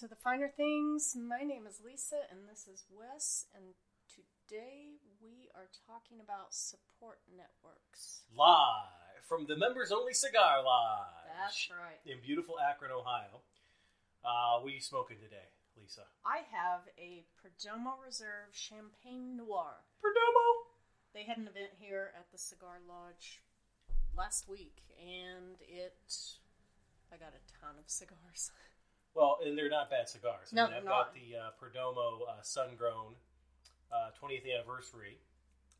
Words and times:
To 0.00 0.06
the 0.06 0.16
Finer 0.16 0.52
Things. 0.54 1.16
My 1.16 1.40
name 1.40 1.64
is 1.64 1.80
Lisa 1.80 2.28
and 2.28 2.44
this 2.44 2.68
is 2.68 2.84
Wes, 2.92 3.46
and 3.56 3.72
today 4.12 5.00
we 5.24 5.48
are 5.56 5.72
talking 5.88 6.20
about 6.20 6.52
support 6.52 7.24
networks. 7.32 8.28
Live 8.36 9.24
from 9.24 9.46
the 9.48 9.56
members 9.56 9.92
only 9.92 10.12
cigar 10.12 10.60
lodge. 10.62 11.32
That's 11.40 11.70
right. 11.72 11.96
In 12.04 12.20
beautiful 12.20 12.56
Akron, 12.60 12.92
Ohio. 12.92 13.40
Uh, 14.20 14.60
what 14.60 14.68
are 14.68 14.76
you 14.76 14.84
smoking 14.84 15.16
today, 15.16 15.48
Lisa? 15.80 16.04
I 16.26 16.44
have 16.52 16.84
a 17.00 17.24
Perdomo 17.40 17.96
Reserve 18.04 18.52
Champagne 18.52 19.38
Noir. 19.38 19.80
Perdomo? 20.04 20.76
They 21.14 21.24
had 21.24 21.38
an 21.38 21.48
event 21.48 21.72
here 21.80 22.12
at 22.12 22.28
the 22.32 22.38
Cigar 22.38 22.84
Lodge 22.86 23.40
last 24.12 24.44
week, 24.46 24.84
and 25.00 25.56
it. 25.64 25.96
I 27.08 27.16
got 27.16 27.32
a 27.32 27.40
ton 27.64 27.80
of 27.80 27.88
cigars. 27.88 28.52
Well, 29.16 29.38
and 29.44 29.56
they're 29.56 29.70
not 29.70 29.88
bad 29.88 30.08
cigars. 30.08 30.52
No, 30.52 30.64
I 30.64 30.66
mean, 30.66 30.74
I've 30.76 30.82
they're 30.84 30.92
got 30.92 31.14
the 31.14 31.28
uh, 31.40 31.50
Perdomo 31.56 32.28
uh, 32.28 32.42
Sun 32.42 32.76
Grown 32.76 33.14
uh, 33.90 34.10
20th 34.22 34.44
anniversary, 34.44 35.16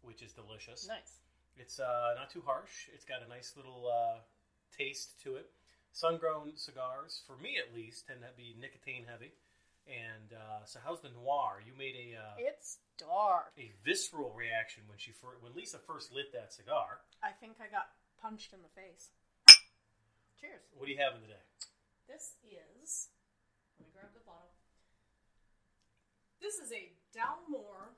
which 0.00 0.22
is 0.22 0.32
delicious. 0.32 0.88
Nice. 0.88 1.20
It's 1.58 1.78
uh, 1.78 2.14
not 2.16 2.30
too 2.30 2.42
harsh. 2.46 2.88
It's 2.94 3.04
got 3.04 3.20
a 3.24 3.28
nice 3.28 3.52
little 3.56 3.92
uh, 3.92 4.20
taste 4.76 5.20
to 5.24 5.36
it. 5.36 5.50
Sun 5.92 6.16
grown 6.18 6.52
cigars, 6.56 7.22
for 7.26 7.36
me 7.36 7.56
at 7.56 7.74
least, 7.74 8.06
tend 8.06 8.20
to 8.20 8.28
be 8.36 8.56
nicotine 8.60 9.04
heavy. 9.08 9.32
And 9.88 10.32
uh, 10.32 10.64
so, 10.64 10.80
how's 10.84 11.00
the 11.00 11.08
noir? 11.08 11.62
You 11.64 11.72
made 11.78 11.94
a 11.94 12.18
uh, 12.18 12.34
It's 12.38 12.78
dark. 12.98 13.52
a 13.56 13.70
visceral 13.84 14.32
reaction 14.36 14.82
when 14.88 14.98
she 14.98 15.12
fir- 15.12 15.38
when 15.40 15.54
Lisa 15.54 15.78
first 15.78 16.12
lit 16.12 16.32
that 16.32 16.52
cigar. 16.52 17.00
I 17.22 17.30
think 17.30 17.56
I 17.60 17.70
got 17.72 17.88
punched 18.20 18.52
in 18.52 18.60
the 18.60 18.72
face. 18.74 19.08
Cheers. 20.40 20.60
What 20.76 20.86
do 20.86 20.92
you 20.92 20.98
have 20.98 21.14
in 21.14 21.22
today? 21.22 21.44
This 22.08 22.34
is. 22.44 23.08
Let 23.78 23.86
me 23.86 23.92
grab 23.92 24.12
the 24.14 24.24
bottle. 24.24 24.52
This 26.40 26.56
is 26.56 26.72
a 26.72 26.92
Dalmore 27.16 27.96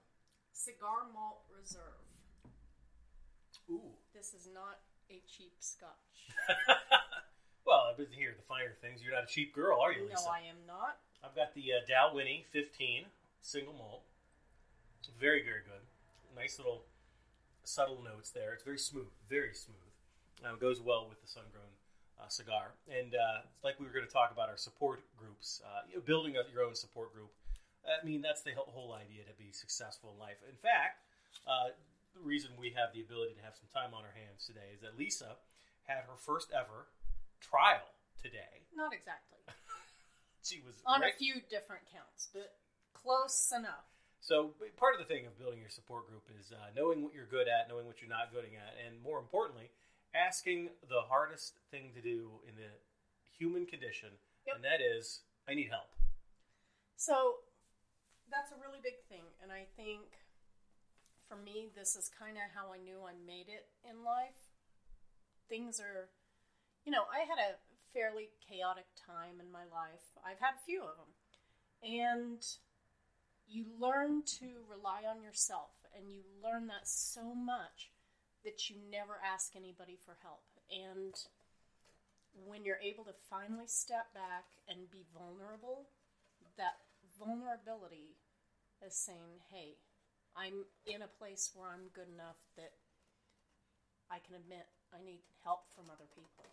Cigar 0.53 1.07
Malt 1.15 1.43
Reserve. 1.51 2.03
Ooh. 3.71 3.95
This 4.15 4.35
is 4.35 4.49
not 4.53 4.81
a 5.11 5.23
cheap 5.29 5.53
scotch. 5.61 6.33
well, 7.67 7.87
I've 7.91 7.97
been 7.97 8.11
here 8.11 8.35
the 8.37 8.43
finer 8.43 8.75
things. 8.81 9.03
You're 9.03 9.15
not 9.15 9.25
a 9.25 9.33
cheap 9.33 9.55
girl, 9.55 9.81
are 9.81 9.93
you, 9.93 10.09
Lisa? 10.09 10.25
no, 10.25 10.33
I 10.33 10.41
am 10.49 10.61
not. 10.67 10.99
I've 11.23 11.37
got 11.37 11.55
the 11.55 11.65
uh, 11.73 11.87
Dalwhinnie 11.87 12.45
15 12.51 13.05
single 13.43 13.75
malt. 13.75 14.03
Very, 15.21 15.43
very 15.43 15.63
good. 15.65 15.85
Nice 16.37 16.59
little 16.59 16.85
subtle 17.65 18.03
notes 18.03 18.31
there. 18.31 18.53
It's 18.53 18.65
very 18.65 18.79
smooth, 18.79 19.13
very 19.29 19.55
smooth. 19.55 19.77
It 20.43 20.61
goes 20.61 20.81
well 20.81 21.07
with 21.09 21.21
the 21.21 21.29
sun 21.29 21.45
grown 21.53 21.78
uh, 22.21 22.29
cigar. 22.29 22.75
And 22.91 23.15
uh, 23.15 23.47
like 23.63 23.79
we 23.81 23.87
were 23.87 23.93
going 23.93 24.07
to 24.07 24.13
talk 24.13 24.33
about 24.33 24.49
our 24.49 24.57
support 24.57 25.01
groups, 25.17 25.63
uh, 25.65 25.83
you 25.89 25.97
know, 25.97 26.03
building 26.03 26.37
up 26.37 26.47
your 26.53 26.65
own 26.65 26.75
support 26.75 27.13
group. 27.15 27.31
I 27.87 28.05
mean, 28.05 28.21
that's 28.21 28.43
the 28.43 28.53
whole- 28.53 28.69
whole 28.75 28.93
idea 28.93 29.25
to 29.25 29.33
be 29.39 29.53
successful 29.53 30.13
in 30.13 30.19
life. 30.19 30.37
In 30.49 30.57
fact, 30.57 31.01
uh, 31.47 31.71
the 32.15 32.21
reason 32.21 32.51
we 32.59 32.71
have 32.77 32.93
the 32.93 33.01
ability 33.01 33.35
to 33.35 33.43
have 33.43 33.55
some 33.57 33.69
time 33.73 33.95
on 33.95 34.05
our 34.05 34.13
hands 34.13 34.45
today 34.47 34.75
is 34.75 34.81
that 34.83 34.99
Lisa 34.99 35.37
had 35.87 36.05
her 36.05 36.17
first 36.19 36.51
ever 36.53 36.89
trial 37.41 37.87
today. 38.21 38.67
Not 38.75 38.93
exactly. 38.93 39.39
She 40.43 40.61
was 40.65 40.81
On 40.87 41.01
right- 41.03 41.13
a 41.13 41.17
few 41.17 41.43
different 41.51 41.83
counts, 41.93 42.29
but 42.33 42.57
close 42.95 43.53
enough. 43.53 43.85
So 44.21 44.55
part 44.77 44.95
of 44.95 45.01
the 45.01 45.05
thing 45.07 45.27
of 45.27 45.39
building 45.39 45.61
your 45.61 45.69
support 45.69 46.09
group 46.09 46.25
is 46.41 46.53
uh, 46.53 46.57
knowing 46.75 47.03
what 47.03 47.13
you're 47.15 47.27
good 47.29 47.49
at, 47.49 47.69
knowing 47.69 47.87
what 47.87 48.01
you're 48.01 48.09
not 48.11 48.33
good 48.33 48.45
at, 48.45 48.75
and 48.87 49.01
more 49.03 49.19
importantly, 49.19 49.71
asking 50.15 50.71
the 50.89 51.03
hardest 51.09 51.59
thing 51.71 51.93
to 51.95 52.01
do 52.01 52.31
in 52.49 52.55
the 52.57 52.71
human 53.39 53.67
condition, 53.67 54.11
Yep. 54.47 54.57
and 54.57 54.65
that 54.65 54.81
is, 54.81 55.21
I 55.49 55.55
need 55.55 55.69
help. 55.69 55.91
So 56.97 57.41
that's 58.31 58.51
a 58.53 58.57
really 58.57 58.81
big 58.83 59.01
thing, 59.09 59.25
and 59.43 59.53
I 59.53 59.67
think 59.77 60.03
for 61.29 61.37
me, 61.37 61.69
this 61.77 61.95
is 61.95 62.09
kind 62.09 62.37
of 62.37 62.45
how 62.55 62.73
I 62.73 62.79
knew 62.79 63.05
I 63.05 63.13
made 63.27 63.49
it 63.49 63.69
in 63.89 64.03
life. 64.03 64.49
Things 65.49 65.79
are, 65.79 66.09
you 66.85 66.93
know, 66.93 67.05
I 67.13 67.21
had 67.21 67.39
a 67.39 67.57
fairly 67.93 68.31
chaotic 68.49 68.87
time 68.97 69.41
in 69.41 69.53
my 69.53 69.65
life. 69.65 70.17
I've 70.25 70.41
had 70.41 70.55
a 70.57 70.65
few 70.65 70.83
of 70.83 70.97
them, 70.97 71.13
and 71.83 72.43
you 73.47 73.67
learn 73.79 74.23
to 74.41 74.47
rely 74.69 75.03
on 75.09 75.23
yourself, 75.23 75.71
and 75.97 76.11
you 76.11 76.23
learn 76.43 76.67
that 76.69 76.89
so 76.89 77.35
much 77.35 77.91
that 78.49 78.73
you 78.73 78.81
never 78.89 79.21
ask 79.21 79.53
anybody 79.53 80.01
for 80.01 80.17
help. 80.25 80.41
And 80.73 81.13
when 82.49 82.65
you're 82.65 82.81
able 82.81 83.05
to 83.05 83.13
finally 83.29 83.69
step 83.69 84.09
back 84.17 84.49
and 84.65 84.89
be 84.89 85.05
vulnerable, 85.13 85.85
that 86.57 86.81
vulnerability 87.21 88.17
is 88.81 88.97
saying, 88.97 89.45
hey, 89.53 89.77
I'm 90.33 90.65
in 90.89 91.05
a 91.05 91.13
place 91.21 91.53
where 91.53 91.69
I'm 91.69 91.93
good 91.93 92.09
enough 92.09 92.41
that 92.57 92.73
I 94.09 94.25
can 94.25 94.41
admit 94.41 94.65
I 94.97 95.05
need 95.05 95.21
help 95.45 95.69
from 95.77 95.93
other 95.93 96.09
people. 96.17 96.49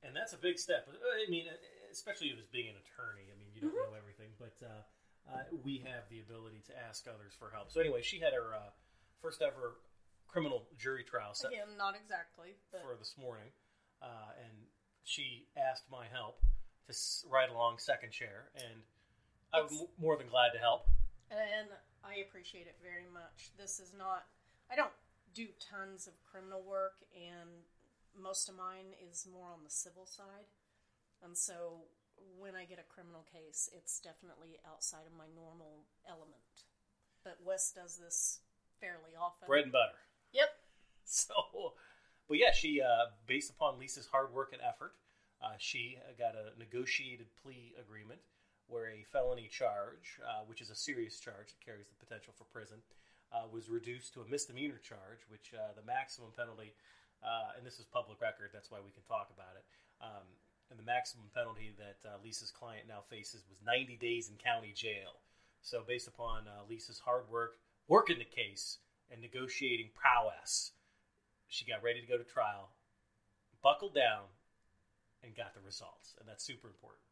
And 0.00 0.16
that's 0.16 0.32
a 0.32 0.40
big 0.40 0.56
step. 0.56 0.88
I 0.88 1.28
mean, 1.28 1.44
especially 1.92 2.32
as 2.32 2.48
being 2.48 2.72
an 2.72 2.80
attorney. 2.80 3.28
I 3.28 3.36
mean, 3.36 3.52
you 3.52 3.68
don't 3.68 3.76
know 3.76 3.92
everything, 3.92 4.32
but 4.40 4.56
uh, 4.64 4.80
uh, 5.28 5.44
we 5.60 5.84
have 5.84 6.08
the 6.08 6.24
ability 6.24 6.64
to 6.66 6.74
ask 6.74 7.04
others 7.04 7.36
for 7.36 7.52
help. 7.52 7.68
So 7.68 7.84
anyway, 7.84 8.00
she 8.00 8.16
had 8.16 8.32
her 8.32 8.56
uh, 8.56 8.72
first 9.20 9.44
ever 9.44 9.76
criminal 10.32 10.64
jury 10.78 11.04
trial 11.04 11.34
set 11.34 11.52
Again, 11.52 11.76
not 11.76 11.94
exactly, 11.94 12.56
but 12.72 12.80
for 12.80 12.96
this 12.98 13.14
morning, 13.20 13.52
uh, 14.00 14.32
and 14.40 14.66
she 15.04 15.46
asked 15.56 15.84
my 15.90 16.06
help 16.10 16.40
to 16.86 16.90
s- 16.92 17.24
ride 17.28 17.50
along 17.50 17.78
second 17.78 18.10
chair, 18.12 18.50
and 18.56 18.82
I 19.52 19.60
was 19.60 19.72
m- 19.82 19.88
more 19.98 20.16
than 20.16 20.28
glad 20.28 20.50
to 20.54 20.58
help. 20.58 20.86
and 21.30 21.68
I 22.02 22.16
appreciate 22.16 22.66
it 22.66 22.76
very 22.82 23.06
much. 23.12 23.52
This 23.56 23.78
is 23.78 23.92
not, 23.92 24.24
I 24.70 24.74
don't 24.74 24.92
do 25.34 25.48
tons 25.60 26.06
of 26.06 26.14
criminal 26.24 26.62
work, 26.62 27.04
and 27.14 27.50
most 28.18 28.48
of 28.48 28.56
mine 28.56 28.96
is 29.10 29.26
more 29.30 29.52
on 29.52 29.64
the 29.64 29.70
civil 29.70 30.06
side. 30.06 30.48
And 31.22 31.36
so 31.36 31.84
when 32.38 32.54
I 32.56 32.64
get 32.64 32.78
a 32.80 32.82
criminal 32.82 33.24
case, 33.30 33.68
it's 33.72 34.00
definitely 34.00 34.58
outside 34.66 35.06
of 35.06 35.12
my 35.16 35.26
normal 35.34 35.84
element. 36.08 36.66
But 37.22 37.38
Wes 37.44 37.70
does 37.70 37.96
this 37.98 38.40
fairly 38.80 39.14
often. 39.18 39.46
Bread 39.46 39.64
and 39.64 39.72
butter. 39.72 39.96
Yep. 40.32 40.48
So, 41.04 41.74
but 42.28 42.38
yeah, 42.38 42.52
she, 42.52 42.80
uh, 42.80 43.12
based 43.26 43.50
upon 43.50 43.78
Lisa's 43.78 44.06
hard 44.06 44.32
work 44.32 44.54
and 44.54 44.62
effort, 44.62 44.94
uh, 45.42 45.58
she 45.58 45.98
got 46.18 46.32
a 46.32 46.58
negotiated 46.58 47.26
plea 47.42 47.74
agreement 47.78 48.20
where 48.68 48.88
a 48.88 49.04
felony 49.12 49.50
charge, 49.50 50.16
uh, 50.24 50.46
which 50.46 50.62
is 50.62 50.70
a 50.70 50.74
serious 50.74 51.18
charge 51.18 51.52
that 51.52 51.60
carries 51.60 51.88
the 51.88 51.98
potential 51.98 52.32
for 52.32 52.44
prison, 52.44 52.78
uh, 53.34 53.44
was 53.52 53.68
reduced 53.68 54.14
to 54.14 54.22
a 54.22 54.28
misdemeanor 54.30 54.78
charge, 54.78 55.26
which 55.28 55.52
uh, 55.52 55.74
the 55.76 55.84
maximum 55.84 56.30
penalty, 56.36 56.72
uh, 57.20 57.58
and 57.58 57.66
this 57.66 57.78
is 57.78 57.84
public 57.84 58.20
record, 58.20 58.50
that's 58.52 58.70
why 58.70 58.78
we 58.78 58.92
can 58.92 59.02
talk 59.02 59.28
about 59.34 59.58
it. 59.58 59.66
Um, 60.00 60.24
and 60.70 60.78
the 60.78 60.88
maximum 60.88 61.26
penalty 61.34 61.74
that 61.76 62.00
Lisa's 62.24 62.50
client 62.50 62.88
now 62.88 63.04
faces 63.10 63.44
was 63.50 63.58
90 63.60 63.98
days 64.00 64.30
in 64.30 64.36
county 64.40 64.72
jail. 64.74 65.20
So, 65.60 65.82
based 65.86 66.08
upon 66.08 66.48
Lisa's 66.66 66.98
hard 66.98 67.28
work, 67.28 67.58
working 67.88 68.18
the 68.18 68.24
case, 68.24 68.78
and 69.12 69.20
negotiating 69.20 69.92
prowess, 69.92 70.72
she 71.46 71.68
got 71.68 71.84
ready 71.84 72.00
to 72.00 72.08
go 72.08 72.16
to 72.16 72.24
trial, 72.24 72.72
buckled 73.62 73.94
down, 73.94 74.24
and 75.22 75.36
got 75.36 75.52
the 75.52 75.60
results. 75.60 76.16
And 76.18 76.26
that's 76.26 76.42
super 76.42 76.66
important. 76.66 77.04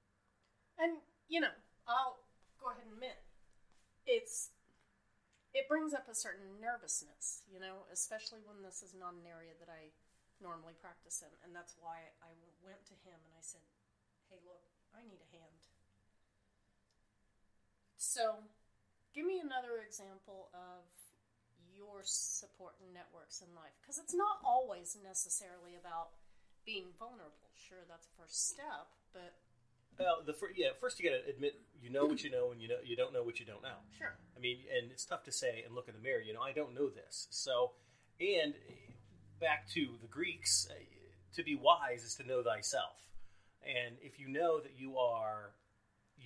And 0.80 0.96
you 1.28 1.44
know, 1.44 1.52
I'll 1.86 2.24
go 2.56 2.72
ahead 2.72 2.88
and 2.88 2.96
admit 2.96 3.20
it's 4.08 4.50
it 5.52 5.68
brings 5.68 5.92
up 5.92 6.08
a 6.08 6.14
certain 6.16 6.56
nervousness, 6.62 7.44
you 7.52 7.60
know, 7.60 7.84
especially 7.92 8.40
when 8.48 8.64
this 8.64 8.80
is 8.80 8.96
not 8.96 9.12
an 9.12 9.26
area 9.28 9.52
that 9.60 9.68
I 9.68 9.92
normally 10.40 10.72
practice 10.80 11.20
in, 11.20 11.30
and 11.44 11.52
that's 11.52 11.76
why 11.76 12.08
I 12.24 12.32
went 12.64 12.80
to 12.88 12.96
him 13.04 13.20
and 13.20 13.34
I 13.36 13.44
said, 13.44 13.60
"Hey, 14.32 14.40
look, 14.48 14.64
I 14.96 15.04
need 15.04 15.20
a 15.20 15.30
hand." 15.36 15.68
So, 18.00 18.40
give 19.12 19.26
me 19.26 19.38
another 19.38 19.84
example 19.84 20.48
of 20.56 20.88
your 21.80 22.04
support 22.04 22.76
and 22.84 22.92
networks 22.92 23.40
in 23.40 23.48
life 23.56 23.72
because 23.80 23.96
it's 23.96 24.12
not 24.12 24.36
always 24.44 24.96
necessarily 25.00 25.72
about 25.80 26.12
being 26.68 26.92
vulnerable. 27.00 27.48
Sure, 27.56 27.80
that's 27.88 28.04
a 28.04 28.14
first 28.20 28.52
step, 28.52 28.92
but 29.16 29.32
Well, 29.98 30.20
the 30.24 30.34
fir- 30.36 30.52
yeah, 30.54 30.76
first 30.78 31.00
you 31.00 31.08
got 31.08 31.16
to 31.16 31.24
admit 31.30 31.56
you 31.80 31.88
know 31.88 32.04
what 32.04 32.22
you 32.22 32.28
know, 32.30 32.52
and 32.52 32.60
you 32.60 32.68
know 32.68 32.76
you 32.84 32.96
don't 32.96 33.12
know 33.16 33.22
what 33.24 33.40
you 33.40 33.46
don't 33.46 33.62
know. 33.62 33.80
sure. 33.96 34.12
I 34.36 34.40
mean, 34.40 34.58
and 34.76 34.92
it's 34.92 35.04
tough 35.06 35.24
to 35.24 35.32
say 35.32 35.62
and 35.64 35.74
look 35.74 35.88
in 35.88 35.94
the 35.94 36.00
mirror. 36.00 36.20
You 36.20 36.34
know, 36.34 36.42
I 36.42 36.52
don't 36.52 36.74
know 36.74 36.88
this. 36.90 37.26
So, 37.30 37.72
and 38.20 38.52
back 39.40 39.68
to 39.72 39.96
the 40.02 40.08
Greeks, 40.08 40.68
uh, 40.70 40.74
to 41.36 41.42
be 41.42 41.54
wise 41.56 42.04
is 42.04 42.14
to 42.16 42.26
know 42.26 42.42
thyself. 42.42 43.00
And 43.64 43.96
if 44.02 44.18
you 44.20 44.28
know 44.28 44.60
that 44.60 44.72
you 44.78 44.98
are, 44.98 45.52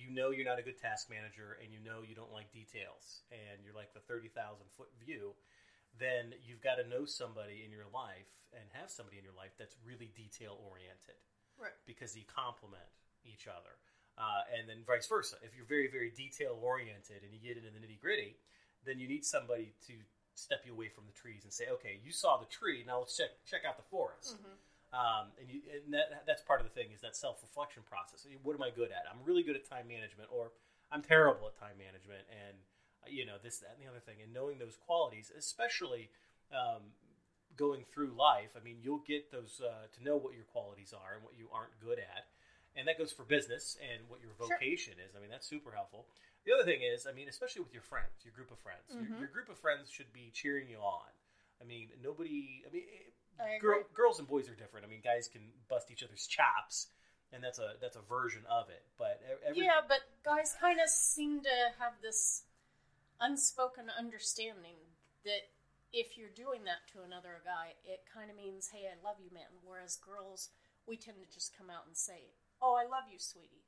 you 0.05 0.13
know 0.13 0.29
you're 0.29 0.45
not 0.45 0.59
a 0.59 0.65
good 0.65 0.77
task 0.77 1.09
manager, 1.09 1.57
and 1.57 1.73
you 1.73 1.81
know 1.81 2.05
you 2.05 2.13
don't 2.13 2.31
like 2.31 2.53
details, 2.53 3.25
and 3.33 3.65
you're 3.65 3.73
like 3.73 3.93
the 3.97 4.05
thirty 4.05 4.29
thousand 4.29 4.69
foot 4.77 4.93
view, 5.01 5.33
then 5.97 6.33
you've 6.45 6.61
got 6.61 6.75
to 6.75 6.85
know 6.87 7.05
somebody 7.09 7.63
in 7.65 7.71
your 7.73 7.89
life 7.89 8.29
and 8.53 8.63
have 8.77 8.91
somebody 8.93 9.17
in 9.17 9.23
your 9.25 9.35
life 9.35 9.51
that's 9.57 9.75
really 9.83 10.11
detail 10.15 10.61
oriented 10.63 11.17
Right. 11.57 11.73
because 11.87 12.15
you 12.15 12.23
complement 12.29 12.87
each 13.25 13.47
other. 13.47 13.79
Uh, 14.15 14.47
and 14.55 14.69
then 14.69 14.83
vice 14.87 15.07
versa. 15.07 15.35
If 15.43 15.55
you're 15.57 15.67
very, 15.67 15.87
very 15.91 16.11
detail 16.11 16.55
oriented 16.61 17.23
and 17.23 17.33
you 17.35 17.39
get 17.39 17.57
into 17.59 17.67
the 17.71 17.79
nitty 17.83 17.99
gritty, 17.99 18.37
then 18.85 18.99
you 18.99 19.07
need 19.07 19.25
somebody 19.25 19.73
to 19.87 19.93
step 20.35 20.63
you 20.63 20.71
away 20.71 20.87
from 20.87 21.03
the 21.07 21.11
trees 21.11 21.43
and 21.43 21.51
say, 21.51 21.67
okay, 21.71 21.99
you 22.03 22.11
saw 22.11 22.37
the 22.37 22.45
tree, 22.47 22.83
now 22.87 22.99
let's 22.99 23.15
check 23.17 23.31
check 23.43 23.63
out 23.67 23.75
the 23.75 23.87
forest. 23.91 24.35
Um, 24.95 25.35
and 25.35 25.51
you, 25.51 25.59
and 25.67 25.91
that, 25.93 26.23
that's 26.25 26.41
part 26.41 26.61
of 26.61 26.65
the 26.67 26.71
thing 26.71 26.95
is 26.95 27.01
that 27.01 27.15
self 27.19 27.43
reflection 27.43 27.83
process. 27.83 28.23
What 28.43 28.55
am 28.55 28.63
I 28.63 28.71
good 28.71 28.91
at? 28.95 29.03
I'm 29.11 29.19
really 29.27 29.43
good 29.43 29.55
at 29.59 29.67
time 29.67 29.87
management, 29.91 30.29
or 30.31 30.51
I'm 30.91 31.01
terrible 31.03 31.47
at 31.51 31.59
time 31.59 31.75
management, 31.77 32.23
and 32.31 32.55
uh, 33.03 33.11
you 33.11 33.25
know 33.25 33.35
this, 33.43 33.59
that, 33.59 33.75
and 33.75 33.83
the 33.83 33.89
other 33.91 33.99
thing. 33.99 34.23
And 34.23 34.31
knowing 34.31 34.57
those 34.57 34.77
qualities, 34.79 35.31
especially 35.35 36.11
um, 36.55 36.95
going 37.57 37.83
through 37.83 38.15
life, 38.15 38.55
I 38.55 38.63
mean, 38.63 38.77
you'll 38.81 39.03
get 39.03 39.31
those 39.35 39.59
uh, 39.59 39.91
to 39.91 39.99
know 40.03 40.15
what 40.15 40.31
your 40.33 40.47
qualities 40.47 40.93
are 40.95 41.15
and 41.19 41.23
what 41.27 41.35
you 41.35 41.49
aren't 41.51 41.75
good 41.83 41.99
at, 41.99 42.31
and 42.75 42.87
that 42.87 42.97
goes 42.97 43.11
for 43.11 43.23
business 43.27 43.75
and 43.83 44.07
what 44.07 44.21
your 44.23 44.31
Sure. 44.39 44.47
vocation 44.55 44.95
is. 45.03 45.11
I 45.15 45.19
mean, 45.19 45.29
that's 45.29 45.47
super 45.47 45.71
helpful. 45.75 46.07
The 46.45 46.53
other 46.53 46.63
thing 46.63 46.83
is, 46.87 47.03
I 47.07 47.11
mean, 47.11 47.27
especially 47.27 47.63
with 47.67 47.73
your 47.73 47.83
friends, 47.83 48.23
your 48.23 48.31
group 48.33 48.51
of 48.51 48.59
friends, 48.59 48.95
Mhm. 48.95 49.09
your, 49.09 49.27
your 49.27 49.27
group 49.27 49.49
of 49.49 49.57
friends 49.57 49.89
should 49.91 50.13
be 50.13 50.31
cheering 50.31 50.69
you 50.69 50.77
on. 50.79 51.09
I 51.59 51.63
mean, 51.65 51.89
nobody. 52.01 52.63
I 52.67 52.71
mean, 52.71 52.83
girl, 53.61 53.83
girls 53.93 54.19
and 54.19 54.27
boys 54.27 54.49
are 54.49 54.55
different. 54.55 54.85
I 54.85 54.89
mean, 54.89 55.01
guys 55.03 55.27
can 55.27 55.41
bust 55.69 55.91
each 55.91 56.03
other's 56.03 56.27
chops, 56.27 56.87
and 57.33 57.43
that's 57.43 57.59
a 57.59 57.73
that's 57.81 57.95
a 57.95 58.01
version 58.07 58.41
of 58.49 58.69
it. 58.69 58.83
But 58.97 59.21
every, 59.47 59.63
yeah, 59.65 59.81
but 59.87 59.99
guys 60.23 60.55
kind 60.59 60.79
of 60.79 60.89
seem 60.89 61.41
to 61.41 61.55
have 61.79 61.93
this 62.01 62.43
unspoken 63.19 63.85
understanding 63.97 64.77
that 65.23 65.49
if 65.93 66.17
you're 66.17 66.33
doing 66.35 66.63
that 66.65 66.83
to 66.93 67.03
another 67.03 67.41
guy, 67.45 67.73
it 67.85 68.03
kind 68.11 68.29
of 68.29 68.35
means, 68.37 68.69
"Hey, 68.69 68.87
I 68.87 68.95
love 69.05 69.17
you, 69.23 69.31
man." 69.33 69.51
Whereas 69.63 69.97
girls, 69.97 70.49
we 70.87 70.97
tend 70.97 71.17
to 71.19 71.33
just 71.33 71.55
come 71.57 71.69
out 71.69 71.87
and 71.87 71.95
say, 71.95 72.31
"Oh, 72.61 72.75
I 72.75 72.83
love 72.83 73.05
you, 73.11 73.19
sweetie." 73.19 73.63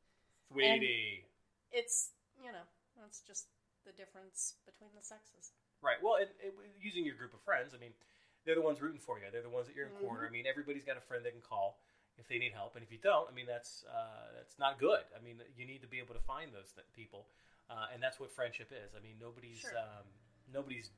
sweetie, 0.51 1.25
It's 1.71 2.11
you 2.41 2.51
know, 2.51 2.63
that's 3.01 3.21
just 3.21 3.47
the 3.85 3.91
difference 3.91 4.55
between 4.65 4.91
the 4.95 5.03
sexes. 5.03 5.51
right? 5.81 5.97
Well, 6.01 6.15
and, 6.15 6.29
and 6.43 6.53
using 6.81 7.05
your 7.05 7.15
group 7.15 7.33
of 7.33 7.41
friends, 7.41 7.73
I 7.73 7.77
mean, 7.77 7.93
they're 8.47 8.55
the 8.55 8.63
ones 8.63 8.81
rooting 8.81 9.03
for 9.03 9.19
you. 9.19 9.25
They're 9.29 9.43
the 9.43 9.51
ones 9.51 9.67
that 9.67 9.75
you're 9.75 9.91
in 9.91 9.91
corner. 9.99 10.23
Mm-hmm. 10.23 10.31
I 10.31 10.37
mean, 10.39 10.45
everybody's 10.47 10.87
got 10.87 10.95
a 10.95 11.03
friend 11.03 11.19
they 11.19 11.35
can 11.35 11.43
call 11.43 11.83
if 12.17 12.27
they 12.31 12.39
need 12.39 12.55
help, 12.55 12.73
and 12.73 12.81
if 12.81 12.89
you 12.89 12.97
don't, 12.97 13.27
I 13.29 13.35
mean, 13.35 13.45
that's 13.45 13.83
uh, 13.85 14.31
that's 14.33 14.57
not 14.57 14.79
good. 14.79 15.03
I 15.13 15.21
mean, 15.21 15.37
you 15.59 15.67
need 15.67 15.83
to 15.83 15.87
be 15.87 15.99
able 15.99 16.15
to 16.15 16.23
find 16.23 16.49
those 16.55 16.71
th- 16.71 16.87
people, 16.95 17.27
uh, 17.69 17.93
and 17.93 18.01
that's 18.01 18.19
what 18.19 18.31
friendship 18.31 18.71
is. 18.71 18.95
I 18.97 19.03
mean, 19.03 19.19
nobody's 19.21 19.59
Sure. 19.59 19.77
um, 19.77 20.07
nobody's 20.51 20.89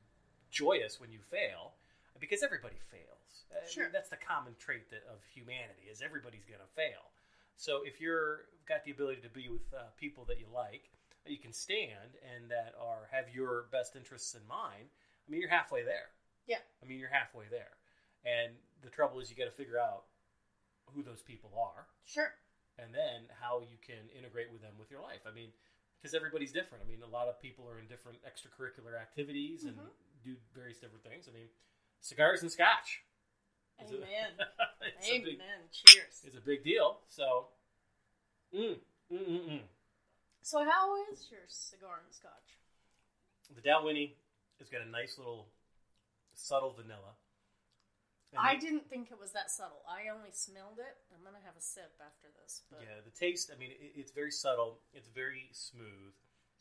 joyous 0.48 0.98
when 0.98 1.10
you 1.10 1.18
fail 1.20 1.74
because 2.18 2.42
everybody 2.42 2.78
fails. 2.78 3.44
I 3.50 3.60
mean, 3.60 3.68
Sure. 3.68 3.90
that's 3.92 4.08
the 4.08 4.16
common 4.16 4.54
trait 4.56 4.88
that, 4.90 5.02
of 5.12 5.18
humanity 5.34 5.90
is 5.90 6.00
everybody's 6.00 6.46
going 6.46 6.60
to 6.60 6.72
fail. 6.72 7.10
So 7.56 7.82
if 7.84 8.00
you're 8.00 8.46
got 8.64 8.84
the 8.84 8.92
ability 8.92 9.20
to 9.20 9.28
be 9.28 9.48
with 9.50 9.66
uh, 9.74 9.90
people 9.98 10.24
that 10.24 10.38
you 10.38 10.46
like, 10.54 10.88
that 11.24 11.32
you 11.32 11.38
can 11.38 11.52
stand, 11.52 12.16
and 12.24 12.48
that 12.50 12.72
are 12.80 13.08
have 13.10 13.34
your 13.34 13.66
best 13.70 13.96
interests 13.96 14.34
in 14.34 14.46
mind, 14.46 14.88
I 14.88 15.30
mean, 15.30 15.42
you're 15.42 15.50
halfway 15.50 15.82
there. 15.82 16.08
Yeah. 16.50 16.58
I 16.82 16.86
mean, 16.90 16.98
you're 16.98 17.14
halfway 17.14 17.46
there. 17.46 17.78
And 18.26 18.58
the 18.82 18.90
trouble 18.90 19.20
is, 19.22 19.30
you 19.30 19.36
got 19.38 19.46
to 19.46 19.54
figure 19.54 19.78
out 19.78 20.10
who 20.90 21.06
those 21.06 21.22
people 21.22 21.54
are, 21.54 21.86
Sure. 22.04 22.34
and 22.76 22.90
then 22.92 23.30
how 23.40 23.60
you 23.62 23.78
can 23.78 24.10
integrate 24.18 24.50
with 24.50 24.60
them 24.60 24.74
with 24.76 24.90
your 24.90 25.00
life. 25.00 25.22
I 25.26 25.30
mean, 25.30 25.52
because 26.02 26.12
everybody's 26.12 26.50
different. 26.50 26.82
I 26.82 26.88
mean, 26.90 27.02
a 27.02 27.06
lot 27.06 27.28
of 27.28 27.38
people 27.40 27.68
are 27.70 27.78
in 27.78 27.86
different 27.86 28.18
extracurricular 28.26 28.98
activities 29.00 29.62
and 29.64 29.76
Mhm. 29.78 29.90
do 30.24 30.36
various 30.52 30.78
different 30.80 31.04
things. 31.04 31.28
I 31.28 31.30
mean, 31.30 31.48
cigars 32.00 32.42
and 32.42 32.50
scotch. 32.50 33.04
a- 33.78 33.84
Amen. 33.84 34.36
it's, 34.82 35.08
a 35.08 35.20
big, 35.22 35.34
Amen. 35.40 35.70
Cheers. 35.72 36.24
it's 36.24 36.36
a 36.36 36.40
big 36.40 36.64
deal. 36.64 37.00
So, 37.08 37.48
mm, 38.52 38.78
mm, 39.10 39.18
mm, 39.26 39.48
mm. 39.48 39.68
So, 40.42 40.64
how 40.68 40.96
is 41.12 41.30
your 41.30 41.46
cigar 41.46 42.00
and 42.04 42.12
scotch? 42.12 42.58
the 43.54 43.60
Dalwhinnie 43.62 44.14
has 44.58 44.68
got 44.68 44.80
a 44.82 44.86
nice 44.86 45.16
little 45.18 45.48
subtle 46.40 46.72
vanilla. 46.72 47.14
And 48.32 48.38
I 48.38 48.54
didn't 48.54 48.86
think 48.88 49.10
it 49.10 49.18
was 49.18 49.32
that 49.32 49.50
subtle. 49.50 49.82
I 49.90 50.06
only 50.14 50.30
smelled 50.30 50.78
it. 50.78 50.94
I'm 51.10 51.24
gonna 51.26 51.42
have 51.44 51.58
a 51.58 51.60
sip 51.60 51.90
after 51.98 52.30
this. 52.40 52.62
But 52.70 52.82
Yeah, 52.86 53.02
the 53.04 53.10
taste. 53.10 53.50
I 53.52 53.58
mean, 53.58 53.72
it, 53.74 53.92
it's 53.98 54.12
very 54.12 54.30
subtle. 54.30 54.78
It's 54.94 55.08
very 55.08 55.50
smooth. 55.52 56.14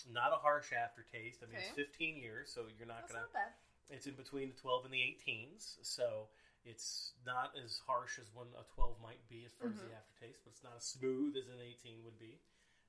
Not 0.09 0.33
a 0.33 0.37
harsh 0.41 0.73
aftertaste. 0.73 1.43
I 1.43 1.51
mean, 1.51 1.59
it's 1.61 1.75
15 1.75 2.17
years, 2.17 2.49
so 2.49 2.65
you're 2.77 2.87
not 2.87 3.05
that's 3.05 3.13
gonna. 3.13 3.25
not 3.29 3.33
bad. 3.33 3.53
It's 3.89 4.07
in 4.07 4.15
between 4.15 4.49
the 4.49 4.55
12 4.55 4.85
and 4.85 4.93
the 4.93 5.01
18s, 5.01 5.77
so 5.81 6.29
it's 6.65 7.13
not 7.25 7.53
as 7.63 7.81
harsh 7.85 8.17
as 8.17 8.25
one 8.33 8.47
a 8.57 8.63
12 8.75 8.97
might 9.01 9.21
be 9.29 9.45
as 9.45 9.51
far 9.53 9.69
as 9.69 9.75
Mhm. 9.75 9.89
the 9.89 9.95
aftertaste, 9.95 10.39
but 10.43 10.51
it's 10.53 10.63
not 10.63 10.75
as 10.77 10.85
smooth 10.85 11.35
as 11.37 11.47
an 11.49 11.59
18 11.61 12.03
would 12.03 12.17
be. 12.17 12.39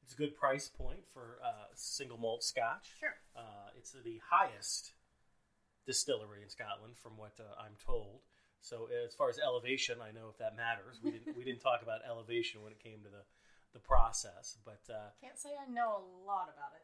It's 0.02 0.12
a 0.14 0.16
good 0.16 0.36
price 0.36 0.68
point 0.68 1.04
for 1.12 1.38
uh, 1.42 1.68
single 1.74 2.16
malt 2.18 2.42
Scotch. 2.44 2.96
Sure. 2.98 3.16
Uh, 3.36 3.70
it's 3.76 3.92
the 3.92 4.18
highest 4.24 4.92
distillery 5.86 6.42
in 6.42 6.48
Scotland, 6.48 6.96
from 6.96 7.16
what 7.16 7.38
uh, 7.40 7.60
I'm 7.60 7.76
told. 7.84 8.20
So 8.60 8.88
as 9.06 9.14
far 9.14 9.28
as 9.30 9.38
elevation, 9.38 9.98
I 10.02 10.12
know 10.12 10.28
if 10.28 10.36
that 10.38 10.56
matters. 10.56 11.00
We 11.02 11.12
didn't 11.12 11.36
we 11.36 11.44
didn't 11.44 11.60
talk 11.60 11.82
about 11.82 12.00
elevation 12.06 12.62
when 12.62 12.72
it 12.72 12.78
came 12.82 13.00
to 13.02 13.08
the 13.08 13.24
the 13.72 13.78
process, 13.78 14.58
but 14.64 14.82
uh, 14.90 15.14
Can't 15.20 15.38
say 15.38 15.50
I 15.54 15.70
know 15.70 16.02
a 16.02 16.26
lot 16.26 16.50
about 16.52 16.74
it. 16.74 16.82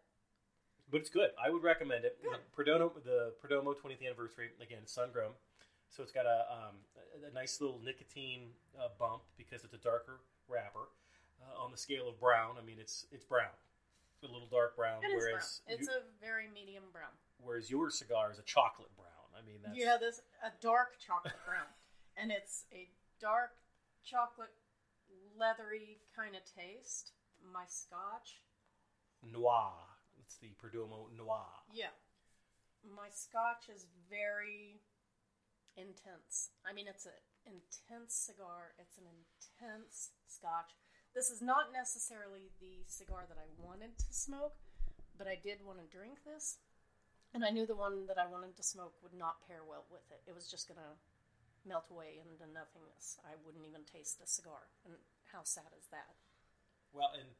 but 0.90 1.00
it's 1.00 1.10
good. 1.10 1.30
I 1.34 1.50
would 1.50 1.62
recommend 1.62 2.04
it. 2.04 2.16
Good. 2.22 2.38
Perdomo, 2.56 2.92
the 3.04 3.34
Perdomo 3.42 3.74
20th 3.74 4.04
anniversary 4.06 4.50
again, 4.62 4.86
sun 4.86 5.10
grown, 5.12 5.32
so 5.90 6.02
it's 6.02 6.12
got 6.12 6.26
a 6.26 6.46
um, 6.50 6.76
a, 7.28 7.34
nice 7.34 7.60
little 7.60 7.80
nicotine 7.84 8.50
uh, 8.78 8.88
bump 8.98 9.22
because 9.36 9.64
it's 9.64 9.74
a 9.74 9.78
darker 9.78 10.20
wrapper. 10.48 10.88
Uh, 11.42 11.62
on 11.62 11.70
the 11.70 11.76
scale 11.76 12.08
of 12.08 12.18
brown, 12.18 12.54
I 12.60 12.64
mean 12.64 12.76
it's 12.80 13.06
it's 13.12 13.24
brown, 13.24 13.52
a 14.28 14.32
little 14.32 14.48
dark 14.48 14.76
brown. 14.76 15.02
It 15.04 15.08
is 15.08 15.12
brown. 15.22 15.32
whereas 15.32 15.60
It's 15.66 15.88
you- 15.88 15.94
a 15.94 16.02
very 16.20 16.48
medium 16.48 16.84
brown. 16.92 17.12
whereas 17.38 17.70
your 17.70 17.90
cigar 17.90 18.30
is 18.30 18.38
a 18.38 18.42
chocolate 18.42 18.94
brown. 18.96 19.12
I 19.36 19.42
mean 19.42 19.60
that's 19.62 19.76
Yeah, 19.76 19.96
this 19.98 20.20
a 20.42 20.50
dark 20.60 20.98
chocolate 20.98 21.34
brown, 21.46 21.68
and 22.16 22.30
it's 22.32 22.64
a 22.72 22.90
dark 23.20 23.52
chocolate, 24.02 24.54
leathery 25.36 26.00
kind 26.14 26.34
of 26.34 26.42
taste. 26.44 27.12
My 27.52 27.64
scotch, 27.66 28.40
noir. 29.22 29.74
It's 30.18 30.36
the 30.38 30.52
Perdomo 30.60 31.12
noir. 31.16 31.46
yeah, 31.72 31.90
my 32.82 33.08
scotch 33.10 33.68
is 33.68 33.86
very 34.10 34.80
intense. 35.76 36.50
I 36.64 36.72
mean, 36.72 36.88
it's 36.88 37.06
an 37.06 37.12
intense 37.46 38.14
cigar. 38.14 38.74
It's 38.78 38.96
an 38.98 39.04
intense 39.06 40.10
scotch. 40.26 40.72
This 41.16 41.32
is 41.32 41.40
not 41.40 41.72
necessarily 41.72 42.52
the 42.60 42.84
cigar 42.84 43.24
that 43.24 43.40
I 43.40 43.48
wanted 43.56 43.96
to 44.04 44.12
smoke, 44.12 44.60
but 45.16 45.24
I 45.24 45.40
did 45.40 45.64
want 45.64 45.80
to 45.80 45.88
drink 45.88 46.20
this. 46.28 46.60
And 47.32 47.40
I 47.40 47.48
knew 47.48 47.64
the 47.64 47.72
one 47.72 48.04
that 48.04 48.20
I 48.20 48.28
wanted 48.28 48.52
to 48.60 48.62
smoke 48.62 48.92
would 49.00 49.16
not 49.16 49.40
pair 49.48 49.64
well 49.64 49.88
with 49.88 50.04
it. 50.12 50.20
It 50.28 50.36
was 50.36 50.44
just 50.44 50.68
going 50.68 50.76
to 50.76 50.92
melt 51.64 51.88
away 51.88 52.20
into 52.20 52.44
nothingness. 52.44 53.16
I 53.24 53.32
wouldn't 53.40 53.64
even 53.64 53.88
taste 53.88 54.20
a 54.20 54.28
cigar. 54.28 54.68
And 54.84 54.92
how 55.32 55.40
sad 55.40 55.72
is 55.72 55.88
that? 55.88 56.20
Well, 56.92 57.16
and 57.16 57.32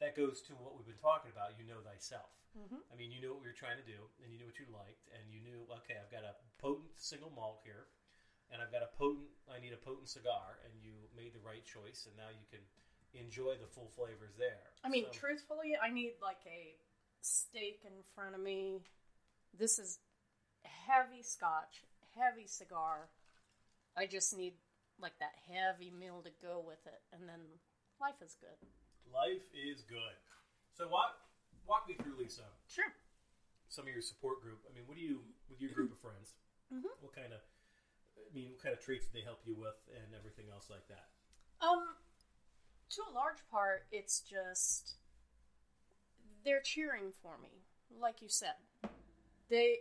that 0.00 0.16
goes 0.16 0.40
to 0.48 0.56
what 0.56 0.72
we've 0.72 0.88
been 0.88 0.96
talking 0.96 1.28
about. 1.28 1.60
You 1.60 1.68
know 1.68 1.84
thyself. 1.84 2.32
Mhm. 2.56 2.80
I 2.88 2.96
mean, 2.96 3.12
you 3.12 3.20
knew 3.20 3.36
what 3.36 3.44
we 3.44 3.52
were 3.52 3.60
trying 3.60 3.76
to 3.76 3.84
do, 3.84 4.08
and 4.24 4.32
you 4.32 4.40
knew 4.40 4.48
what 4.48 4.56
you 4.56 4.72
liked, 4.72 5.04
and 5.12 5.28
you 5.28 5.44
knew, 5.44 5.68
okay, 5.84 6.00
I've 6.00 6.10
got 6.10 6.24
a 6.24 6.32
potent 6.56 6.96
single 6.96 7.28
malt 7.28 7.60
here, 7.60 7.92
and 8.48 8.64
I've 8.64 8.72
got 8.72 8.80
a 8.80 8.88
potent, 8.96 9.28
I 9.52 9.60
need 9.60 9.76
a 9.76 9.84
potent 9.84 10.08
cigar, 10.08 10.64
and 10.64 10.80
you 10.80 11.12
made 11.12 11.36
the 11.36 11.44
right 11.44 11.64
choice, 11.64 12.08
and 12.08 12.16
now 12.16 12.32
you 12.32 12.48
can 12.48 12.64
enjoy 13.14 13.56
the 13.60 13.66
full 13.66 13.88
flavors 13.96 14.34
there. 14.36 14.72
I 14.84 14.88
mean, 14.88 15.06
So- 15.06 15.12
truthfully, 15.18 15.76
I 15.76 15.90
need 15.90 16.14
like 16.20 16.44
a 16.46 16.76
steak 17.20 17.84
in 17.84 18.02
front 18.14 18.34
of 18.34 18.40
me. 18.40 18.82
This 19.54 19.78
is 19.78 19.98
heavy 20.64 21.22
scotch, 21.22 21.84
heavy 22.14 22.46
cigar. 22.46 23.08
I 23.96 24.06
just 24.06 24.36
need 24.36 24.54
like 24.98 25.18
that 25.18 25.34
heavy 25.46 25.90
meal 25.90 26.22
to 26.22 26.30
go 26.42 26.58
with 26.60 26.84
it, 26.86 27.02
and 27.12 27.28
then 27.28 27.40
life 28.00 28.20
is 28.22 28.34
good. 28.40 28.56
life 29.10 29.42
is 29.54 29.82
good. 29.84 30.16
So 30.74 30.86
walk, 30.88 31.16
walk 31.66 31.88
me 31.88 31.94
through, 31.94 32.16
Lisa, 32.16 32.44
Sure. 32.68 32.92
some 33.68 33.86
of 33.86 33.92
your 33.92 34.02
support 34.02 34.42
group. 34.42 34.60
I 34.68 34.72
mean, 34.74 34.86
what 34.86 34.96
do 34.96 35.02
you, 35.02 35.24
with 35.48 35.60
your 35.62 35.70
group 35.72 35.90
of 35.92 35.98
friends, 35.98 36.34
Mhm. 36.72 36.84
what 37.00 37.14
kind 37.14 37.32
of, 37.32 37.40
I 38.18 38.30
mean, 38.34 38.50
what 38.52 38.60
kind 38.60 38.74
of 38.76 38.80
traits 38.84 39.06
do 39.06 39.12
they 39.12 39.22
help 39.24 39.46
you 39.46 39.54
with, 39.54 39.76
and 39.96 40.14
everything 40.14 40.50
else 40.50 40.68
like 40.68 40.86
that? 40.88 41.08
Um, 41.60 41.96
to 42.90 43.02
a 43.10 43.14
large 43.14 43.38
part, 43.50 43.86
it's 43.92 44.20
just 44.20 44.94
they're 46.44 46.60
cheering 46.60 47.12
for 47.22 47.36
me, 47.42 47.64
like 48.00 48.22
you 48.22 48.28
said. 48.28 48.54
They, 49.50 49.78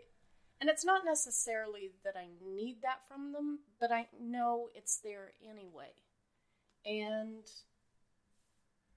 and 0.60 0.70
it's 0.70 0.86
not 0.86 1.06
necessarily 1.06 1.92
that 2.04 2.16
I 2.18 2.28
need 2.44 2.82
that 2.82 3.08
from 3.08 3.32
them, 3.32 3.60
but 3.80 3.92
I 3.92 4.08
know 4.20 4.70
it's 4.74 4.98
there 4.98 5.32
anyway. 5.44 5.92
And 6.86 7.44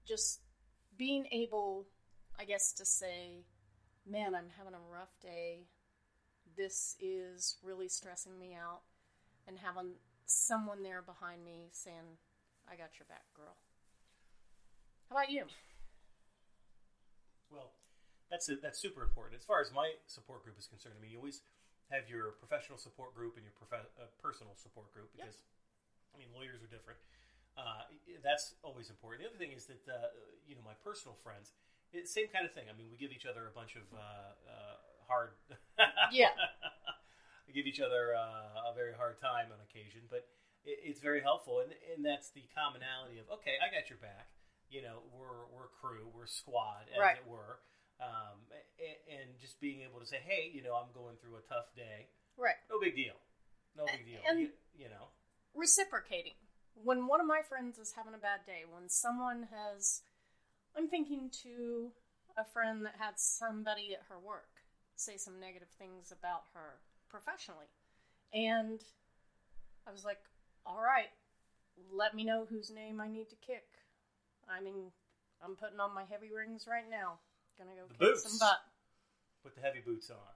just 0.07 0.41
being 0.97 1.27
able, 1.31 1.87
I 2.39 2.45
guess, 2.45 2.73
to 2.73 2.85
say, 2.85 3.45
man, 4.09 4.35
I'm 4.35 4.49
having 4.57 4.73
a 4.73 4.93
rough 4.93 5.19
day. 5.21 5.67
This 6.57 6.95
is 6.99 7.57
really 7.63 7.87
stressing 7.87 8.37
me 8.37 8.55
out. 8.55 8.81
And 9.47 9.57
having 9.57 9.93
someone 10.25 10.83
there 10.83 11.01
behind 11.01 11.43
me 11.43 11.69
saying, 11.71 12.17
I 12.67 12.75
got 12.75 12.99
your 12.99 13.05
back, 13.09 13.25
girl. 13.35 13.57
How 15.11 15.19
about 15.19 15.27
you? 15.27 15.43
Well, 17.51 17.75
that's 18.31 18.47
that's 18.63 18.79
super 18.79 19.03
important. 19.03 19.35
As 19.35 19.43
far 19.43 19.59
as 19.59 19.67
my 19.75 19.99
support 20.07 20.39
group 20.47 20.55
is 20.55 20.71
concerned, 20.71 20.95
I 20.95 21.03
mean, 21.03 21.11
you 21.11 21.19
always 21.19 21.43
have 21.91 22.07
your 22.07 22.39
professional 22.39 22.79
support 22.79 23.11
group 23.11 23.35
and 23.35 23.43
your 23.43 23.51
prof- 23.59 23.91
uh, 23.99 24.07
personal 24.23 24.55
support 24.55 24.87
group 24.95 25.11
because, 25.11 25.43
I 26.15 26.17
mean, 26.17 26.31
lawyers 26.31 26.63
are 26.63 26.71
different. 26.71 26.95
Uh, 27.59 27.91
that's 28.23 28.55
always 28.63 28.87
important. 28.87 29.27
The 29.27 29.35
other 29.35 29.35
thing 29.35 29.51
is 29.51 29.67
that 29.67 29.83
uh, 29.83 30.15
you 30.47 30.55
know 30.55 30.63
my 30.63 30.79
personal 30.79 31.19
friends, 31.19 31.51
it, 31.91 32.07
same 32.07 32.31
kind 32.31 32.47
of 32.47 32.55
thing. 32.55 32.71
I 32.71 32.73
mean, 32.79 32.87
we 32.87 32.95
give 32.95 33.11
each 33.11 33.27
other 33.27 33.51
a 33.51 33.53
bunch 33.53 33.75
of 33.75 33.83
uh, 33.91 34.31
uh, 34.47 34.79
hard, 35.11 35.35
Yeah. 36.15 36.31
give 37.51 37.67
each 37.67 37.83
other 37.83 38.15
uh, 38.15 38.71
a 38.71 38.73
very 38.79 38.95
hard 38.95 39.19
time 39.19 39.51
on 39.51 39.59
occasion, 39.59 40.07
but 40.07 40.23
it, 40.63 40.79
it's 40.87 41.03
very 41.03 41.19
helpful, 41.19 41.59
and 41.59 41.75
and 41.91 41.99
that's 41.99 42.31
the 42.31 42.47
commonality 42.55 43.19
of 43.19 43.27
okay, 43.43 43.59
I 43.59 43.67
got 43.67 43.91
your 43.91 43.99
back. 43.99 44.31
You 44.71 44.81
know, 44.81 45.03
we're 45.11 45.45
we're 45.51 45.67
crew, 45.83 46.07
we're 46.15 46.27
squad, 46.27 46.87
as 46.95 46.99
Right. 46.99 47.17
it 47.17 47.27
were, 47.27 47.59
um, 47.99 48.39
and, 48.79 49.19
and 49.19 49.27
just 49.39 49.59
being 49.59 49.81
able 49.81 49.99
to 49.99 50.05
say, 50.05 50.17
hey, 50.23 50.49
you 50.53 50.63
know, 50.63 50.73
I'm 50.75 50.91
going 50.95 51.17
through 51.21 51.35
a 51.35 51.41
tough 51.41 51.75
day. 51.75 52.07
Right. 52.37 52.55
No 52.69 52.79
big 52.79 52.95
deal. 52.95 53.19
No 53.77 53.85
big 53.85 54.05
deal. 54.05 54.21
And- 54.27 54.39
you, 54.39 54.49
you 54.73 54.87
know. 54.87 55.11
Reciprocating. 55.53 56.39
When 56.73 57.05
one 57.05 57.19
of 57.19 57.27
my 57.27 57.41
friends 57.43 57.77
is 57.77 57.91
having 57.91 58.13
a 58.13 58.17
bad 58.17 58.39
day, 58.47 58.63
when 58.63 58.87
someone 58.87 59.49
has. 59.51 60.01
I'm 60.75 60.87
thinking 60.87 61.29
to 61.43 61.91
a 62.37 62.45
friend 62.45 62.85
that 62.85 62.95
had 62.97 63.19
somebody 63.19 63.93
at 63.93 64.03
her 64.07 64.17
work 64.17 64.63
say 64.95 65.17
some 65.17 65.37
negative 65.37 65.67
things 65.77 66.13
about 66.17 66.43
her 66.53 66.79
professionally. 67.09 67.65
And 68.33 68.79
I 69.85 69.91
was 69.91 70.05
like, 70.05 70.19
all 70.65 70.79
right, 70.79 71.09
let 71.91 72.15
me 72.15 72.23
know 72.23 72.45
whose 72.49 72.71
name 72.71 73.01
I 73.01 73.09
need 73.09 73.29
to 73.29 73.35
kick. 73.35 73.65
I 74.51 74.59
mean, 74.59 74.91
I'm 75.39 75.55
putting 75.55 75.79
on 75.79 75.95
my 75.95 76.03
heavy 76.05 76.29
rings 76.35 76.67
right 76.67 76.85
now. 76.89 77.17
Gonna 77.57 77.73
go 77.79 77.87
The 77.87 77.95
kick 77.95 78.19
boots. 78.19 78.23
some 78.27 78.37
butt. 78.37 78.59
put 79.43 79.55
the 79.55 79.61
heavy 79.63 79.79
boots 79.81 80.11
on. 80.11 80.33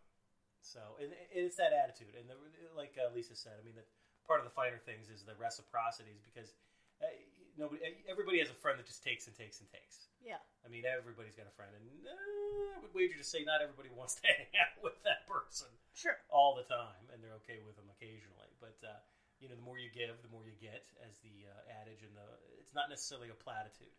So 0.63 0.81
and, 0.97 1.13
and 1.13 1.43
it's 1.45 1.59
that 1.61 1.73
attitude, 1.77 2.17
and 2.17 2.25
the, 2.25 2.33
like 2.73 2.97
uh, 2.97 3.13
Lisa 3.13 3.35
said, 3.37 3.53
I 3.59 3.63
mean, 3.67 3.77
that 3.77 3.85
part 4.25 4.41
of 4.41 4.45
the 4.49 4.55
finer 4.55 4.81
things 4.81 5.13
is 5.13 5.21
the 5.21 5.37
reciprocities 5.37 6.17
because 6.25 6.57
uh, 7.05 7.11
nobody, 7.53 7.85
everybody 8.09 8.41
has 8.41 8.49
a 8.49 8.57
friend 8.57 8.81
that 8.81 8.89
just 8.89 9.05
takes 9.05 9.29
and 9.29 9.37
takes 9.37 9.61
and 9.61 9.69
takes. 9.69 10.09
Yeah. 10.25 10.41
I 10.65 10.73
mean, 10.73 10.89
everybody's 10.89 11.37
got 11.37 11.45
a 11.45 11.53
friend, 11.53 11.69
and 11.77 11.85
uh, 12.01 12.73
I 12.73 12.81
would 12.81 12.89
wager 12.97 13.13
to 13.13 13.27
say 13.27 13.45
not 13.45 13.61
everybody 13.61 13.93
wants 13.93 14.17
to 14.17 14.25
hang 14.31 14.49
out 14.57 14.81
with 14.81 14.97
that 15.05 15.29
person 15.29 15.69
Sure. 15.93 16.17
all 16.33 16.57
the 16.57 16.65
time, 16.65 17.05
and 17.13 17.21
they're 17.21 17.37
okay 17.45 17.61
with 17.61 17.77
them 17.77 17.85
occasionally. 17.93 18.49
But 18.57 18.81
uh, 18.81 18.97
you 19.37 19.45
know, 19.45 19.55
the 19.55 19.61
more 19.69 19.77
you 19.77 19.93
give, 19.93 20.17
the 20.25 20.33
more 20.33 20.49
you 20.49 20.57
get, 20.57 20.89
as 21.05 21.21
the 21.21 21.45
uh, 21.45 21.77
adage, 21.77 22.01
and 22.01 22.17
the 22.17 22.25
it's 22.57 22.73
not 22.73 22.89
necessarily 22.89 23.29
a 23.29 23.37
platitude. 23.37 23.93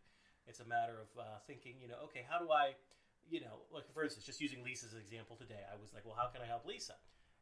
It's 0.47 0.61
a 0.61 0.69
matter 0.69 1.03
of 1.03 1.11
uh, 1.19 1.39
thinking. 1.47 1.77
You 1.83 1.89
know, 1.89 2.01
okay, 2.11 2.25
how 2.27 2.39
do 2.39 2.51
I, 2.51 2.75
you 3.29 3.41
know, 3.43 3.67
like 3.71 3.87
for 3.93 4.03
instance, 4.03 4.25
just 4.27 4.41
using 4.41 4.63
Lisa's 4.63 4.95
example 4.95 5.37
today, 5.37 5.63
I 5.67 5.77
was 5.79 5.93
like, 5.93 6.07
well, 6.07 6.17
how 6.17 6.31
can 6.31 6.43
I 6.43 6.47
help 6.47 6.67
Lisa? 6.67 6.95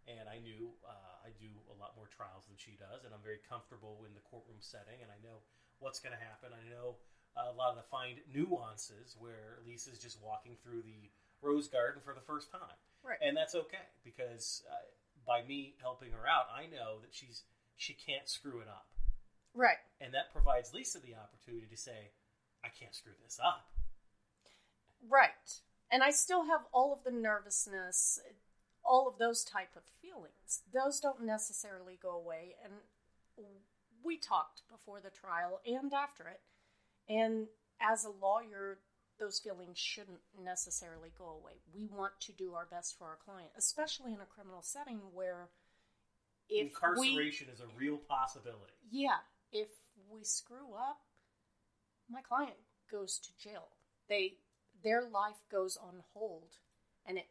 And 0.04 0.28
I 0.28 0.36
knew 0.36 0.68
uh, 0.84 1.24
I 1.24 1.32
do 1.40 1.48
a 1.72 1.76
lot 1.80 1.96
more 1.96 2.04
trials 2.12 2.44
than 2.44 2.60
she 2.60 2.76
does, 2.76 3.08
and 3.08 3.16
I'm 3.16 3.24
very 3.24 3.40
comfortable 3.48 4.04
in 4.04 4.12
the 4.12 4.20
courtroom 4.28 4.60
setting, 4.60 5.00
and 5.00 5.08
I 5.08 5.16
know 5.24 5.40
what's 5.80 5.96
going 5.96 6.12
to 6.12 6.20
happen. 6.20 6.52
I 6.52 6.60
know 6.68 7.00
a 7.36 7.52
lot 7.56 7.72
of 7.72 7.80
the 7.80 7.88
fine 7.88 8.20
nuances 8.28 9.16
where 9.18 9.64
Lisa's 9.66 9.98
just 9.98 10.20
walking 10.20 10.56
through 10.62 10.84
the 10.84 11.08
rose 11.42 11.68
garden 11.68 12.00
for 12.04 12.14
the 12.14 12.20
first 12.20 12.52
time 12.52 12.78
Right. 13.02 13.18
and 13.20 13.36
that's 13.36 13.54
okay 13.54 13.84
because 14.04 14.62
uh, 14.70 14.76
by 15.26 15.42
me 15.42 15.74
helping 15.80 16.12
her 16.12 16.26
out, 16.28 16.46
I 16.48 16.66
know 16.66 17.00
that 17.02 17.12
she's 17.12 17.42
she 17.76 17.92
can't 17.92 18.28
screw 18.28 18.60
it 18.60 18.68
up, 18.68 18.86
right. 19.52 19.76
and 20.00 20.14
that 20.14 20.32
provides 20.32 20.72
Lisa 20.72 21.00
the 21.00 21.14
opportunity 21.16 21.66
to 21.68 21.76
say, 21.76 22.12
"I 22.64 22.68
can't 22.68 22.94
screw 22.94 23.12
this 23.22 23.38
up." 23.38 23.70
Right. 25.06 25.60
And 25.90 26.02
I 26.02 26.10
still 26.10 26.46
have 26.46 26.62
all 26.72 26.92
of 26.92 27.04
the 27.04 27.10
nervousness, 27.12 28.18
all 28.84 29.06
of 29.06 29.18
those 29.18 29.44
type 29.44 29.76
of 29.76 29.82
feelings. 30.00 30.62
Those 30.72 30.98
don't 30.98 31.22
necessarily 31.22 31.96
go 32.00 32.10
away 32.10 32.56
and 32.64 32.72
we 34.02 34.18
talked 34.18 34.62
before 34.70 35.00
the 35.00 35.10
trial 35.10 35.60
and 35.66 35.92
after 35.92 36.28
it. 36.28 36.40
And 37.08 37.48
as 37.80 38.04
a 38.04 38.10
lawyer, 38.10 38.78
those 39.18 39.38
feelings 39.38 39.78
shouldn't 39.78 40.20
necessarily 40.42 41.10
go 41.16 41.28
away. 41.28 41.60
We 41.72 41.86
want 41.86 42.20
to 42.20 42.32
do 42.32 42.54
our 42.54 42.66
best 42.66 42.98
for 42.98 43.04
our 43.04 43.18
client, 43.24 43.50
especially 43.56 44.12
in 44.12 44.20
a 44.20 44.26
criminal 44.26 44.62
setting 44.62 45.00
where 45.12 45.48
if 46.48 46.72
we 46.98 47.10
Incarceration 47.10 47.48
is 47.48 47.60
a 47.60 47.66
real 47.78 47.96
possibility. 47.96 48.74
yeah, 48.90 49.18
if 49.52 49.68
we 50.10 50.24
screw 50.24 50.74
up, 50.74 51.00
my 52.10 52.20
client 52.20 52.56
goes 52.90 53.18
to 53.18 53.36
jail. 53.36 53.68
They 54.08 54.34
their 54.82 55.02
life 55.02 55.42
goes 55.50 55.76
on 55.76 56.02
hold 56.12 56.56
and 57.06 57.16
it 57.16 57.28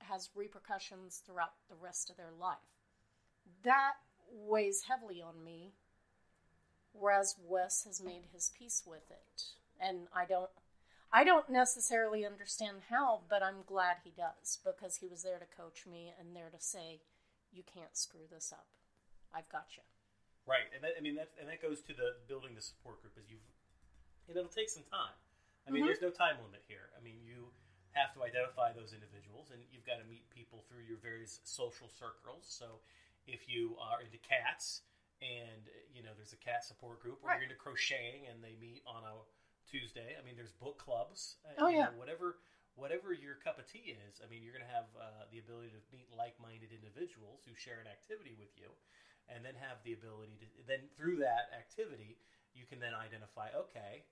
has 0.00 0.30
repercussions 0.34 1.22
throughout 1.24 1.52
the 1.68 1.76
rest 1.76 2.10
of 2.10 2.16
their 2.16 2.32
life. 2.38 2.56
That 3.64 3.94
weighs 4.30 4.84
heavily 4.88 5.22
on 5.22 5.44
me 5.44 5.72
whereas 6.92 7.36
Wes 7.46 7.84
has 7.84 8.02
made 8.02 8.24
his 8.32 8.50
peace 8.58 8.82
with 8.86 9.10
it. 9.10 9.44
And 9.80 10.08
I 10.14 10.24
don't 10.24 10.50
I 11.10 11.24
don't 11.24 11.48
necessarily 11.48 12.26
understand 12.26 12.78
how, 12.90 13.22
but 13.30 13.42
I'm 13.42 13.64
glad 13.64 14.04
he 14.04 14.12
does 14.12 14.58
because 14.60 14.96
he 14.96 15.08
was 15.08 15.22
there 15.22 15.38
to 15.38 15.56
coach 15.56 15.86
me 15.88 16.12
and 16.20 16.36
there 16.36 16.50
to 16.52 16.60
say 16.60 17.00
you 17.50 17.62
can't 17.62 17.96
screw 17.96 18.28
this 18.30 18.52
up. 18.52 18.66
I've 19.32 19.48
got 19.48 19.72
you. 19.76 19.82
Right, 20.44 20.68
and 20.74 20.84
that, 20.84 20.92
I 20.98 21.00
mean 21.00 21.16
that, 21.16 21.32
and 21.40 21.48
that 21.48 21.60
goes 21.60 21.80
to 21.88 21.92
the 21.92 22.20
building 22.28 22.54
the 22.54 22.64
support 22.64 23.00
group. 23.00 23.16
Is 23.16 23.28
you've, 23.28 23.44
and 24.28 24.36
it'll 24.36 24.48
take 24.48 24.68
some 24.68 24.84
time. 24.84 25.14
I 25.66 25.70
mean, 25.70 25.84
Mhm. 25.84 25.84
there's 25.84 26.00
no 26.00 26.10
time 26.10 26.38
limit 26.40 26.62
here. 26.66 26.90
I 26.96 27.00
mean, 27.00 27.20
you 27.22 27.52
have 27.92 28.12
to 28.12 28.22
identify 28.22 28.72
those 28.72 28.92
individuals, 28.92 29.50
and 29.50 29.62
you've 29.70 29.84
got 29.84 29.98
to 29.98 30.04
meet 30.04 30.28
people 30.30 30.62
through 30.68 30.82
your 30.82 30.98
various 30.98 31.40
social 31.44 31.88
circles. 31.88 32.44
So, 32.48 32.80
if 33.26 33.48
you 33.48 33.74
are 33.78 34.00
into 34.00 34.16
cats, 34.18 34.80
and 35.20 35.68
you 35.92 36.02
know, 36.02 36.10
there's 36.14 36.32
a 36.32 36.36
cat 36.36 36.64
support 36.64 37.00
group, 37.00 37.18
or 37.22 37.30
Right. 37.30 37.34
you're 37.34 37.42
into 37.42 37.54
crocheting, 37.54 38.26
and 38.26 38.42
they 38.42 38.54
meet 38.54 38.82
on 38.86 39.02
a 39.04 39.22
Tuesday. 39.70 40.14
I 40.16 40.22
mean, 40.22 40.36
there's 40.36 40.52
book 40.52 40.78
clubs. 40.78 41.36
uh, 41.44 41.58
Oh, 41.58 41.68
yeah. 41.68 41.88
know, 41.88 41.90
whatever. 41.90 42.36
Whatever 42.74 43.12
your 43.12 43.34
cup 43.34 43.58
of 43.58 43.66
tea 43.66 43.92
is, 44.06 44.20
I 44.22 44.26
mean, 44.26 44.40
you're 44.40 44.52
going 44.52 44.62
to 44.64 44.70
have 44.70 44.84
uh, 44.96 45.24
the 45.32 45.38
ability 45.38 45.70
to 45.70 45.80
meet 45.90 46.06
like-minded 46.16 46.70
individuals 46.70 47.42
who 47.44 47.52
share 47.52 47.80
an 47.80 47.88
activity 47.88 48.34
with 48.38 48.50
you, 48.56 48.70
and 49.28 49.44
then 49.44 49.54
have 49.56 49.82
the 49.82 49.92
ability 49.92 50.36
to 50.40 50.46
then 50.66 50.88
through 50.96 51.18
that 51.18 51.48
activity 51.56 52.16
you 52.54 52.64
can 52.64 52.78
then 52.78 52.94
identify 52.94 53.48
okay 53.54 54.04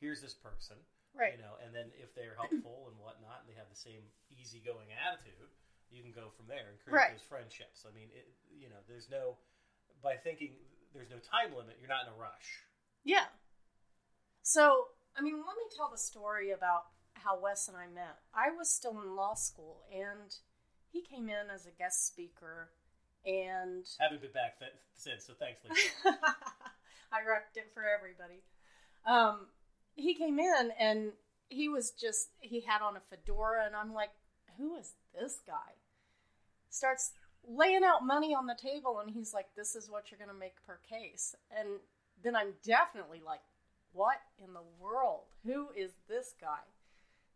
here's 0.00 0.20
this 0.22 0.34
person 0.34 0.76
Right. 1.16 1.34
you 1.34 1.42
know 1.42 1.58
and 1.64 1.74
then 1.74 1.90
if 1.98 2.14
they're 2.14 2.36
helpful 2.38 2.86
and 2.90 2.96
whatnot 3.02 3.42
and 3.42 3.48
they 3.50 3.58
have 3.58 3.66
the 3.72 3.76
same 3.78 4.06
easygoing 4.30 4.92
attitude 4.94 5.50
you 5.90 6.02
can 6.04 6.12
go 6.12 6.30
from 6.36 6.46
there 6.46 6.70
and 6.70 6.78
create 6.78 6.94
Right. 6.94 7.12
those 7.16 7.26
friendships 7.26 7.82
i 7.88 7.90
mean 7.94 8.08
it, 8.14 8.28
you 8.54 8.68
know 8.70 8.78
there's 8.86 9.10
no 9.10 9.36
by 10.02 10.14
thinking 10.14 10.54
there's 10.94 11.10
no 11.10 11.18
time 11.18 11.50
limit 11.56 11.76
you're 11.80 11.90
not 11.90 12.06
in 12.06 12.12
a 12.12 12.16
rush 12.16 12.62
Yeah. 13.04 13.26
So, 14.42 14.88
I 15.16 15.20
mean, 15.20 15.36
let 15.36 15.56
me 15.56 15.64
tell 15.76 15.90
the 15.90 15.98
story 15.98 16.52
about 16.52 16.84
how 17.14 17.38
Wes 17.40 17.68
and 17.68 17.76
I 17.76 17.86
met. 17.86 18.16
I 18.34 18.50
was 18.56 18.70
still 18.72 19.00
in 19.02 19.14
law 19.16 19.34
school, 19.34 19.82
and 19.92 20.32
he 20.90 21.02
came 21.02 21.28
in 21.28 21.50
as 21.52 21.66
a 21.66 21.70
guest 21.70 22.06
speaker, 22.06 22.70
and 23.26 23.84
haven't 24.00 24.20
been 24.22 24.32
back 24.32 24.58
th- 24.58 24.72
since 24.94 25.26
so 25.26 25.34
thanks 25.34 25.60
Lisa. 25.64 25.90
I 27.12 27.20
wrecked 27.28 27.56
it 27.56 27.70
for 27.74 27.84
everybody. 27.84 28.42
Um, 29.06 29.48
he 29.98 30.14
came 30.14 30.38
in, 30.38 30.70
and 30.78 31.12
he 31.48 31.68
was 31.68 31.90
just, 31.90 32.28
he 32.40 32.60
had 32.60 32.82
on 32.82 32.96
a 32.96 33.00
fedora, 33.00 33.66
and 33.66 33.74
I'm 33.74 33.92
like, 33.92 34.10
who 34.56 34.76
is 34.76 34.92
this 35.18 35.40
guy? 35.46 35.74
Starts 36.70 37.12
laying 37.46 37.84
out 37.84 38.06
money 38.06 38.34
on 38.34 38.46
the 38.46 38.56
table, 38.60 39.00
and 39.00 39.10
he's 39.10 39.34
like, 39.34 39.46
this 39.56 39.74
is 39.74 39.90
what 39.90 40.10
you're 40.10 40.18
going 40.18 40.34
to 40.34 40.38
make 40.38 40.54
per 40.66 40.78
case. 40.88 41.34
And 41.50 41.80
then 42.22 42.36
I'm 42.36 42.54
definitely 42.64 43.20
like, 43.24 43.40
what 43.92 44.18
in 44.38 44.52
the 44.52 44.66
world? 44.78 45.24
Who 45.44 45.68
is 45.76 45.92
this 46.08 46.34
guy? 46.40 46.62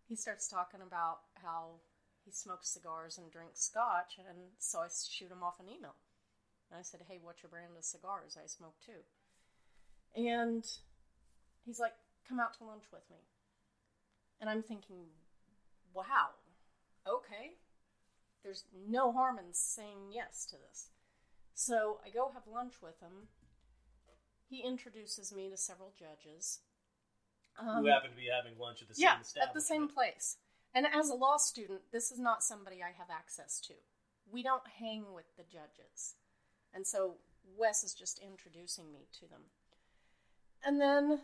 He 0.08 0.14
starts 0.14 0.48
talking 0.48 0.80
about 0.86 1.20
how 1.42 1.80
he 2.24 2.30
smokes 2.30 2.68
cigars 2.68 3.18
and 3.18 3.32
drinks 3.32 3.62
scotch, 3.62 4.18
and 4.18 4.38
so 4.58 4.80
I 4.80 4.88
shoot 4.88 5.30
him 5.30 5.42
off 5.42 5.58
an 5.58 5.66
email. 5.68 5.94
And 6.70 6.78
I 6.78 6.82
said, 6.82 7.00
hey, 7.08 7.18
what's 7.20 7.42
your 7.42 7.50
brand 7.50 7.72
of 7.76 7.84
cigars? 7.84 8.38
I 8.42 8.46
smoke 8.46 8.76
too. 8.84 9.02
And 10.14 10.64
he's 11.64 11.80
like, 11.80 11.94
come 12.28 12.40
out 12.40 12.54
to 12.58 12.64
lunch 12.64 12.84
with 12.92 13.02
me. 13.10 13.18
And 14.40 14.50
I'm 14.50 14.62
thinking, 14.62 15.06
wow, 15.94 16.30
okay. 17.06 17.56
There's 18.42 18.64
no 18.88 19.12
harm 19.12 19.38
in 19.38 19.52
saying 19.52 20.10
yes 20.12 20.46
to 20.46 20.56
this. 20.56 20.90
So 21.54 22.00
I 22.04 22.10
go 22.10 22.30
have 22.34 22.52
lunch 22.52 22.74
with 22.82 22.98
him. 23.00 23.28
He 24.48 24.60
introduces 24.60 25.32
me 25.32 25.48
to 25.48 25.56
several 25.56 25.92
judges. 25.96 26.60
Um, 27.58 27.84
who 27.84 27.86
happen 27.86 28.10
to 28.10 28.16
be 28.16 28.28
having 28.34 28.58
lunch 28.58 28.82
at 28.82 28.88
the 28.88 28.94
same 28.94 29.04
yeah, 29.04 29.42
at 29.42 29.54
the 29.54 29.60
same 29.60 29.88
place. 29.88 30.38
And 30.74 30.86
as 30.86 31.10
a 31.10 31.14
law 31.14 31.36
student, 31.36 31.82
this 31.92 32.10
is 32.10 32.18
not 32.18 32.42
somebody 32.42 32.82
I 32.82 32.92
have 32.98 33.10
access 33.10 33.60
to. 33.60 33.74
We 34.30 34.42
don't 34.42 34.62
hang 34.78 35.12
with 35.14 35.36
the 35.36 35.42
judges. 35.42 36.14
And 36.74 36.86
so 36.86 37.16
Wes 37.56 37.84
is 37.84 37.94
just 37.94 38.18
introducing 38.18 38.92
me 38.92 39.08
to 39.20 39.28
them. 39.28 39.42
And 40.64 40.80
then 40.80 41.20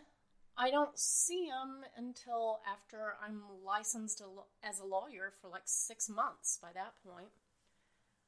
I 0.61 0.71
don't 0.71 0.99
see 0.99 1.45
him 1.45 1.85
until 1.95 2.59
after 2.69 3.15
I'm 3.25 3.43
licensed 3.65 4.21
as 4.61 4.79
a 4.79 4.85
lawyer 4.85 5.31
for 5.41 5.47
like 5.47 5.63
six 5.63 6.09
months 6.09 6.59
by 6.61 6.73
that 6.73 6.95
point. 7.01 7.29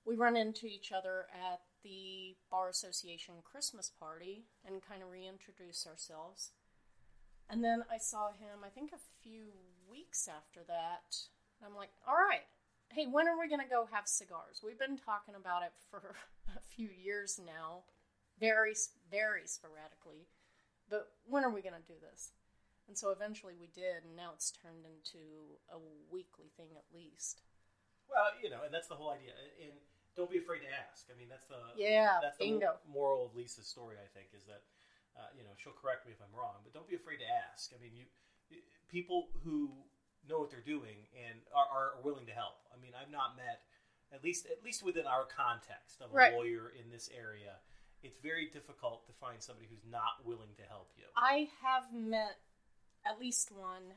We 0.05 0.15
run 0.15 0.37
into 0.37 0.65
each 0.65 0.93
other 0.93 1.25
at 1.33 1.59
the 1.83 2.37
Bar 2.49 2.69
Association 2.69 3.35
Christmas 3.43 3.91
party 3.99 4.45
and 4.65 4.81
kind 4.81 5.03
of 5.03 5.11
reintroduce 5.11 5.85
ourselves. 5.85 6.51
And 7.49 7.61
then 7.61 7.83
I 7.91 7.97
saw 7.97 8.29
him, 8.29 8.63
I 8.65 8.69
think 8.69 8.93
a 8.93 9.07
few 9.21 9.51
weeks 9.89 10.29
after 10.29 10.61
that. 10.69 11.17
I'm 11.65 11.75
like, 11.75 11.91
all 12.07 12.15
right, 12.15 12.47
hey, 12.93 13.07
when 13.11 13.27
are 13.27 13.37
we 13.37 13.49
going 13.49 13.61
to 13.61 13.67
go 13.69 13.89
have 13.91 14.07
cigars? 14.07 14.61
We've 14.63 14.79
been 14.79 14.97
talking 14.97 15.35
about 15.35 15.63
it 15.63 15.73
for 15.89 16.15
a 16.55 16.61
few 16.73 16.87
years 16.87 17.41
now, 17.45 17.83
very, 18.39 18.73
very 19.11 19.47
sporadically. 19.47 20.27
But 20.91 21.07
when 21.23 21.47
are 21.47 21.49
we 21.49 21.63
going 21.63 21.79
to 21.79 21.87
do 21.87 21.95
this? 22.03 22.35
And 22.91 22.99
so 22.99 23.15
eventually 23.15 23.55
we 23.55 23.71
did, 23.71 24.03
and 24.03 24.19
now 24.19 24.35
it's 24.35 24.51
turned 24.51 24.83
into 24.83 25.23
a 25.71 25.79
weekly 26.11 26.51
thing 26.59 26.75
at 26.75 26.83
least. 26.91 27.39
Well, 28.11 28.35
you 28.43 28.51
know, 28.51 28.67
and 28.67 28.75
that's 28.75 28.91
the 28.91 28.99
whole 28.99 29.15
idea. 29.15 29.31
And 29.63 29.71
don't 30.19 30.27
be 30.27 30.43
afraid 30.43 30.67
to 30.67 30.71
ask. 30.75 31.07
I 31.07 31.15
mean, 31.15 31.31
that's 31.31 31.47
the 31.47 31.63
yeah, 31.79 32.19
that's 32.19 32.35
bingo. 32.35 32.75
the 32.83 32.91
moral 32.91 33.23
of 33.23 33.31
Lisa's 33.31 33.71
story. 33.71 33.95
I 33.95 34.11
think 34.11 34.35
is 34.35 34.43
that 34.51 34.67
uh, 35.15 35.31
you 35.31 35.47
know 35.47 35.55
she'll 35.55 35.77
correct 35.79 36.03
me 36.03 36.11
if 36.11 36.19
I'm 36.19 36.35
wrong, 36.35 36.59
but 36.67 36.75
don't 36.75 36.91
be 36.91 36.99
afraid 36.99 37.23
to 37.23 37.29
ask. 37.31 37.71
I 37.71 37.79
mean, 37.79 37.95
you 37.95 38.11
people 38.91 39.31
who 39.47 39.71
know 40.27 40.43
what 40.43 40.51
they're 40.51 40.59
doing 40.59 41.07
and 41.15 41.39
are, 41.55 41.71
are 41.71 42.03
willing 42.03 42.27
to 42.27 42.35
help. 42.35 42.59
I 42.69 42.75
mean, 42.75 42.91
I've 42.91 43.09
not 43.09 43.39
met 43.39 43.63
at 44.11 44.23
least 44.23 44.45
at 44.51 44.59
least 44.63 44.83
within 44.83 45.07
our 45.07 45.23
context 45.23 46.03
of 46.03 46.11
a 46.11 46.15
right. 46.15 46.33
lawyer 46.35 46.75
in 46.75 46.91
this 46.91 47.09
area. 47.15 47.63
It's 48.03 48.17
very 48.21 48.49
difficult 48.49 49.05
to 49.07 49.13
find 49.13 49.41
somebody 49.41 49.67
who's 49.69 49.85
not 49.89 50.25
willing 50.25 50.55
to 50.57 50.63
help 50.63 50.91
you. 50.97 51.05
I 51.15 51.49
have 51.61 51.93
met 51.93 52.37
at 53.05 53.19
least 53.19 53.51
one, 53.51 53.93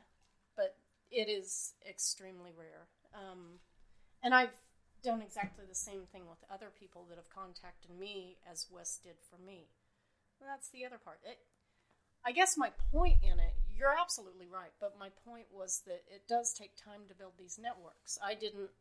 but 0.55 0.75
it 1.11 1.29
is 1.29 1.73
extremely 1.87 2.51
rare. 2.55 2.87
Um, 3.13 3.59
and 4.21 4.33
I've 4.33 4.55
done 5.03 5.21
exactly 5.21 5.65
the 5.67 5.75
same 5.75 6.01
thing 6.11 6.23
with 6.27 6.39
other 6.49 6.71
people 6.77 7.05
that 7.09 7.17
have 7.17 7.29
contacted 7.29 7.91
me 7.91 8.37
as 8.49 8.67
Wes 8.71 8.99
did 9.03 9.15
for 9.29 9.37
me. 9.37 9.69
And 10.41 10.49
that's 10.49 10.69
the 10.69 10.85
other 10.85 10.97
part. 10.97 11.19
It, 11.23 11.39
I 12.25 12.31
guess 12.31 12.57
my 12.57 12.71
point 12.91 13.17
in 13.23 13.39
it, 13.39 13.53
you're 13.69 13.93
absolutely 13.93 14.47
right, 14.47 14.73
but 14.81 14.97
my 14.99 15.09
point 15.25 15.45
was 15.51 15.83
that 15.85 16.03
it 16.09 16.27
does 16.27 16.53
take 16.53 16.75
time 16.75 17.01
to 17.07 17.15
build 17.15 17.33
these 17.37 17.59
networks. 17.61 18.17
I 18.23 18.33
didn't 18.33 18.71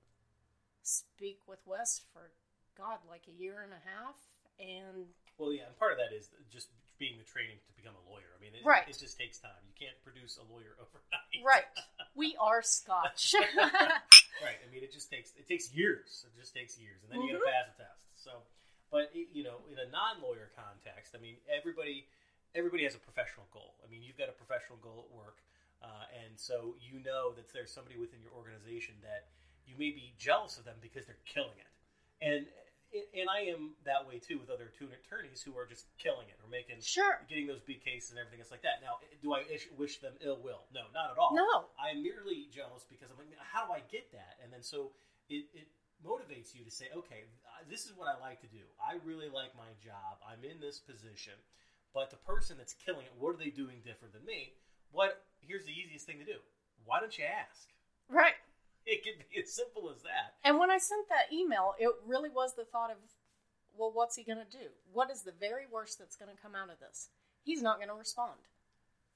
speak 0.82 1.40
with 1.46 1.60
Wes 1.66 2.00
for, 2.12 2.32
God, 2.76 2.98
like 3.08 3.24
a 3.28 3.42
year 3.42 3.60
and 3.62 3.72
a 3.72 3.84
half, 3.84 4.16
and. 4.58 5.06
Well, 5.38 5.52
yeah, 5.52 5.66
and 5.66 5.74
part 5.74 5.90
of 5.90 5.98
that 5.98 6.14
is 6.14 6.30
just 6.46 6.70
being 6.98 7.18
the 7.18 7.26
training 7.26 7.58
to 7.66 7.72
become 7.74 7.94
a 7.98 8.04
lawyer. 8.06 8.30
I 8.34 8.38
mean, 8.38 8.54
it, 8.54 8.62
right. 8.62 8.86
it 8.86 8.94
just 8.94 9.18
takes 9.18 9.38
time. 9.42 9.58
You 9.66 9.74
can't 9.74 9.98
produce 10.06 10.38
a 10.38 10.46
lawyer 10.46 10.78
overnight. 10.82 11.42
Right. 11.42 11.68
We 12.14 12.38
are 12.38 12.62
Scotch. 12.62 13.34
right. 13.34 14.54
I 14.62 14.66
mean, 14.70 14.86
it 14.86 14.94
just 14.94 15.10
takes 15.10 15.34
it 15.34 15.50
takes 15.50 15.74
years. 15.74 16.22
It 16.30 16.38
just 16.38 16.54
takes 16.54 16.78
years, 16.78 17.02
and 17.02 17.10
then 17.10 17.26
mm-hmm. 17.26 17.42
you 17.42 17.42
got 17.42 17.50
to 17.50 17.74
pass 17.74 17.74
a 17.74 17.76
test. 17.82 18.06
So, 18.14 18.30
but 18.86 19.10
it, 19.10 19.34
you 19.34 19.42
know, 19.42 19.66
in 19.66 19.82
a 19.82 19.90
non-lawyer 19.90 20.54
context, 20.54 21.18
I 21.18 21.18
mean, 21.18 21.42
everybody 21.50 22.06
everybody 22.54 22.86
has 22.86 22.94
a 22.94 23.02
professional 23.02 23.50
goal. 23.50 23.74
I 23.82 23.90
mean, 23.90 24.06
you've 24.06 24.14
got 24.14 24.30
a 24.30 24.36
professional 24.38 24.78
goal 24.78 25.10
at 25.10 25.10
work, 25.10 25.42
uh, 25.82 26.06
and 26.22 26.38
so 26.38 26.78
you 26.78 27.02
know 27.02 27.34
that 27.34 27.50
there's 27.50 27.74
somebody 27.74 27.98
within 27.98 28.22
your 28.22 28.30
organization 28.30 28.94
that 29.02 29.26
you 29.66 29.74
may 29.74 29.90
be 29.90 30.14
jealous 30.14 30.54
of 30.54 30.62
them 30.62 30.78
because 30.78 31.02
they're 31.10 31.26
killing 31.26 31.58
it, 31.58 31.72
and 32.22 32.46
and 32.94 33.26
I 33.26 33.50
am 33.50 33.74
that 33.84 34.06
way 34.06 34.22
too 34.22 34.38
with 34.38 34.50
other 34.50 34.70
attorneys 34.70 35.42
who 35.42 35.58
are 35.58 35.66
just 35.66 35.90
killing 35.98 36.30
it 36.30 36.38
or 36.38 36.46
making 36.46 36.78
sure 36.80 37.20
getting 37.28 37.46
those 37.46 37.60
big 37.60 37.82
cases 37.82 38.14
and 38.14 38.18
everything 38.18 38.40
else 38.40 38.54
like 38.54 38.62
that. 38.62 38.78
Now, 38.78 39.02
do 39.22 39.34
I 39.34 39.42
wish 39.76 39.98
them 39.98 40.14
ill 40.22 40.38
will? 40.38 40.64
No, 40.70 40.86
not 40.94 41.10
at 41.10 41.18
all. 41.18 41.34
No, 41.34 41.74
I'm 41.74 42.02
merely 42.02 42.46
jealous 42.54 42.86
because 42.86 43.10
I'm 43.10 43.18
like, 43.18 43.34
how 43.38 43.66
do 43.66 43.72
I 43.74 43.82
get 43.90 44.10
that? 44.14 44.38
And 44.42 44.52
then 44.52 44.62
so 44.62 44.94
it, 45.28 45.46
it 45.52 45.66
motivates 46.04 46.54
you 46.54 46.62
to 46.62 46.70
say, 46.70 46.86
okay, 46.94 47.26
this 47.68 47.86
is 47.86 47.92
what 47.96 48.06
I 48.06 48.20
like 48.20 48.40
to 48.42 48.50
do. 48.50 48.62
I 48.78 49.00
really 49.04 49.28
like 49.28 49.56
my 49.56 49.72
job. 49.82 50.22
I'm 50.22 50.44
in 50.44 50.60
this 50.60 50.78
position. 50.78 51.34
But 51.94 52.10
the 52.10 52.18
person 52.26 52.58
that's 52.58 52.74
killing 52.74 53.06
it, 53.06 53.14
what 53.18 53.34
are 53.34 53.38
they 53.38 53.50
doing 53.50 53.78
different 53.84 54.14
than 54.14 54.24
me? 54.26 54.54
What? 54.90 55.22
Here's 55.40 55.64
the 55.64 55.72
easiest 55.72 56.06
thing 56.06 56.18
to 56.18 56.24
do. 56.24 56.38
Why 56.84 57.00
don't 57.00 57.16
you 57.16 57.24
ask? 57.24 57.70
Right. 58.08 58.34
It 58.86 59.02
could 59.02 59.24
be 59.30 59.40
as 59.40 59.50
simple 59.50 59.90
as 59.90 60.02
that. 60.02 60.36
And 60.44 60.58
when 60.58 60.70
I 60.70 60.76
sent 60.76 61.08
that 61.08 61.32
email, 61.32 61.74
it 61.78 61.88
really 62.06 62.28
was 62.28 62.54
the 62.54 62.64
thought 62.64 62.90
of, 62.90 62.98
well, 63.76 63.90
what's 63.92 64.16
he 64.16 64.24
going 64.24 64.44
to 64.44 64.50
do? 64.50 64.68
What 64.92 65.10
is 65.10 65.22
the 65.22 65.32
very 65.32 65.64
worst 65.72 65.98
that's 65.98 66.16
going 66.16 66.30
to 66.30 66.36
come 66.36 66.54
out 66.54 66.68
of 66.68 66.78
this? 66.80 67.08
He's 67.42 67.62
not 67.62 67.78
going 67.78 67.88
to 67.88 67.94
respond. 67.94 68.40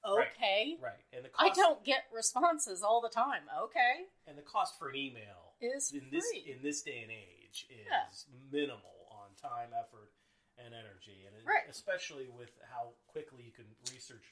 Okay. 0.05 0.77
Right. 0.81 0.97
right. 0.97 1.03
And 1.13 1.25
the 1.25 1.29
cost, 1.29 1.51
I 1.51 1.53
don't 1.53 1.83
get 1.83 2.05
responses 2.13 2.81
all 2.81 3.01
the 3.01 3.09
time. 3.09 3.43
Okay. 3.63 4.09
And 4.27 4.37
the 4.37 4.41
cost 4.41 4.79
for 4.79 4.89
an 4.89 4.95
email 4.95 5.53
is 5.61 5.91
in 5.91 6.01
free. 6.01 6.09
this 6.11 6.25
in 6.47 6.57
this 6.63 6.81
day 6.81 7.01
and 7.03 7.11
age 7.11 7.67
is 7.69 7.85
yeah. 7.85 8.09
minimal 8.51 9.11
on 9.11 9.35
time, 9.35 9.69
effort, 9.75 10.11
and 10.57 10.73
energy, 10.73 11.27
and 11.27 11.35
right. 11.45 11.67
especially 11.69 12.27
with 12.31 12.51
how 12.67 12.95
quickly 13.07 13.43
you 13.43 13.51
can 13.51 13.67
research 13.91 14.23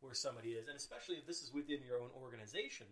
where 0.00 0.14
somebody 0.14 0.54
is, 0.54 0.68
and 0.68 0.76
especially 0.76 1.16
if 1.16 1.26
this 1.26 1.42
is 1.42 1.52
within 1.52 1.82
your 1.82 1.98
own 1.98 2.10
organization, 2.14 2.86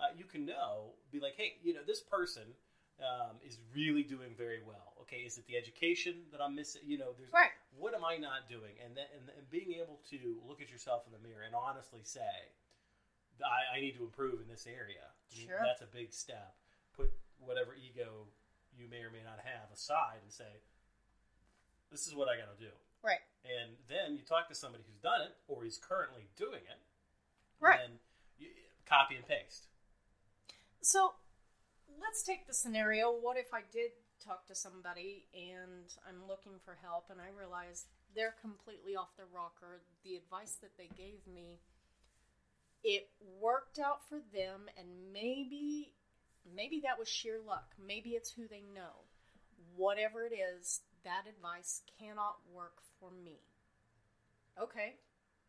uh, 0.00 0.12
you 0.16 0.24
can 0.24 0.46
know, 0.46 0.96
be 1.12 1.20
like, 1.20 1.34
hey, 1.36 1.56
you 1.62 1.74
know, 1.74 1.80
this 1.86 2.00
person 2.00 2.42
um, 3.00 3.36
is 3.46 3.58
really 3.74 4.02
doing 4.02 4.32
very 4.36 4.60
well. 4.66 4.96
Okay, 5.02 5.22
is 5.28 5.38
it 5.38 5.46
the 5.46 5.56
education 5.56 6.24
that 6.32 6.40
I'm 6.40 6.54
missing? 6.54 6.82
You 6.84 6.98
know, 6.98 7.12
there's 7.18 7.32
right. 7.32 7.52
what 7.76 7.94
am 7.94 8.04
I 8.04 8.16
not 8.16 8.48
doing? 8.48 8.72
And 8.84 8.96
then 8.96 9.06
and, 9.16 9.28
and 9.36 9.44
being 9.50 9.76
able 9.80 10.00
to 10.10 10.40
look 10.46 10.60
at 10.62 10.70
yourself 10.70 11.04
in 11.06 11.12
the 11.12 11.20
mirror 11.20 11.42
and 11.44 11.54
honestly 11.54 12.00
say, 12.02 12.54
I, 13.40 13.76
I 13.76 13.80
need 13.80 13.96
to 13.96 14.04
improve 14.04 14.40
in 14.40 14.48
this 14.48 14.66
area. 14.66 15.12
Sure. 15.32 15.60
That's 15.64 15.82
a 15.82 15.90
big 15.90 16.12
step. 16.12 16.54
Put 16.96 17.12
whatever 17.40 17.74
ego 17.74 18.28
you 18.76 18.88
may 18.88 19.02
or 19.02 19.10
may 19.10 19.24
not 19.24 19.40
have 19.42 19.72
aside 19.72 20.20
and 20.22 20.32
say, 20.32 20.60
this 21.90 22.06
is 22.06 22.14
what 22.14 22.28
I 22.28 22.36
got 22.36 22.52
to 22.52 22.60
do. 22.60 22.72
Right. 23.02 23.24
And 23.44 23.74
then 23.88 24.14
you 24.14 24.22
talk 24.22 24.48
to 24.48 24.54
somebody 24.54 24.84
who's 24.86 25.00
done 25.00 25.22
it 25.22 25.34
or 25.48 25.64
is 25.64 25.80
currently 25.80 26.28
doing 26.36 26.62
it. 26.68 26.80
Right. 27.58 27.80
And 27.82 27.94
you, 28.38 28.48
copy 28.86 29.16
and 29.16 29.26
paste. 29.26 29.66
So 30.82 31.12
let's 32.00 32.22
take 32.22 32.46
the 32.46 32.54
scenario. 32.54 33.10
What 33.10 33.36
if 33.36 33.52
I 33.52 33.60
did 33.72 33.90
talk 34.24 34.46
to 34.48 34.54
somebody 34.54 35.26
and 35.34 35.92
I'm 36.08 36.26
looking 36.26 36.58
for 36.64 36.78
help 36.82 37.06
and 37.10 37.20
I 37.20 37.36
realize 37.36 37.86
they're 38.14 38.34
completely 38.40 38.96
off 38.96 39.16
the 39.16 39.24
rocker? 39.34 39.82
The 40.04 40.16
advice 40.16 40.56
that 40.62 40.76
they 40.78 40.88
gave 40.96 41.26
me, 41.32 41.60
it 42.82 43.08
worked 43.40 43.78
out 43.78 44.08
for 44.08 44.20
them, 44.32 44.62
and 44.78 45.12
maybe, 45.12 45.92
maybe 46.56 46.80
that 46.84 46.98
was 46.98 47.08
sheer 47.08 47.38
luck. 47.46 47.74
Maybe 47.86 48.10
it's 48.10 48.32
who 48.32 48.48
they 48.48 48.62
know. 48.74 49.04
Whatever 49.76 50.24
it 50.24 50.32
is, 50.32 50.80
that 51.04 51.24
advice 51.28 51.82
cannot 51.98 52.36
work 52.52 52.78
for 52.98 53.10
me. 53.10 53.40
Okay, 54.60 54.94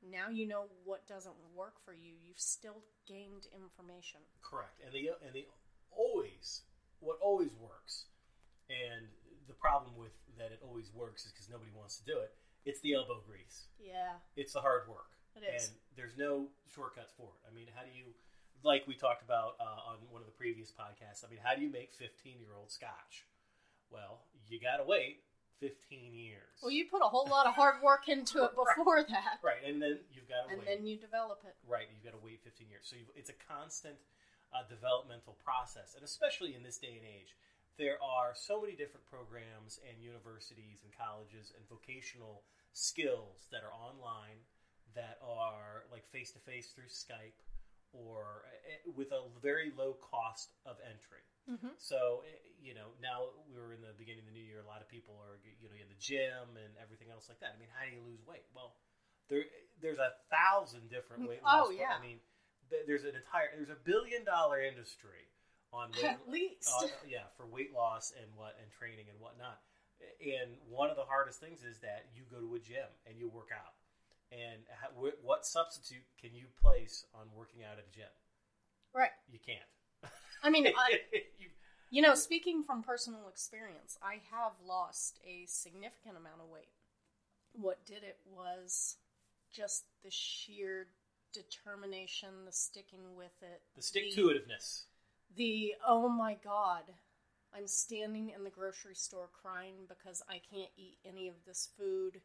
now 0.01 0.29
you 0.29 0.47
know 0.47 0.65
what 0.83 1.07
doesn't 1.07 1.35
work 1.55 1.79
for 1.83 1.93
you. 1.93 2.13
You've 2.25 2.39
still 2.39 2.81
gained 3.07 3.47
information. 3.53 4.21
Correct, 4.41 4.81
and 4.83 4.93
the 4.93 5.13
and 5.25 5.33
the 5.33 5.45
always 5.91 6.61
what 6.99 7.17
always 7.21 7.51
works, 7.59 8.05
and 8.69 9.07
the 9.47 9.53
problem 9.53 9.93
with 9.97 10.13
that 10.37 10.51
it 10.51 10.61
always 10.65 10.91
works 10.93 11.25
is 11.25 11.31
because 11.31 11.49
nobody 11.49 11.71
wants 11.75 11.97
to 11.97 12.05
do 12.05 12.17
it. 12.19 12.33
It's 12.65 12.79
the 12.81 12.93
elbow 12.93 13.21
grease. 13.25 13.67
Yeah, 13.79 14.21
it's 14.35 14.53
the 14.53 14.61
hard 14.61 14.87
work. 14.87 15.13
It 15.35 15.43
is, 15.43 15.69
and 15.69 15.77
there's 15.95 16.17
no 16.17 16.47
shortcuts 16.73 17.13
for 17.15 17.29
it. 17.37 17.41
I 17.49 17.53
mean, 17.53 17.67
how 17.73 17.83
do 17.83 17.91
you? 17.93 18.13
Like 18.63 18.85
we 18.85 18.93
talked 18.93 19.23
about 19.23 19.57
uh, 19.59 19.89
on 19.89 19.97
one 20.09 20.21
of 20.21 20.27
the 20.27 20.37
previous 20.37 20.69
podcasts. 20.69 21.25
I 21.25 21.29
mean, 21.29 21.39
how 21.41 21.55
do 21.55 21.61
you 21.61 21.71
make 21.71 21.91
15 21.93 22.37
year 22.37 22.53
old 22.55 22.69
scotch? 22.69 23.25
Well, 23.89 24.21
you 24.47 24.59
got 24.61 24.77
to 24.77 24.85
wait 24.85 25.25
15 25.61 26.17
years. 26.17 26.57
Well, 26.59 26.73
you 26.73 26.89
put 26.89 27.05
a 27.05 27.07
whole 27.07 27.29
lot 27.29 27.45
of 27.45 27.53
hard 27.53 27.81
work 27.85 28.09
into 28.09 28.43
it 28.43 28.51
before 28.57 29.05
that. 29.05 29.37
Right, 29.45 29.61
and 29.61 29.79
then 29.81 30.01
you've 30.11 30.27
got 30.27 30.49
to 30.49 30.57
and 30.57 30.65
then 30.65 30.85
you 30.85 30.97
develop 30.97 31.45
it. 31.45 31.53
Right, 31.69 31.85
you've 31.93 32.03
got 32.03 32.17
to 32.17 32.25
wait 32.25 32.41
15 32.43 32.67
years. 32.67 32.89
So 32.89 32.97
it's 33.15 33.29
a 33.29 33.37
constant 33.47 33.95
uh, 34.51 34.65
developmental 34.67 35.37
process, 35.45 35.93
and 35.95 36.03
especially 36.03 36.57
in 36.57 36.65
this 36.65 36.81
day 36.81 36.97
and 36.97 37.05
age, 37.05 37.37
there 37.77 38.01
are 38.01 38.33
so 38.33 38.59
many 38.59 38.73
different 38.73 39.05
programs 39.05 39.79
and 39.87 39.95
universities 40.01 40.83
and 40.83 40.91
colleges 40.91 41.53
and 41.55 41.63
vocational 41.69 42.43
skills 42.73 43.47
that 43.53 43.61
are 43.63 43.71
online 43.71 44.41
that 44.95 45.21
are 45.23 45.87
like 45.91 46.03
face 46.11 46.31
to 46.31 46.39
face 46.39 46.73
through 46.75 46.91
Skype 46.91 47.37
or 47.93 48.43
uh, 48.47 48.91
with 48.95 49.11
a 49.11 49.23
very 49.41 49.71
low 49.77 49.95
cost 50.01 50.51
of 50.65 50.75
entry. 50.83 51.23
Mm-hmm. 51.49 51.73
So, 51.77 52.23
eh, 52.27 52.37
you 52.61 52.73
know, 52.73 52.93
now 53.01 53.33
we 53.49 53.57
were 53.57 53.73
in 53.73 53.81
the 53.81 53.93
beginning 53.97 54.21
of 54.21 54.29
the 54.29 54.37
new 54.37 54.45
year. 54.45 54.61
A 54.61 54.69
lot 54.69 54.81
of 54.81 54.87
people 54.87 55.17
are, 55.17 55.41
you 55.41 55.69
know, 55.69 55.75
in 55.75 55.89
the 55.89 55.97
gym 55.97 56.57
and 56.57 56.71
everything 56.77 57.09
else 57.09 57.25
like 57.29 57.39
that. 57.41 57.55
I 57.55 57.57
mean, 57.57 57.69
how 57.73 57.85
do 57.85 57.91
you 57.91 58.03
lose 58.05 58.21
weight? 58.25 58.45
Well, 58.53 58.77
there, 59.29 59.45
there's 59.81 59.97
a 59.97 60.13
thousand 60.29 60.89
different 60.89 61.25
weight 61.27 61.41
loss. 61.41 61.67
Oh 61.67 61.69
yeah. 61.73 61.97
I 61.97 62.01
mean, 62.01 62.21
there's 62.69 63.03
an 63.03 63.17
entire, 63.17 63.51
there's 63.57 63.73
a 63.73 63.81
billion 63.81 64.23
dollar 64.23 64.61
industry 64.61 65.27
on 65.73 65.89
weight, 65.95 66.19
at 66.19 66.27
least, 66.29 66.69
uh, 66.69 66.87
yeah, 67.07 67.31
for 67.35 67.47
weight 67.47 67.73
loss 67.73 68.11
and 68.15 68.27
what 68.35 68.55
and 68.61 68.69
training 68.71 69.07
and 69.09 69.19
whatnot. 69.19 69.59
And 70.19 70.57
one 70.67 70.89
of 70.89 70.95
the 70.97 71.05
hardest 71.05 71.39
things 71.39 71.63
is 71.63 71.79
that 71.79 72.09
you 72.15 72.23
go 72.29 72.41
to 72.41 72.55
a 72.55 72.59
gym 72.59 72.89
and 73.05 73.17
you 73.17 73.29
work 73.29 73.49
out, 73.53 73.73
And 74.31 74.63
how, 74.81 74.89
what 75.21 75.45
substitute 75.45 76.05
can 76.19 76.33
you 76.33 76.47
place 76.61 77.05
on 77.13 77.27
working 77.35 77.63
out 77.63 77.77
at 77.77 77.85
a 77.85 77.93
gym? 77.93 78.09
Right. 78.93 79.11
You 79.29 79.39
can't. 79.39 79.67
I 80.43 80.49
mean, 80.49 80.67
I, 80.67 80.99
You- 81.89 82.01
know, 82.01 82.15
speaking 82.15 82.63
from 82.63 82.83
personal 82.83 83.27
experience, 83.27 83.97
I 84.01 84.21
have 84.31 84.53
lost 84.65 85.19
a 85.25 85.45
significant 85.47 86.15
amount 86.17 86.39
of 86.41 86.49
weight. 86.49 86.71
What 87.53 87.85
did 87.85 88.03
it 88.03 88.17
was 88.25 88.95
just 89.53 89.83
the 90.03 90.09
sheer 90.09 90.87
determination, 91.33 92.29
the 92.45 92.51
sticking 92.51 93.15
with 93.17 93.35
it, 93.41 93.61
the 93.75 93.81
stick 93.81 94.13
to 94.15 94.27
itiveness. 94.27 94.83
the 95.35 95.73
oh 95.87 96.09
my 96.09 96.35
god 96.43 96.83
i'm 97.55 97.67
standing 97.67 98.29
in 98.35 98.43
the 98.43 98.49
grocery 98.49 98.95
store 98.95 99.29
crying 99.41 99.75
because 99.87 100.21
i 100.29 100.39
can't 100.53 100.71
eat 100.77 100.97
any 101.05 101.27
of 101.29 101.35
this 101.45 101.69
food 101.77 102.19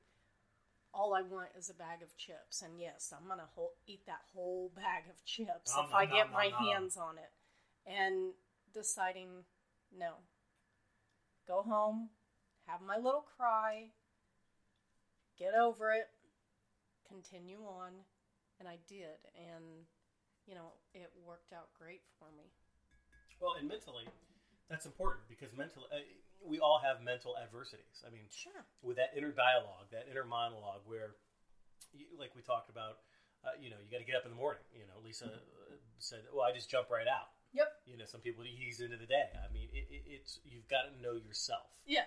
all 0.93 1.15
i 1.15 1.23
want 1.23 1.49
is 1.57 1.69
a 1.71 1.75
bag 1.75 2.03
of 2.03 2.17
chips 2.17 2.63
and 2.63 2.81
yes 2.81 3.13
i'm 3.17 3.29
gonna 3.29 3.47
whole, 3.55 3.73
eat 3.87 4.05
that 4.07 4.23
whole 4.35 4.71
bag 4.75 5.05
of 5.11 5.25
chips 5.25 5.73
if 5.79 5.95
i 5.95 6.05
get 6.05 6.33
my 6.33 6.51
hands 6.59 6.97
on 6.97 7.17
it 7.19 7.31
and 7.87 8.33
deciding 8.75 9.45
no 9.97 10.15
go 11.47 11.63
home 11.63 12.09
have 12.67 12.81
my 12.83 12.97
little 12.97 13.25
cry 13.37 13.87
get 15.39 15.55
over 15.55 15.93
it 15.93 16.09
continue 17.09 17.63
on 17.65 17.93
and 18.59 18.69
i 18.69 18.77
did 18.89 19.23
and 19.37 19.87
you 20.47 20.55
know 20.55 20.73
it 20.95 21.11
worked 21.25 21.53
out 21.53 21.69
great 21.79 22.03
for 22.19 22.29
me 22.37 22.51
Well, 23.41 23.55
and 23.61 23.69
mentally, 23.69 24.09
that's 24.69 24.87
important 24.87 25.29
because 25.29 25.53
mental, 25.53 25.85
uh, 25.93 26.01
we 26.41 26.59
all 26.59 26.81
have 26.81 27.05
mental 27.05 27.37
adversities. 27.37 28.01
I 28.01 28.09
mean, 28.11 28.25
sure 28.33 28.65
with 28.81 28.97
that 28.97 29.13
inner 29.13 29.31
dialogue, 29.31 29.93
that 29.93 30.09
inner 30.11 30.25
monologue, 30.25 30.83
where, 30.89 31.21
you, 31.93 32.07
like 32.19 32.33
we 32.35 32.41
talked 32.41 32.71
about, 32.73 33.05
uh, 33.45 33.53
you 33.61 33.69
know, 33.69 33.77
you 33.85 33.93
got 33.93 34.01
to 34.01 34.09
get 34.09 34.17
up 34.17 34.25
in 34.25 34.33
the 34.33 34.41
morning. 34.41 34.65
You 34.73 34.89
know, 34.89 34.97
Lisa 35.05 35.29
uh, 35.29 35.77
said, 36.01 36.25
"Well, 36.33 36.49
I 36.49 36.53
just 36.57 36.73
jump 36.73 36.89
right 36.89 37.07
out." 37.07 37.36
Yep 37.57 37.81
You 37.89 37.97
know, 37.97 38.05
some 38.05 38.21
people 38.21 38.45
ease 38.45 38.81
into 38.85 38.97
the 39.01 39.09
day. 39.09 39.33
I 39.41 39.49
mean, 39.53 39.69
it, 39.73 39.89
it, 39.91 40.03
it's 40.07 40.39
you've 40.45 40.69
got 40.69 40.85
to 40.87 40.93
know 41.01 41.17
yourself. 41.17 41.73
yeah 41.89 42.05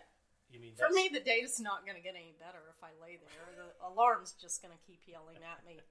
You 0.53 0.59
mean 0.62 0.73
For 0.77 0.93
me, 0.93 1.09
the 1.12 1.19
day's 1.19 1.59
not 1.59 1.83
going 1.85 1.97
to 1.97 2.05
get 2.05 2.13
any 2.15 2.38
better 2.38 2.62
if 2.69 2.79
I 2.85 2.93
lay 3.01 3.17
there. 3.17 3.47
The 3.57 3.69
alarm's 3.89 4.33
just 4.38 4.62
going 4.62 4.71
to 4.73 4.81
keep 4.85 5.01
yelling 5.09 5.41
at 5.43 5.65
me. 5.65 5.81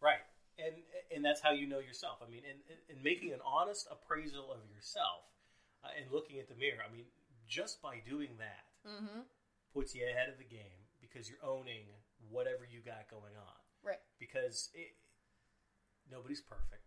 Right. 0.00 0.20
And 0.60 0.74
and 1.14 1.24
that's 1.24 1.40
how 1.40 1.52
you 1.52 1.66
know 1.66 1.80
yourself. 1.80 2.20
I 2.20 2.28
mean, 2.28 2.44
and, 2.44 2.60
and 2.92 2.98
making 3.02 3.32
an 3.32 3.40
honest 3.44 3.88
appraisal 3.90 4.52
of 4.52 4.60
yourself 4.74 5.24
uh, 5.84 5.88
and 5.96 6.04
looking 6.12 6.36
at 6.38 6.48
the 6.52 6.54
mirror. 6.54 6.84
I 6.84 6.92
mean, 6.92 7.08
just 7.48 7.80
by 7.80 8.00
doing 8.04 8.36
that 8.38 8.64
Mm-hmm. 8.86 9.24
puts 9.74 9.94
you 9.96 10.04
ahead 10.06 10.28
of 10.28 10.36
the 10.38 10.44
game 10.44 10.84
because 11.00 11.28
you're 11.28 11.42
owning 11.42 11.88
whatever 12.30 12.62
you 12.70 12.80
got 12.84 13.08
going 13.10 13.34
on. 13.34 13.58
Right. 13.82 13.98
Because 14.20 14.68
it, 14.74 14.94
nobody's 16.12 16.40
perfect. 16.40 16.84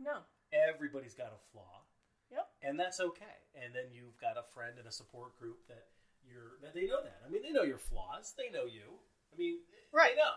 No. 0.00 0.24
Everybody's 0.52 1.14
got 1.14 1.32
a 1.32 1.38
flaw, 1.52 1.82
Yep. 2.30 2.48
and 2.62 2.78
that's 2.80 3.00
okay. 3.00 3.36
And 3.54 3.74
then 3.74 3.92
you've 3.92 4.18
got 4.18 4.36
a 4.38 4.42
friend 4.42 4.78
and 4.78 4.88
a 4.88 4.92
support 4.92 5.38
group 5.38 5.66
that 5.68 5.88
you're 6.24 6.58
that 6.62 6.74
they 6.74 6.86
know 6.86 7.02
that. 7.02 7.20
I 7.24 7.28
mean, 7.28 7.42
they 7.42 7.50
know 7.52 7.62
your 7.62 7.78
flaws. 7.78 8.34
They 8.36 8.50
know 8.50 8.64
you. 8.64 8.98
I 9.32 9.36
mean, 9.36 9.60
Right. 9.92 10.14
They 10.14 10.20
know. 10.20 10.34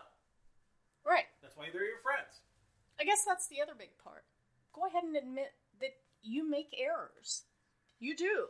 Right. 1.04 1.26
That's 1.42 1.56
why 1.56 1.68
they're 1.72 1.84
your 1.84 1.98
friends. 1.98 2.40
I 3.00 3.04
guess 3.04 3.24
that's 3.24 3.48
the 3.48 3.60
other 3.60 3.74
big 3.74 3.96
part. 4.02 4.24
Go 4.72 4.86
ahead 4.86 5.04
and 5.04 5.16
admit 5.16 5.52
that 5.80 5.96
you 6.22 6.48
make 6.48 6.74
errors. 6.78 7.44
You 7.98 8.16
do. 8.16 8.48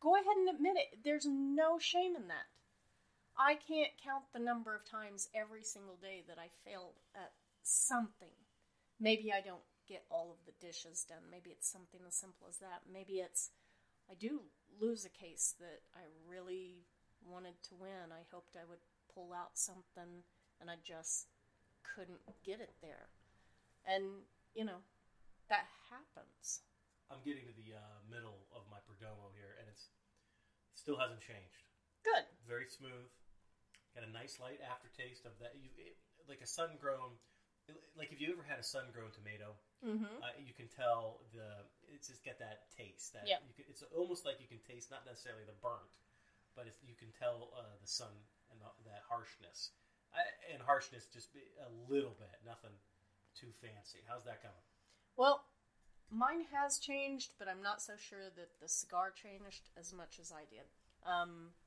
Go 0.00 0.14
ahead 0.16 0.36
and 0.36 0.48
admit 0.48 0.76
it. 0.76 0.98
There's 1.04 1.26
no 1.26 1.78
shame 1.78 2.14
in 2.16 2.28
that. 2.28 2.46
I 3.36 3.54
can't 3.54 3.92
count 4.02 4.24
the 4.32 4.38
number 4.40 4.74
of 4.74 4.84
times 4.84 5.28
every 5.34 5.62
single 5.62 5.96
day 5.96 6.22
that 6.28 6.38
I 6.38 6.48
fail 6.68 6.92
at 7.14 7.32
something. 7.62 8.34
Maybe 9.00 9.32
I 9.32 9.40
don't 9.40 9.62
get 9.88 10.04
all 10.10 10.30
of 10.30 10.44
the 10.46 10.56
dishes 10.64 11.04
done. 11.08 11.30
Maybe 11.30 11.50
it's 11.50 11.70
something 11.70 12.00
as 12.06 12.14
simple 12.14 12.46
as 12.48 12.58
that. 12.58 12.82
Maybe 12.90 13.20
it's 13.20 13.50
I 14.10 14.14
do 14.14 14.42
lose 14.80 15.04
a 15.04 15.12
case 15.12 15.54
that 15.60 15.82
I 15.94 16.04
really 16.26 16.84
wanted 17.24 17.62
to 17.70 17.74
win. 17.74 18.10
I 18.10 18.26
hoped 18.32 18.56
I 18.56 18.68
would 18.68 18.82
pull 19.14 19.32
out 19.32 19.54
something 19.54 20.26
and 20.60 20.70
I 20.70 20.76
just 20.82 21.28
couldn't 21.82 22.22
get 22.44 22.60
it 22.60 22.74
there. 22.82 23.10
And, 23.86 24.26
you 24.54 24.64
know, 24.64 24.82
that 25.50 25.66
happens. 25.90 26.62
I'm 27.10 27.20
getting 27.26 27.44
to 27.44 27.56
the 27.58 27.76
uh, 27.76 27.98
middle 28.08 28.48
of 28.56 28.64
my 28.72 28.80
Perdomo 28.88 29.34
here, 29.36 29.58
and 29.60 29.68
it's 29.68 29.92
it 30.72 30.78
still 30.80 30.96
hasn't 30.96 31.20
changed. 31.20 31.68
Good. 32.00 32.24
Very 32.48 32.64
smooth. 32.70 33.12
Got 33.92 34.08
a 34.08 34.12
nice 34.14 34.40
light 34.40 34.64
aftertaste 34.64 35.28
of 35.28 35.36
that. 35.44 35.52
You 35.60 35.68
it, 35.76 36.00
like 36.24 36.40
a 36.40 36.48
sun 36.48 36.80
grown. 36.80 37.20
Like 37.96 38.12
if 38.12 38.20
you 38.20 38.32
ever 38.32 38.44
had 38.44 38.58
a 38.58 38.66
sun 38.66 38.90
grown 38.92 39.10
tomato, 39.10 39.54
Mm-hmm. 39.82 40.22
uh, 40.22 40.30
you 40.38 40.54
can 40.54 40.70
tell 40.70 41.26
the 41.34 41.66
it's 41.90 42.06
just 42.06 42.22
got 42.22 42.38
that 42.38 42.70
taste. 42.70 43.18
That 43.18 43.26
can, 43.26 43.66
it's 43.66 43.82
almost 43.90 44.22
like 44.22 44.38
you 44.38 44.46
can 44.46 44.62
taste 44.62 44.94
not 44.94 45.02
necessarily 45.02 45.42
the 45.42 45.58
burnt, 45.58 45.90
but 46.54 46.70
if 46.70 46.78
you 46.86 46.94
can 46.94 47.10
tell 47.18 47.50
uh, 47.50 47.74
the 47.82 47.90
sun 47.90 48.14
and 48.54 48.62
the, 48.62 48.70
that 48.86 49.02
harshness. 49.10 49.74
I, 50.14 50.22
and 50.54 50.62
harshness 50.62 51.10
just 51.10 51.34
be 51.34 51.42
a 51.58 51.70
little 51.90 52.14
bit, 52.14 52.30
nothing 52.46 52.70
too 53.34 53.50
fancy. 53.58 54.06
How's 54.06 54.22
that 54.22 54.38
coming? 54.38 54.62
Well, 55.16 55.42
mine 56.14 56.46
has 56.54 56.78
changed, 56.78 57.34
but 57.38 57.48
I'm 57.48 57.62
not 57.62 57.82
so 57.82 57.94
sure 57.98 58.30
that 58.36 58.54
the 58.62 58.68
cigar 58.68 59.10
changed 59.10 59.70
as 59.74 59.92
much 59.92 60.20
as 60.20 60.30
I 60.30 60.46
did. 60.46 60.70
Um, 61.02 61.58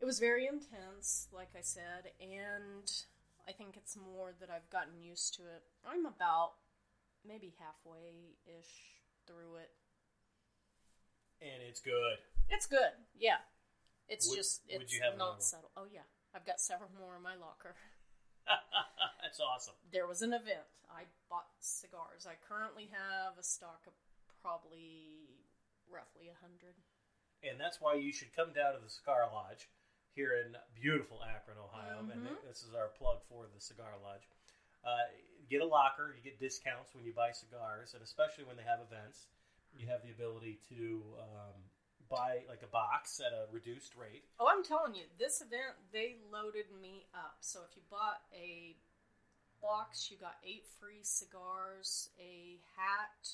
it 0.00 0.04
was 0.04 0.18
very 0.18 0.46
intense, 0.46 1.28
like 1.32 1.54
I 1.56 1.62
said, 1.62 2.10
and 2.20 2.90
I 3.48 3.52
think 3.52 3.76
it's 3.76 3.96
more 3.96 4.34
that 4.40 4.50
I've 4.50 4.68
gotten 4.68 5.00
used 5.00 5.34
to 5.36 5.42
it. 5.42 5.64
I'm 5.88 6.04
about 6.04 6.52
maybe 7.26 7.54
halfway 7.58 8.36
ish 8.44 9.00
through 9.26 9.56
it. 9.64 9.72
And 11.40 11.62
it's 11.64 11.80
good. 11.80 12.18
It's 12.50 12.66
good, 12.66 12.92
yeah. 13.16 13.40
It's 14.08 14.28
Would- 14.28 14.36
just 14.36 14.62
would 14.72 14.92
you 14.92 15.00
have 15.02 15.16
not 15.16 15.42
settled. 15.42 15.72
Oh 15.76 15.86
yeah, 15.90 16.04
I've 16.34 16.44
got 16.46 16.60
several 16.60 16.90
more 16.98 17.16
in 17.16 17.22
my 17.22 17.36
locker. 17.36 17.76
That's 19.22 19.40
awesome. 19.40 19.74
there 19.92 20.06
was 20.06 20.22
an 20.22 20.32
event. 20.32 20.64
I 20.88 21.04
bought 21.28 21.52
cigars. 21.60 22.24
I 22.26 22.36
currently 22.48 22.88
have 22.92 23.36
a 23.38 23.42
stock 23.44 23.84
of 23.86 23.92
probably 24.40 25.36
roughly 25.90 26.28
a 26.32 26.36
hundred. 26.40 26.76
and 27.44 27.60
that's 27.60 27.80
why 27.80 27.94
you 27.94 28.12
should 28.12 28.34
come 28.34 28.52
down 28.56 28.72
to 28.74 28.80
the 28.80 28.88
Cigar 28.88 29.28
Lodge 29.32 29.68
here 30.14 30.34
in 30.34 30.56
beautiful 30.74 31.22
Akron, 31.22 31.58
Ohio. 31.58 32.00
And 32.00 32.26
Mhm. 32.26 32.42
this 32.42 32.62
is 32.62 32.74
our 32.74 32.88
plug 32.88 33.22
for 33.28 33.46
the 33.46 33.60
Cigar 33.60 33.96
Lodge. 33.98 34.28
Uh, 34.84 35.06
get 35.48 35.60
a 35.60 35.66
locker. 35.66 36.14
You 36.14 36.22
get 36.22 36.38
discounts 36.38 36.94
when 36.94 37.04
you 37.04 37.12
buy 37.12 37.32
cigars, 37.32 37.94
and 37.94 38.02
especially 38.02 38.44
when 38.44 38.56
they 38.56 38.62
have 38.62 38.80
events, 38.80 39.28
you 39.72 39.86
have 39.88 40.02
the 40.02 40.10
ability 40.10 40.56
to 40.68 41.18
um, 41.20 41.70
buy 42.08 42.44
like 42.48 42.62
a 42.62 42.66
box 42.66 43.20
at 43.20 43.32
a 43.32 43.46
reduced 43.50 43.94
rate. 43.96 44.24
Oh, 44.38 44.46
I'm 44.46 44.64
telling 44.64 44.94
you, 44.94 45.04
this 45.18 45.40
event 45.40 45.76
they 45.90 46.16
loaded 46.30 46.70
me 46.72 47.06
up. 47.12 47.36
So 47.40 47.62
if 47.64 47.76
you 47.76 47.82
bought 47.90 48.22
a 48.32 48.76
box, 49.60 50.10
you 50.10 50.16
got 50.16 50.38
eight 50.44 50.66
free 50.78 51.02
cigars, 51.02 52.10
a 52.18 52.60
hat, 52.76 53.28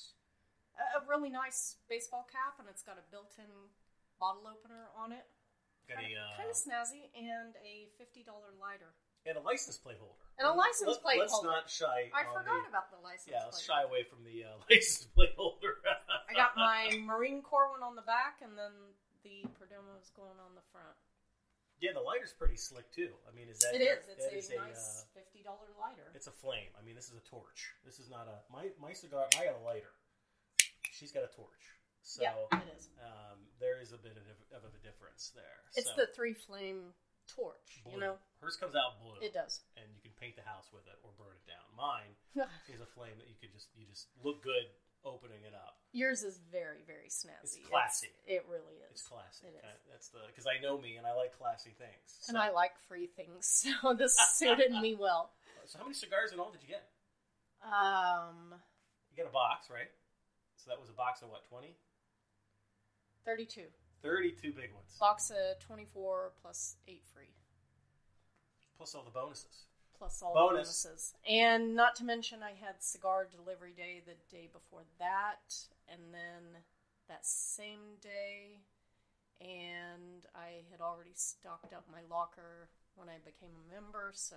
a 0.77 0.99
a 0.99 1.05
really 1.07 1.29
nice 1.29 1.77
baseball 1.87 2.27
cap, 2.31 2.59
and 2.59 2.67
it's 2.67 2.83
got 2.83 2.97
a 2.97 3.11
built-in 3.11 3.69
bottle 4.19 4.47
opener 4.47 4.89
on 4.95 5.11
it. 5.11 5.27
Got 5.87 6.01
a 6.01 6.09
uh, 6.17 6.37
kind 6.41 6.49
of 6.49 6.57
snazzy, 6.57 7.13
and 7.13 7.53
a 7.61 7.87
fifty 7.97 8.23
dollar 8.25 8.49
lighter. 8.57 8.93
and 9.25 9.37
a 9.37 9.43
license 9.45 9.77
plate 9.77 9.97
holder. 10.01 10.21
And 10.37 10.47
a 10.49 10.53
license 10.53 10.97
Let- 10.97 11.01
plate 11.05 11.19
let's 11.21 11.33
holder. 11.33 11.49
not 11.53 11.69
shy. 11.69 12.09
I 12.13 12.25
forgot 12.27 12.65
the, 12.65 12.69
about 12.73 12.89
the 12.91 12.99
license 13.05 13.29
Yeah, 13.31 13.45
let's 13.45 13.61
plate. 13.61 13.69
shy 13.69 13.81
away 13.85 14.01
from 14.03 14.25
the 14.25 14.43
uh, 14.49 14.57
license 14.69 15.05
plate 15.13 15.33
holder. 15.37 15.79
I 16.29 16.33
got 16.33 16.57
my 16.57 16.89
Marine 17.05 17.41
Corps 17.45 17.69
one 17.71 17.81
on 17.85 17.93
the 17.95 18.05
back, 18.05 18.41
and 18.41 18.57
then 18.57 18.73
the 19.23 19.45
Perdomo's 19.57 20.09
going 20.17 20.37
on 20.41 20.53
the 20.57 20.65
front. 20.73 20.97
Yeah, 21.81 21.91
the 21.93 22.01
lighter's 22.01 22.33
pretty 22.33 22.55
slick 22.57 22.89
too. 22.89 23.13
I 23.27 23.35
mean, 23.35 23.45
is 23.51 23.59
that 23.59 23.75
It 23.75 23.83
is. 23.83 24.07
It's 24.09 24.25
is 24.25 24.49
a 24.51 24.57
uh, 24.57 24.65
nice 24.65 25.05
fifty 25.13 25.43
dollar 25.43 25.69
lighter. 25.77 26.09
It's 26.17 26.25
a 26.27 26.33
flame. 26.33 26.71
I 26.73 26.81
mean, 26.85 26.95
this 26.95 27.11
is 27.11 27.17
a 27.19 27.25
torch. 27.29 27.73
This 27.85 27.99
is 27.99 28.09
not 28.09 28.25
a 28.31 28.41
my 28.51 28.71
my 28.81 28.93
cigar. 28.93 29.27
I 29.37 29.45
got 29.45 29.59
a 29.59 29.63
lighter. 29.63 29.93
She's 30.91 31.11
got 31.11 31.23
a 31.23 31.31
torch. 31.35 31.75
So 32.05 32.21
yeah, 32.21 32.37
it 32.61 32.69
is. 32.77 32.85
um, 33.01 33.41
there 33.57 33.81
is 33.81 33.89
a 33.91 33.97
bit 33.97 34.13
of, 34.13 34.61
of 34.61 34.69
a 34.69 34.81
difference 34.85 35.33
there. 35.33 35.65
It's 35.73 35.89
so, 35.89 35.97
the 35.97 36.05
three 36.13 36.37
flame 36.37 36.93
torch. 37.25 37.81
blue. 37.81 37.97
You 37.97 37.99
know, 37.99 38.15
hers 38.45 38.55
comes 38.61 38.77
out 38.77 39.01
blue. 39.01 39.17
it 39.25 39.33
does. 39.33 39.65
and 39.73 39.89
you 39.89 40.01
can 40.05 40.13
paint 40.21 40.37
the 40.37 40.45
house 40.45 40.69
with 40.69 40.85
it 40.85 40.93
or 41.01 41.09
burn 41.17 41.33
it 41.33 41.45
down. 41.49 41.65
Mine 41.73 42.13
is 42.69 42.77
a 42.77 42.85
flame 42.93 43.17
that 43.17 43.25
you 43.25 43.33
could 43.41 43.49
just 43.49 43.73
you 43.73 43.89
just 43.89 44.05
look 44.21 44.45
good 44.45 44.69
opening 45.01 45.41
it 45.49 45.53
up. 45.57 45.81
Yours 45.97 46.21
is 46.21 46.37
very, 46.53 46.85
very 46.85 47.09
snazzy. 47.09 47.61
It's 47.61 47.69
classy. 47.69 48.09
it 48.29 48.45
really 48.49 48.77
is. 48.85 49.01
It's 49.01 49.05
classy. 49.09 49.49
It 49.49 49.57
is. 49.57 49.61
Kinda- 49.65 49.85
That's 49.89 50.07
the 50.13 50.21
because 50.29 50.45
I 50.45 50.61
know 50.61 50.77
me 50.77 51.01
and 51.01 51.05
I 51.09 51.17
like 51.17 51.33
classy 51.33 51.73
things. 51.77 52.05
And 52.29 52.37
I 52.37 52.53
like 52.53 52.77
free 52.85 53.09
things, 53.09 53.49
so 53.81 53.97
this 53.97 54.13
suited 54.37 54.71
me 54.77 54.93
well. 54.93 55.33
So 55.65 55.81
how 55.81 55.85
many 55.89 55.97
cigars 55.97 56.29
in 56.31 56.37
all 56.37 56.53
did 56.53 56.61
you 56.61 56.69
get? 56.69 56.85
Um, 57.65 58.53
You 59.09 59.17
got 59.17 59.25
a 59.29 59.33
box, 59.33 59.65
right? 59.73 59.89
So 60.61 60.69
that 60.69 60.77
was 60.79 60.89
a 60.89 60.97
box 60.97 61.21
of 61.25 61.29
what 61.33 61.41
twenty? 61.49 61.73
Thirty-two. 63.25 63.67
32 64.03 64.53
big 64.53 64.71
ones. 64.73 64.95
Box 64.99 65.31
of 65.31 65.59
twenty-four 65.59 66.31
plus 66.41 66.75
eight 66.87 67.03
free. 67.13 67.33
Plus 68.77 68.93
all 68.93 69.03
the 69.03 69.09
bonuses. 69.11 69.65
plus 69.97 70.21
all 70.21 70.33
Bonus. 70.33 70.67
the 70.83 70.89
bonuses. 70.89 71.13
And 71.27 71.75
not 71.75 71.95
to 71.95 72.03
mention, 72.03 72.39
I 72.43 72.51
had 72.51 72.83
cigar 72.83 73.25
delivery 73.25 73.73
day 73.75 74.01
the 74.05 74.13
day 74.29 74.49
before 74.51 74.83
that, 74.99 75.55
and 75.87 76.13
then 76.13 76.61
that 77.07 77.25
same 77.25 77.97
day, 78.01 78.61
and 79.41 80.25
I 80.35 80.67
had 80.69 80.81
already 80.81 81.13
stocked 81.15 81.73
up 81.73 81.85
my 81.91 82.01
locker 82.11 82.69
when 82.95 83.07
I 83.09 83.17
became 83.23 83.55
a 83.55 83.73
member. 83.73 84.11
So, 84.13 84.35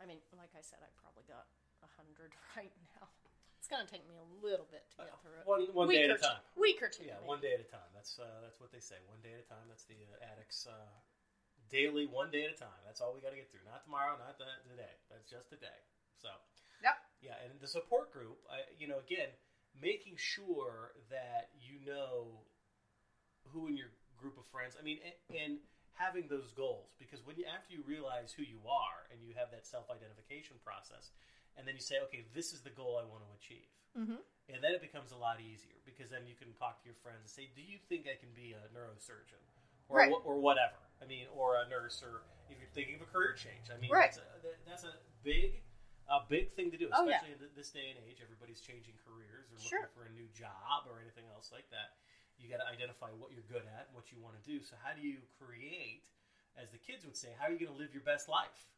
I 0.00 0.06
mean, 0.06 0.18
like 0.38 0.54
I 0.56 0.62
said, 0.62 0.78
I 0.80 0.88
probably 1.02 1.24
got 1.28 1.46
a 1.82 1.88
hundred 2.00 2.32
right 2.56 2.72
now. 2.96 3.08
It's 3.66 3.74
gonna 3.74 3.90
take 3.90 4.06
me 4.06 4.14
a 4.14 4.28
little 4.46 4.70
bit 4.70 4.86
to 4.94 5.10
get 5.10 5.18
through 5.18 5.42
it. 5.42 5.42
One 5.42 5.66
one 5.74 5.90
week 5.90 5.98
day 5.98 6.06
or 6.06 6.14
at 6.14 6.22
a 6.22 6.38
time. 6.38 6.38
Two, 6.54 6.62
week 6.62 6.78
or 6.78 6.86
two. 6.86 7.02
Yeah, 7.02 7.18
maybe. 7.18 7.34
one 7.34 7.42
day 7.42 7.50
at 7.50 7.58
a 7.58 7.66
time. 7.66 7.90
That's 7.90 8.14
uh, 8.14 8.38
that's 8.46 8.62
what 8.62 8.70
they 8.70 8.78
say. 8.78 9.02
One 9.10 9.18
day 9.26 9.34
at 9.34 9.42
a 9.42 9.48
time. 9.50 9.66
That's 9.66 9.82
the 9.90 9.98
uh, 10.06 10.22
addicts 10.22 10.70
uh, 10.70 10.94
daily, 11.66 12.06
one 12.06 12.30
day 12.30 12.46
at 12.46 12.54
a 12.54 12.58
time. 12.62 12.78
That's 12.86 13.02
all 13.02 13.10
we 13.10 13.18
got 13.18 13.34
to 13.34 13.40
get 13.42 13.50
through. 13.50 13.66
Not 13.66 13.82
tomorrow, 13.82 14.14
not 14.22 14.38
the, 14.38 14.46
today. 14.70 14.94
That's 15.10 15.26
just 15.26 15.50
today. 15.50 15.82
So 16.14 16.30
Yep. 16.78 16.94
yeah, 17.18 17.42
and 17.42 17.58
the 17.58 17.66
support 17.66 18.14
group. 18.14 18.38
I, 18.46 18.62
you 18.78 18.86
know, 18.86 19.02
again, 19.02 19.34
making 19.74 20.14
sure 20.14 20.94
that 21.10 21.50
you 21.58 21.82
know 21.82 22.46
who 23.50 23.66
in 23.66 23.74
your 23.74 23.90
group 24.14 24.38
of 24.38 24.46
friends. 24.46 24.78
I 24.78 24.86
mean, 24.86 25.02
and, 25.02 25.18
and 25.34 25.52
having 25.98 26.30
those 26.30 26.54
goals 26.54 26.94
because 27.02 27.26
when 27.26 27.34
you 27.34 27.50
after 27.50 27.74
you 27.74 27.82
realize 27.82 28.30
who 28.30 28.46
you 28.46 28.62
are 28.62 29.10
and 29.10 29.18
you 29.26 29.34
have 29.34 29.50
that 29.50 29.66
self 29.66 29.90
identification 29.90 30.54
process, 30.62 31.10
and 31.56 31.66
then 31.66 31.74
you 31.74 31.80
say, 31.80 31.96
okay, 32.04 32.24
this 32.34 32.52
is 32.52 32.60
the 32.62 32.70
goal 32.70 33.00
I 33.00 33.04
want 33.04 33.24
to 33.24 33.30
achieve. 33.36 33.68
Mhm. 33.96 34.20
And 34.48 34.62
then 34.62 34.72
it 34.74 34.80
becomes 34.80 35.10
a 35.10 35.16
lot 35.16 35.40
easier 35.40 35.74
because 35.84 36.10
then 36.10 36.26
you 36.26 36.34
can 36.36 36.52
talk 36.54 36.80
to 36.82 36.86
your 36.86 36.94
friends 37.02 37.20
and 37.22 37.30
say, 37.30 37.46
"Do 37.54 37.62
you 37.62 37.78
think 37.88 38.06
I 38.06 38.14
can 38.14 38.32
be 38.32 38.52
a 38.52 38.68
neurosurgeon, 38.68 39.42
or 39.88 39.98
Right. 39.98 40.12
or 40.24 40.38
whatever? 40.38 40.76
I 41.00 41.04
mean, 41.04 41.26
or 41.28 41.56
a 41.56 41.66
nurse, 41.68 42.02
or 42.02 42.22
if 42.48 42.58
you're 42.60 42.68
thinking 42.70 42.94
of 42.94 43.02
a 43.02 43.06
career 43.06 43.32
change. 43.34 43.70
I 43.70 43.76
mean, 43.78 43.90
Right. 43.90 44.12
that's, 44.12 44.18
a, 44.18 44.56
that's 44.64 44.84
a 44.84 45.00
big, 45.24 45.64
a 46.08 46.20
big 46.28 46.52
thing 46.52 46.70
to 46.70 46.76
do, 46.76 46.88
Oh, 46.92 47.08
yeah. 47.08 47.16
especially 47.16 47.32
in 47.48 47.54
this 47.54 47.70
day 47.72 47.90
and 47.90 47.98
age. 48.06 48.20
Everybody's 48.20 48.60
changing 48.60 48.96
careers 48.98 49.50
or 49.52 49.58
Sure. 49.58 49.80
looking 49.80 49.94
for 49.94 50.04
a 50.04 50.10
new 50.10 50.28
job 50.28 50.86
or 50.86 51.00
anything 51.00 51.26
else 51.28 51.50
like 51.50 51.68
that. 51.70 51.96
You 52.38 52.48
got 52.48 52.58
to 52.58 52.66
identify 52.66 53.10
what 53.10 53.32
you're 53.32 53.42
good 53.44 53.66
at 53.66 53.90
what 53.92 54.12
you 54.12 54.20
want 54.20 54.36
to 54.40 54.42
do. 54.48 54.62
So 54.62 54.76
how 54.76 54.92
do 54.92 55.00
you 55.00 55.26
create, 55.38 56.08
as 56.54 56.70
the 56.70 56.78
kids 56.78 57.04
would 57.04 57.16
say, 57.16 57.32
how 57.32 57.46
are 57.46 57.50
you 57.50 57.58
going 57.58 57.72
to 57.72 57.76
live 57.78 57.92
your 57.92 58.04
best 58.04 58.28
life, 58.28 58.68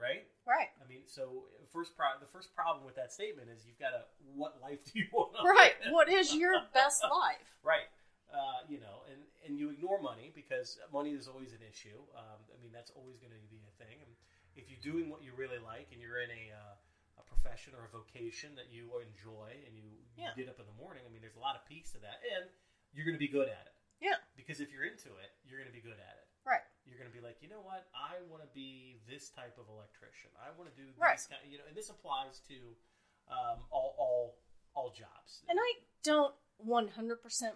right? 0.00 0.24
Right. 0.48 0.72
I 0.82 0.88
mean, 0.88 1.04
so 1.06 1.44
first 1.72 1.94
pro- 1.96 2.18
the 2.18 2.26
first 2.32 2.54
problem 2.56 2.82
with 2.84 2.96
that 2.96 3.12
statement 3.12 3.48
is 3.52 3.62
you've 3.68 3.78
got 3.78 3.92
to 3.94 4.02
what 4.34 4.56
life 4.64 4.80
do 4.88 4.98
you 4.98 5.06
want? 5.12 5.36
Right. 5.44 5.76
live? 5.84 5.92
What 5.92 6.08
is 6.08 6.34
your 6.34 6.56
best 6.74 7.04
life? 7.04 7.54
Right. 7.62 7.86
Uh, 8.32 8.62
you 8.70 8.78
know, 8.80 9.02
and 9.10 9.20
and 9.46 9.58
you 9.58 9.70
ignore 9.70 10.00
money 10.00 10.30
because 10.34 10.78
money 10.92 11.12
is 11.12 11.26
always 11.28 11.52
an 11.52 11.62
issue. 11.66 11.98
Um, 12.16 12.40
I 12.50 12.56
mean, 12.62 12.72
that's 12.72 12.90
always 12.96 13.18
going 13.20 13.34
to 13.34 13.42
be 13.52 13.60
a 13.66 13.74
thing. 13.76 13.98
And 14.00 14.10
if 14.56 14.70
you're 14.70 14.82
doing 14.82 15.10
what 15.10 15.20
you 15.22 15.34
really 15.36 15.58
like 15.62 15.90
and 15.92 16.00
you're 16.00 16.22
in 16.22 16.30
a 16.30 16.44
uh, 16.54 17.20
a 17.20 17.24
profession 17.26 17.74
or 17.76 17.84
a 17.84 17.92
vocation 17.92 18.54
that 18.56 18.70
you 18.72 18.86
enjoy 19.02 19.52
and 19.68 19.74
you, 19.76 19.84
you 20.16 20.24
Yeah. 20.24 20.32
get 20.38 20.46
up 20.48 20.56
in 20.62 20.66
the 20.70 20.78
morning, 20.78 21.02
I 21.04 21.10
mean, 21.12 21.20
there's 21.20 21.36
a 21.36 21.42
lot 21.42 21.58
of 21.58 21.66
peace 21.68 21.90
to 21.92 22.00
that, 22.06 22.22
and 22.38 22.46
you're 22.94 23.04
going 23.04 23.18
to 23.18 23.20
be 23.22 23.28
good 23.28 23.50
at 23.50 23.66
it. 23.68 23.74
Yeah. 24.00 24.16
Because 24.38 24.62
if 24.64 24.70
you're 24.72 24.86
into 24.88 25.12
it, 25.20 25.30
you're 25.44 25.58
going 25.60 25.68
to 25.68 25.74
be 25.76 25.82
good 25.84 25.98
at 26.00 26.14
it. 26.22 26.26
Right. 26.46 26.64
You're 26.90 26.98
going 26.98 27.06
to 27.10 27.14
be 27.14 27.22
like, 27.22 27.38
you 27.38 27.46
know 27.48 27.62
what? 27.62 27.86
I 27.94 28.18
want 28.26 28.42
to 28.42 28.50
be 28.50 28.98
this 29.06 29.30
type 29.30 29.54
of 29.62 29.70
electrician. 29.70 30.34
I 30.42 30.50
want 30.58 30.66
to 30.66 30.74
do 30.74 30.90
Right. 30.98 31.14
this 31.14 31.30
kind. 31.30 31.38
You 31.46 31.62
know, 31.62 31.64
and 31.70 31.76
this 31.78 31.86
applies 31.88 32.42
to 32.50 32.58
um, 33.30 33.62
all 33.70 33.94
all 33.94 34.42
all 34.74 34.90
jobs. 34.90 35.46
And 35.48 35.58
I 35.58 35.70
don't 36.02 36.34
100% 36.66 36.82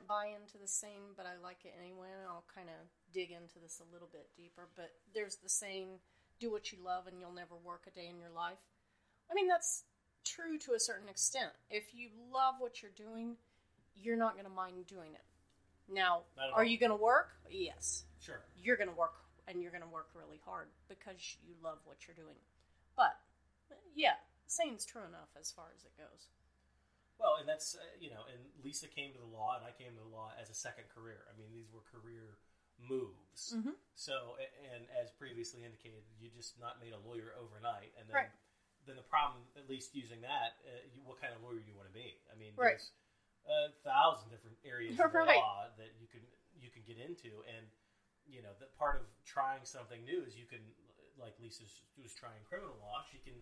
buy 0.08 0.26
into 0.34 0.58
the 0.58 0.66
saying, 0.68 1.14
but 1.16 1.26
I 1.26 1.34
like 1.42 1.64
it 1.64 1.74
anyway. 1.78 2.08
And 2.14 2.26
I'll 2.30 2.46
kind 2.54 2.68
of 2.70 2.78
dig 3.12 3.30
into 3.30 3.58
this 3.62 3.82
a 3.82 3.92
little 3.92 4.08
bit 4.12 4.30
deeper. 4.36 4.68
But 4.76 4.90
there's 5.14 5.36
the 5.36 5.48
saying, 5.48 5.98
do 6.40 6.50
what 6.50 6.72
you 6.72 6.78
love 6.82 7.06
and 7.06 7.20
you'll 7.20 7.34
never 7.34 7.54
work 7.56 7.82
a 7.86 7.90
day 7.90 8.06
in 8.08 8.18
your 8.18 8.30
life. 8.30 8.62
I 9.30 9.34
mean, 9.34 9.48
that's 9.48 9.84
true 10.24 10.58
to 10.58 10.72
a 10.72 10.80
certain 10.80 11.08
extent. 11.08 11.50
If 11.70 11.94
you 11.94 12.08
love 12.32 12.54
what 12.58 12.82
you're 12.82 12.90
doing, 12.96 13.36
you're 13.94 14.16
not 14.16 14.34
going 14.34 14.46
to 14.46 14.50
mind 14.50 14.86
doing 14.86 15.12
it. 15.14 15.22
Now, 15.92 16.22
are 16.54 16.60
all. 16.60 16.64
you 16.64 16.78
going 16.78 16.90
to 16.90 16.96
work? 16.96 17.28
Yes. 17.50 18.04
Sure. 18.20 18.40
You're 18.56 18.76
going 18.76 18.88
to 18.88 18.94
work, 18.96 19.14
and 19.48 19.60
you're 19.60 19.70
going 19.72 19.82
to 19.84 19.88
work 19.88 20.08
really 20.14 20.40
hard 20.44 20.68
because 20.88 21.36
you 21.46 21.54
love 21.62 21.78
what 21.84 22.06
you're 22.06 22.16
doing. 22.16 22.36
But, 22.96 23.16
yeah, 23.94 24.16
saying's 24.46 24.84
true 24.84 25.02
enough 25.06 25.28
as 25.38 25.50
far 25.52 25.66
as 25.76 25.84
it 25.84 25.92
goes. 25.98 26.28
Well, 27.18 27.36
and 27.38 27.48
that's 27.48 27.76
uh, 27.78 27.84
you 28.00 28.10
know, 28.10 28.26
and 28.26 28.42
Lisa 28.64 28.90
came 28.90 29.14
to 29.14 29.22
the 29.22 29.30
law, 29.30 29.54
and 29.56 29.62
I 29.64 29.70
came 29.70 29.94
to 29.94 30.02
the 30.02 30.10
law 30.10 30.34
as 30.34 30.50
a 30.50 30.54
second 30.54 30.90
career. 30.90 31.22
I 31.30 31.38
mean, 31.38 31.46
these 31.54 31.70
were 31.70 31.86
career 31.86 32.42
moves. 32.76 33.54
Mhm. 33.54 33.78
So, 33.94 34.34
and 34.74 34.90
as 34.98 35.14
previously 35.14 35.62
indicated, 35.62 36.02
you 36.18 36.28
just 36.34 36.58
not 36.58 36.82
made 36.82 36.92
a 36.92 36.98
lawyer 36.98 37.30
overnight, 37.38 37.94
and 37.96 38.08
then 38.10 38.14
Right. 38.14 38.30
then 38.84 38.96
the 38.96 39.06
problem, 39.06 39.46
at 39.56 39.68
least 39.70 39.94
using 39.94 40.20
that, 40.20 40.58
uh, 40.66 40.82
you, 40.92 41.00
what 41.06 41.16
kind 41.20 41.32
of 41.32 41.40
lawyer 41.40 41.60
do 41.60 41.70
you 41.70 41.76
want 41.78 41.88
to 41.88 41.94
be? 41.94 42.20
I 42.30 42.34
mean, 42.34 42.52
Right. 42.56 42.76
there's 42.76 42.92
a 43.46 43.72
thousand 43.86 44.28
different 44.28 44.58
areas 44.64 44.98
of 44.98 45.12
the 45.12 45.24
law 45.24 45.70
that 45.78 45.94
you 46.00 46.08
can 46.08 46.20
you 46.58 46.68
can 46.70 46.82
get 46.82 46.98
into, 46.98 47.44
and 47.44 47.70
you 48.28 48.42
know, 48.42 48.52
that 48.60 48.76
part 48.78 48.96
of 48.96 49.02
trying 49.24 49.64
something 49.64 50.04
new 50.04 50.22
is 50.26 50.36
you 50.36 50.46
can, 50.46 50.60
like 51.18 51.34
Lisa 51.40 51.64
was 52.00 52.12
trying 52.14 52.42
criminal 52.48 52.76
law, 52.80 53.02
she 53.10 53.18
can 53.18 53.34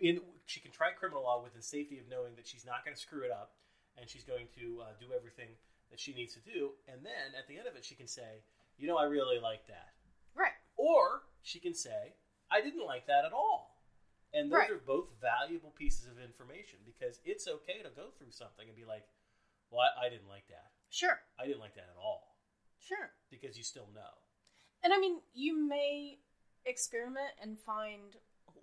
in 0.00 0.20
she 0.46 0.60
can 0.60 0.70
try 0.70 0.90
criminal 0.92 1.22
law 1.22 1.38
with 1.42 1.52
the 1.54 1.60
safety 1.62 1.98
of 1.98 2.08
knowing 2.08 2.34
that 2.36 2.46
she's 2.46 2.64
not 2.64 2.84
going 2.84 2.94
to 2.94 3.00
screw 3.00 3.22
it 3.22 3.30
up 3.30 3.50
and 3.98 4.08
she's 4.08 4.24
going 4.24 4.46
to 4.54 4.80
uh, 4.80 4.84
do 4.98 5.12
everything 5.12 5.50
that 5.90 6.00
she 6.00 6.14
needs 6.14 6.32
to 6.32 6.40
do 6.40 6.72
and 6.88 7.04
then 7.04 7.34
at 7.36 7.46
the 7.48 7.58
end 7.58 7.66
of 7.66 7.76
it 7.76 7.84
she 7.84 7.94
can 7.94 8.06
say 8.06 8.40
you 8.78 8.86
know 8.86 8.96
i 8.96 9.02
really 9.04 9.38
like 9.38 9.66
that 9.66 9.88
Right. 10.34 10.52
or 10.76 11.22
she 11.42 11.58
can 11.58 11.74
say 11.74 12.14
i 12.50 12.60
didn't 12.62 12.86
like 12.86 13.06
that 13.06 13.24
at 13.26 13.32
all 13.32 13.76
and 14.32 14.50
those 14.50 14.58
Right. 14.60 14.70
are 14.70 14.78
both 14.78 15.08
valuable 15.20 15.70
pieces 15.76 16.06
of 16.06 16.18
information 16.22 16.78
because 16.86 17.20
it's 17.24 17.46
okay 17.46 17.82
to 17.82 17.90
go 17.90 18.08
through 18.16 18.30
something 18.30 18.68
and 18.68 18.76
be 18.76 18.84
like 18.84 19.04
well 19.70 19.90
i, 20.00 20.06
I 20.06 20.08
didn't 20.08 20.28
like 20.28 20.46
that 20.48 20.70
Sure. 20.88 21.18
i 21.38 21.44
didn't 21.44 21.60
like 21.60 21.74
that 21.74 21.90
at 21.90 21.98
all 22.00 22.29
Sure. 22.86 23.10
because 23.30 23.56
you 23.56 23.64
still 23.64 23.88
know 23.94 24.18
And 24.82 24.92
I 24.92 24.98
mean, 24.98 25.20
you 25.34 25.56
may 25.56 26.18
experiment 26.64 27.32
and 27.40 27.58
find, 27.58 28.16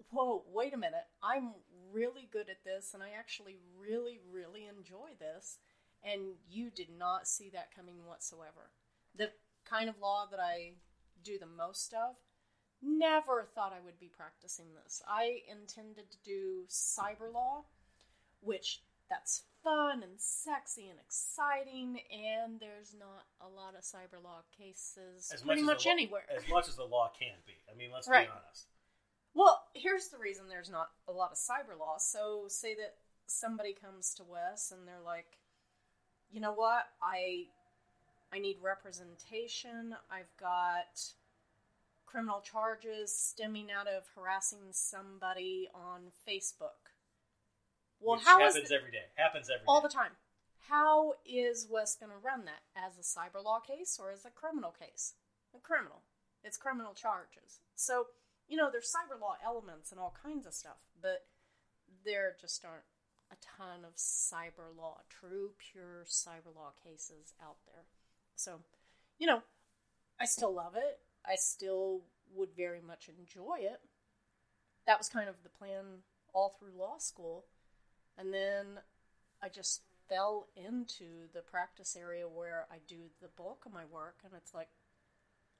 whoa, 0.09 0.43
wait 0.51 0.73
a 0.73 0.77
minute, 0.77 1.05
I'm 1.21 1.51
really 1.91 2.27
good 2.31 2.49
at 2.49 2.63
this, 2.63 2.93
and 2.93 3.03
I 3.03 3.09
actually 3.17 3.57
really, 3.79 4.19
really 4.31 4.65
enjoy 4.67 5.11
this, 5.19 5.59
and 6.03 6.35
you 6.49 6.69
did 6.69 6.89
not 6.97 7.27
see 7.27 7.49
that 7.53 7.75
coming 7.75 8.05
whatsoever. 8.05 8.71
The 9.15 9.31
kind 9.65 9.89
of 9.89 9.99
law 9.99 10.25
that 10.29 10.39
I 10.39 10.73
do 11.23 11.37
the 11.39 11.45
most 11.45 11.93
of, 11.93 12.15
never 12.81 13.47
thought 13.53 13.73
I 13.73 13.83
would 13.83 13.99
be 13.99 14.11
practicing 14.15 14.67
this. 14.83 15.01
I 15.07 15.41
intended 15.49 16.11
to 16.11 16.17
do 16.23 16.65
cyber 16.69 17.33
law, 17.33 17.65
which 18.41 18.81
that's 19.09 19.43
fun 19.67 20.01
and 20.03 20.13
sexy 20.17 20.87
and 20.87 20.97
exciting, 20.99 21.99
and 22.11 22.59
there's 22.59 22.95
not 22.97 23.25
a 23.41 23.47
lot 23.49 23.75
of 23.75 23.81
cyber 23.83 24.23
law 24.23 24.39
cases 24.57 25.29
as 25.33 25.41
pretty 25.41 25.61
much, 25.61 25.75
much 25.75 25.77
as 25.79 25.83
the 25.83 25.89
law- 25.89 25.93
anywhere. 25.93 26.23
as 26.29 26.47
much 26.49 26.67
as 26.69 26.75
the 26.77 26.85
law 26.85 27.11
can 27.19 27.35
be 27.45 27.53
i 27.71 27.75
mean 27.75 27.91
let's 27.91 28.07
Right. 28.07 28.27
be 28.27 28.31
honest 28.31 28.67
Well, 29.33 29.67
here's 29.73 30.07
the 30.07 30.17
reason 30.17 30.47
there's 30.47 30.69
not 30.69 30.89
a 31.07 31.11
lot 31.11 31.31
of 31.31 31.37
cyber 31.37 31.77
law. 31.77 31.97
So, 31.99 32.47
say 32.47 32.73
that 32.75 32.95
somebody 33.27 33.73
comes 33.73 34.15
to 34.15 34.23
Wes 34.23 34.71
and 34.71 34.87
they're 34.87 35.01
like, 35.01 35.37
"You 36.31 36.39
know 36.39 36.53
what? 36.53 36.87
I 37.01 37.49
I 38.31 38.39
need 38.39 38.57
representation. 38.61 39.95
I've 40.09 40.35
got 40.37 41.13
criminal 42.07 42.41
charges 42.41 43.15
stemming 43.15 43.69
out 43.69 43.87
of 43.87 44.07
harassing 44.15 44.71
somebody 44.73 45.69
on 45.73 46.11
Facebook." 46.27 46.86
Well, 47.99 48.17
Which 48.17 48.25
how 48.25 48.45
is 48.45 48.53
happens 48.53 48.71
every 48.71 48.91
day 48.91 49.05
happens 49.15 49.49
every 49.49 49.65
all 49.67 49.81
day. 49.81 49.87
the 49.87 49.93
time? 49.93 50.11
How 50.69 51.13
is 51.25 51.67
Wes 51.69 51.95
going 51.95 52.11
to 52.11 52.17
run 52.17 52.45
that 52.45 52.61
as 52.75 52.97
a 52.97 53.01
cyber 53.01 53.43
law 53.43 53.59
case 53.59 53.97
or 54.01 54.11
as 54.11 54.25
a 54.25 54.29
criminal 54.29 54.71
case? 54.71 55.13
A 55.55 55.59
criminal. 55.59 56.01
It's 56.43 56.57
criminal 56.57 56.93
charges. 56.93 57.61
So, 57.75 58.07
you 58.47 58.57
know, 58.57 58.69
there's 58.71 58.91
cyber 58.93 59.19
law 59.19 59.35
elements 59.43 59.91
and 59.91 59.99
all 59.99 60.15
kinds 60.21 60.45
of 60.45 60.53
stuff, 60.53 60.77
but 61.01 61.25
there 62.05 62.35
just 62.39 62.63
aren't 62.65 62.83
a 63.31 63.35
ton 63.57 63.83
of 63.85 63.95
cyber 63.95 64.75
law, 64.77 64.99
true, 65.09 65.51
pure 65.57 66.03
cyber 66.05 66.53
law 66.55 66.71
cases 66.83 67.33
out 67.41 67.57
there. 67.65 67.83
So, 68.35 68.59
you 69.17 69.27
know, 69.27 69.41
I 70.19 70.25
still 70.25 70.53
love 70.53 70.75
it. 70.75 70.99
I 71.25 71.35
still 71.35 72.01
would 72.35 72.49
very 72.55 72.81
much 72.85 73.09
enjoy 73.09 73.57
it. 73.59 73.81
That 74.85 74.97
was 74.97 75.09
kind 75.09 75.27
of 75.29 75.43
the 75.43 75.49
plan 75.49 76.03
all 76.33 76.55
through 76.57 76.77
law 76.77 76.97
school. 76.99 77.45
And 78.17 78.33
then 78.33 78.79
I 79.41 79.49
just 79.49 79.81
fell 80.09 80.47
into 80.55 81.27
the 81.33 81.41
practice 81.41 81.95
area 81.95 82.27
where 82.27 82.65
I 82.71 82.77
do 82.87 82.95
the 83.21 83.27
bulk 83.37 83.65
of 83.65 83.73
my 83.73 83.85
work, 83.85 84.17
and 84.23 84.33
it's 84.35 84.53
like, 84.53 84.69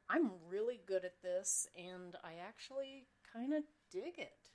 I'm 0.10 0.32
really 0.50 0.80
good 0.88 1.04
at 1.04 1.22
this, 1.22 1.68
and 1.78 2.16
I 2.24 2.36
actually 2.48 3.08
kind 3.34 3.54
of 3.54 3.64
dig 3.92 4.18
it. 4.18 4.50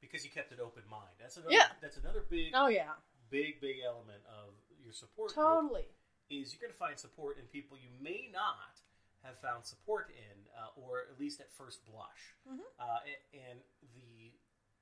because 0.00 0.22
you 0.24 0.30
kept 0.30 0.52
an 0.52 0.60
open 0.60 0.82
mind. 0.90 1.16
That's 1.18 1.36
another. 1.38 1.52
Yeah. 1.54 1.68
That's 1.80 1.96
another 1.96 2.24
big, 2.28 2.52
Oh, 2.54 2.66
yeah. 2.68 2.92
big, 3.30 3.58
big 3.62 3.76
element 3.86 4.20
of 4.28 4.52
your 4.82 4.92
support. 4.92 5.32
Totally. 5.34 5.86
is 6.30 6.52
you're 6.52 6.60
going 6.60 6.72
to 6.72 6.78
find 6.78 6.98
support 6.98 7.38
in 7.38 7.44
people 7.52 7.76
you 7.76 7.88
may 8.02 8.28
not 8.32 8.80
have 9.22 9.38
found 9.40 9.64
support 9.64 10.08
in, 10.12 10.36
uh, 10.56 10.68
or 10.76 11.04
at 11.10 11.20
least 11.20 11.38
at 11.40 11.52
first 11.52 11.84
blush. 11.84 12.34
Mhm. 12.48 12.60
Uh, 12.78 13.00
a- 13.04 13.36
and 13.48 13.60
the 13.94 14.32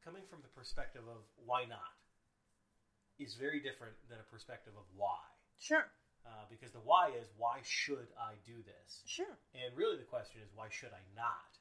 coming 0.04 0.24
from 0.26 0.40
the 0.42 0.48
perspective 0.48 1.06
of 1.08 1.22
why 1.36 1.64
not 1.64 1.94
is 3.22 3.34
very 3.34 3.60
different 3.60 3.94
than 4.10 4.18
a 4.18 4.26
perspective 4.30 4.74
of 4.76 4.84
why. 4.94 5.22
Sure. 5.58 5.86
Uh, 6.26 6.46
because 6.50 6.70
the 6.70 6.82
why 6.82 7.10
is 7.18 7.26
why 7.36 7.58
should 7.62 8.06
I 8.14 8.38
do 8.46 8.62
this? 8.62 9.02
Sure. 9.06 9.38
And 9.54 9.74
really, 9.74 9.96
the 9.98 10.06
question 10.06 10.40
is 10.42 10.50
why 10.54 10.70
should 10.70 10.94
I 10.94 11.02
not 11.18 11.58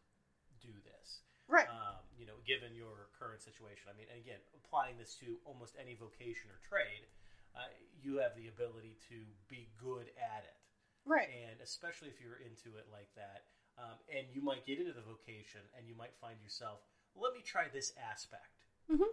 do 0.62 0.74
this? 0.86 1.22
Right. 1.50 1.68
Um, 1.68 2.00
you 2.16 2.26
know, 2.30 2.38
given 2.46 2.74
your 2.78 3.10
current 3.18 3.42
situation. 3.42 3.90
I 3.90 3.98
mean, 3.98 4.08
and 4.14 4.22
again, 4.22 4.40
applying 4.54 4.98
this 5.02 5.18
to 5.20 5.42
almost 5.46 5.74
any 5.82 5.98
vocation 5.98 6.48
or 6.54 6.62
trade, 6.64 7.10
uh, 7.58 7.68
you 8.00 8.22
have 8.22 8.38
the 8.38 8.48
ability 8.48 8.98
to 9.10 9.26
be 9.50 9.70
good 9.82 10.14
at 10.16 10.46
it. 10.46 10.58
right. 11.04 11.28
And 11.28 11.60
especially 11.60 12.10
if 12.14 12.22
you're 12.22 12.38
into 12.38 12.78
it 12.78 12.86
like 12.94 13.10
that, 13.18 13.50
um, 13.82 13.98
and 14.14 14.30
you 14.30 14.42
might 14.46 14.64
get 14.70 14.78
into 14.78 14.94
the 14.94 15.02
vocation 15.02 15.62
and 15.76 15.88
you 15.90 15.96
might 15.98 16.14
find 16.22 16.38
yourself, 16.40 16.86
let 17.18 17.34
me 17.34 17.42
try 17.42 17.68
this 17.74 17.92
aspect, 17.98 18.62
Mhm. 18.88 19.10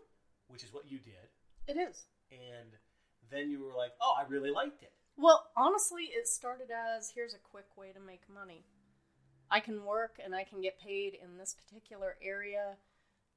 which 0.49 0.63
is 0.63 0.73
what 0.73 0.85
you 0.87 0.99
did. 1.01 1.33
It 1.67 1.77
is. 1.81 2.07
And 2.31 2.71
then 3.31 3.51
you 3.51 3.63
were 3.63 3.77
like, 3.77 3.93
oh, 4.01 4.15
I 4.19 4.29
really 4.29 4.51
liked 4.51 4.83
it. 4.83 4.93
Well, 5.17 5.51
honestly, 5.57 6.05
it 6.05 6.29
started 6.29 6.69
as 6.71 7.13
here's 7.15 7.35
a 7.35 7.39
quick 7.39 7.77
way 7.77 7.93
to 7.93 8.01
make 8.01 8.23
money. 8.33 8.65
I 9.51 9.61
can 9.61 9.85
work 9.85 10.21
and 10.23 10.35
I 10.35 10.45
can 10.45 10.61
get 10.61 10.79
paid 10.79 11.15
in 11.15 11.39
this 11.39 11.55
particular 11.55 12.17
area 12.23 12.77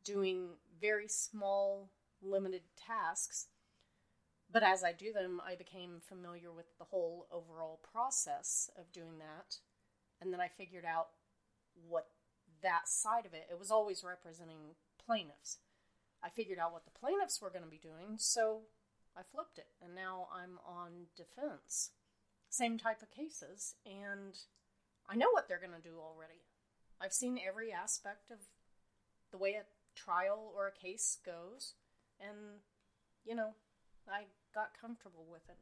doing 0.04 0.50
very 0.80 1.08
small, 1.08 1.90
limited 2.22 2.62
tasks. 2.76 3.48
But 4.52 4.64
as 4.64 4.84
I 4.84 4.92
do 4.92 5.14
them, 5.14 5.42
I 5.46 5.56
became 5.56 6.02
familiar 6.02 6.52
with 6.52 6.78
the 6.78 6.86
whole 6.86 7.28
overall 7.32 7.80
process 7.92 8.70
of 8.78 8.92
doing 8.92 9.20
that. 9.20 9.58
And 10.20 10.34
then 10.34 10.42
I 10.42 10.50
figured 10.50 10.86
out 10.86 11.08
what 11.88 12.10
that 12.62 12.88
side 12.88 13.26
of 13.26 13.34
it, 13.34 13.48
it 13.50 13.58
was 13.58 13.72
always 13.72 14.04
representing 14.04 14.76
plaintiffs. 15.04 15.58
I 16.24 16.30
figured 16.30 16.60
out 16.60 16.74
what 16.74 16.86
the 16.86 16.92
plaintiffs 16.92 17.42
were 17.42 17.50
going 17.50 17.64
to 17.64 17.70
be 17.70 17.80
doing, 17.82 18.18
so 18.18 18.62
I 19.18 19.22
flipped 19.24 19.58
it, 19.58 19.68
and 19.82 19.94
now 19.94 20.28
I'm 20.34 20.60
on 20.66 21.08
defense. 21.16 21.92
Same 22.50 22.78
type 22.78 23.02
of 23.02 23.12
cases, 23.12 23.76
and 23.86 24.38
I 25.10 25.16
know 25.16 25.32
what 25.32 25.48
they're 25.48 25.60
going 25.60 25.76
to 25.76 25.90
do 25.90 25.98
already. 26.00 26.44
I've 27.00 27.14
seen 27.14 27.40
every 27.40 27.72
aspect 27.72 28.32
of 28.32 28.38
the 29.32 29.38
way 29.38 29.52
a 29.54 29.64
trial 29.96 30.52
or 30.56 30.68
a 30.68 30.72
case 30.72 31.18
goes, 31.26 31.74
and, 32.20 32.62
you 33.26 33.36
know, 33.36 33.56
I 34.08 34.26
got 34.54 34.80
comfortable 34.80 35.26
with 35.30 35.48
it. 35.50 35.58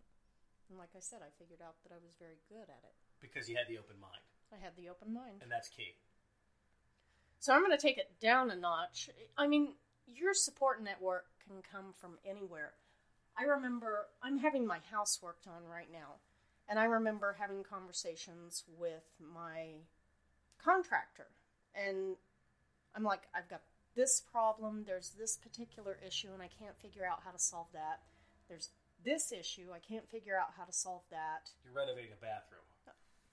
And 0.69 0.77
like 0.77 0.89
I 0.95 0.99
said, 0.99 1.19
I 1.21 1.29
figured 1.37 1.61
out 1.61 1.75
that 1.83 1.93
I 1.93 1.97
was 1.97 2.13
very 2.19 2.37
good 2.49 2.69
at 2.69 2.83
it. 2.83 2.93
Because 3.21 3.49
you 3.49 3.55
had 3.55 3.67
the 3.67 3.79
open 3.79 3.99
mind. 3.99 4.21
I 4.53 4.63
had 4.63 4.75
the 4.75 4.89
open 4.89 5.13
mind. 5.13 5.41
And 5.41 5.51
that's 5.51 5.69
key. 5.69 5.95
So 7.39 7.53
I'm 7.53 7.61
going 7.61 7.75
to 7.75 7.81
take 7.81 7.97
it 7.97 8.19
down 8.21 8.51
a 8.51 8.55
notch. 8.55 9.09
I 9.37 9.47
mean, 9.47 9.73
your 10.05 10.33
support 10.33 10.83
network 10.83 11.25
can 11.45 11.61
come 11.61 11.93
from 11.97 12.17
anywhere. 12.25 12.73
I 13.37 13.43
remember 13.43 14.07
I'm 14.21 14.39
having 14.39 14.65
my 14.65 14.79
house 14.91 15.19
worked 15.21 15.47
on 15.47 15.63
right 15.69 15.91
now, 15.91 16.15
and 16.67 16.77
I 16.79 16.85
remember 16.85 17.35
having 17.39 17.63
conversations 17.63 18.63
with 18.77 19.03
my 19.19 19.85
contractor, 20.63 21.27
and 21.73 22.15
I'm 22.95 23.03
like, 23.03 23.21
I've 23.33 23.49
got 23.49 23.61
this 23.95 24.21
problem, 24.21 24.83
there's 24.85 25.11
this 25.17 25.37
particular 25.37 25.97
issue, 26.05 26.29
and 26.33 26.41
I 26.41 26.49
can't 26.59 26.77
figure 26.77 27.05
out 27.05 27.21
how 27.23 27.31
to 27.31 27.39
solve 27.39 27.67
that. 27.73 28.01
There's 28.47 28.69
this 29.03 29.31
issue, 29.31 29.67
I 29.73 29.79
can't 29.79 30.09
figure 30.09 30.37
out 30.37 30.49
how 30.57 30.65
to 30.65 30.73
solve 30.73 31.03
that. 31.11 31.49
You're 31.63 31.73
renovating 31.73 32.11
a 32.11 32.21
bathroom. 32.21 32.61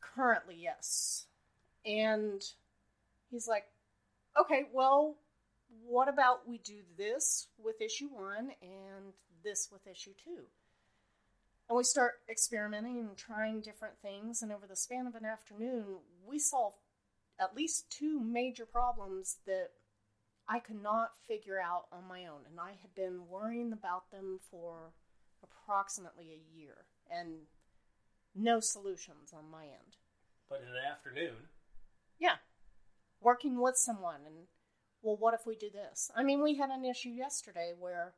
Currently, 0.00 0.56
yes. 0.58 1.26
And 1.84 2.42
he's 3.30 3.46
like, 3.46 3.64
okay, 4.40 4.64
well, 4.72 5.16
what 5.84 6.08
about 6.08 6.48
we 6.48 6.58
do 6.58 6.80
this 6.96 7.48
with 7.58 7.80
issue 7.80 8.08
one 8.08 8.52
and 8.62 9.12
this 9.46 9.68
with 9.70 9.86
issue 9.86 10.12
two? 10.22 10.44
And 11.68 11.76
we 11.76 11.84
start 11.84 12.14
experimenting 12.28 12.98
and 12.98 13.16
trying 13.16 13.60
different 13.60 13.94
things. 14.02 14.42
And 14.42 14.52
over 14.52 14.66
the 14.66 14.76
span 14.76 15.06
of 15.06 15.14
an 15.14 15.24
afternoon, 15.24 15.84
we 16.26 16.38
solved 16.38 16.76
at 17.40 17.56
least 17.56 17.90
two 17.90 18.20
major 18.20 18.66
problems 18.66 19.38
that 19.46 19.70
I 20.48 20.58
could 20.58 20.80
not 20.82 21.10
figure 21.26 21.60
out 21.60 21.86
on 21.92 22.06
my 22.08 22.20
own. 22.26 22.42
And 22.48 22.60
I 22.60 22.70
had 22.80 22.94
been 22.94 23.28
worrying 23.28 23.72
about 23.72 24.10
them 24.10 24.38
for 24.50 24.92
approximately 25.42 26.30
a 26.30 26.58
year 26.58 26.86
and 27.10 27.46
no 28.34 28.60
solutions 28.60 29.32
on 29.32 29.50
my 29.50 29.64
end. 29.64 29.96
But 30.48 30.60
in 30.62 30.68
an 30.68 30.84
afternoon, 30.90 31.48
Yeah. 32.18 32.36
Working 33.20 33.60
with 33.60 33.76
someone 33.76 34.20
and 34.26 34.46
well 35.02 35.16
what 35.16 35.34
if 35.34 35.46
we 35.46 35.56
do 35.56 35.70
this? 35.70 36.10
I 36.14 36.22
mean, 36.22 36.42
we 36.42 36.56
had 36.56 36.70
an 36.70 36.84
issue 36.84 37.08
yesterday 37.10 37.72
where 37.76 38.14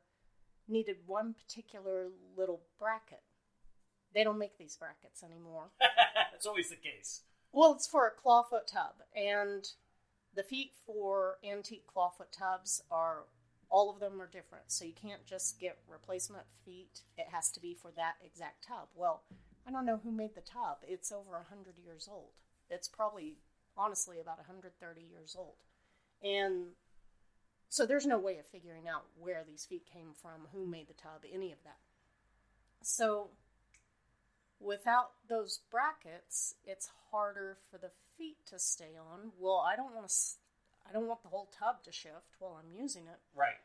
needed 0.69 0.97
one 1.05 1.33
particular 1.33 2.07
little 2.37 2.61
bracket. 2.79 3.23
They 4.13 4.23
don't 4.23 4.39
make 4.39 4.57
these 4.57 4.75
brackets 4.75 5.23
anymore. 5.23 5.69
that's 6.31 6.45
always 6.45 6.69
the 6.69 6.75
case. 6.75 7.21
Well, 7.51 7.73
it's 7.73 7.87
for 7.87 8.07
a 8.07 8.11
clawfoot 8.11 8.67
tub, 8.67 8.95
and 9.15 9.67
the 10.35 10.43
feet 10.43 10.73
for 10.85 11.37
antique 11.43 11.85
clawfoot 11.87 12.31
tubs 12.31 12.81
are 12.91 13.23
all 13.71 13.89
of 13.89 13.99
them 13.99 14.21
are 14.21 14.27
different. 14.27 14.65
So 14.67 14.85
you 14.85 14.93
can't 14.93 15.25
just 15.25 15.59
get 15.59 15.77
replacement 15.87 16.45
feet. 16.65 17.01
It 17.17 17.27
has 17.31 17.51
to 17.51 17.59
be 17.59 17.75
for 17.75 17.91
that 17.95 18.15
exact 18.23 18.67
tub. 18.67 18.87
Well, 18.95 19.23
I 19.67 19.71
don't 19.71 19.85
know 19.85 19.99
who 20.03 20.11
made 20.11 20.35
the 20.35 20.41
tub. 20.41 20.77
It's 20.83 21.11
over 21.11 21.35
a 21.35 21.49
hundred 21.49 21.75
years 21.83 22.07
old. 22.11 22.31
It's 22.69 22.87
probably 22.87 23.37
honestly 23.77 24.19
about 24.19 24.37
130 24.37 25.01
years 25.01 25.35
old, 25.37 25.55
and 26.23 26.73
so 27.69 27.85
there's 27.85 28.05
no 28.05 28.17
way 28.17 28.37
of 28.37 28.45
figuring 28.47 28.87
out 28.87 29.05
where 29.19 29.43
these 29.47 29.65
feet 29.65 29.85
came 29.91 30.09
from, 30.19 30.47
who 30.51 30.65
made 30.65 30.87
the 30.87 30.93
tub, 30.93 31.23
any 31.31 31.51
of 31.51 31.59
that. 31.63 31.77
So 32.81 33.29
without 34.59 35.11
those 35.27 35.59
brackets, 35.69 36.55
it's 36.65 36.89
harder 37.11 37.57
for 37.69 37.77
the 37.77 37.91
feet 38.17 38.37
to 38.47 38.59
stay 38.59 38.97
on. 38.99 39.31
Well, 39.39 39.63
I 39.65 39.75
don't 39.75 39.93
want 39.93 40.07
to. 40.07 40.13
I 40.87 40.91
don't 40.91 41.07
want 41.07 41.21
the 41.21 41.29
whole 41.29 41.49
tub 41.57 41.83
to 41.83 41.91
shift 41.91 42.35
while 42.39 42.59
I'm 42.59 42.75
using 42.75 43.03
it. 43.03 43.19
Right. 43.35 43.59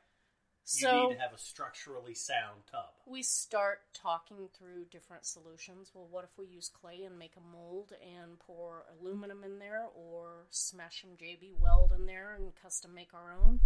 You 0.66 1.08
need 1.08 1.14
to 1.16 1.20
have 1.20 1.34
a 1.34 1.38
structurally 1.38 2.14
sound 2.14 2.62
tub. 2.70 2.88
we 3.06 3.22
start 3.22 3.80
talking 3.92 4.48
through 4.56 4.86
different 4.90 5.26
solutions. 5.26 5.90
Well, 5.94 6.08
what 6.10 6.24
if 6.24 6.30
we 6.38 6.46
use 6.46 6.70
clay 6.70 7.02
and 7.04 7.18
make 7.18 7.34
a 7.36 7.54
mold 7.54 7.92
and 8.02 8.38
pour 8.38 8.84
aluminum 8.98 9.44
in 9.44 9.58
there, 9.58 9.84
or 9.94 10.46
smash 10.50 11.02
some 11.02 11.10
JB 11.10 11.60
Weld 11.60 11.92
in 11.94 12.06
there 12.06 12.34
and 12.34 12.52
custom 12.62 12.94
make 12.94 13.12
our 13.12 13.34
own? 13.34 13.60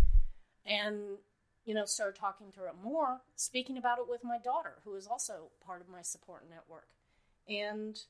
And 0.67 1.19
you 1.65 1.75
know, 1.75 1.85
start 1.85 2.17
talking 2.17 2.51
through 2.51 2.69
it 2.69 2.77
more. 2.83 3.21
Speaking 3.37 3.77
about 3.77 3.99
it 3.99 4.09
with 4.09 4.25
my 4.25 4.39
daughter, 4.39 4.79
who 4.85 4.95
is 4.95 5.07
also 5.07 5.51
part 5.65 5.83
of 5.83 5.89
my 5.89 6.01
support 6.03 6.45
network, 6.49 6.89
and 7.49 8.01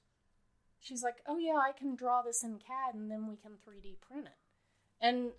she's 0.80 1.02
like, 1.02 1.16
"Oh 1.26 1.38
yeah, 1.38 1.56
I 1.56 1.72
can 1.72 1.96
draw 1.96 2.22
this 2.22 2.44
in 2.44 2.58
CAD, 2.58 2.94
and 2.94 3.10
then 3.10 3.26
we 3.28 3.36
can 3.36 3.52
3D 3.52 3.96
print 4.00 4.26
it." 4.26 4.38
And 5.00 5.30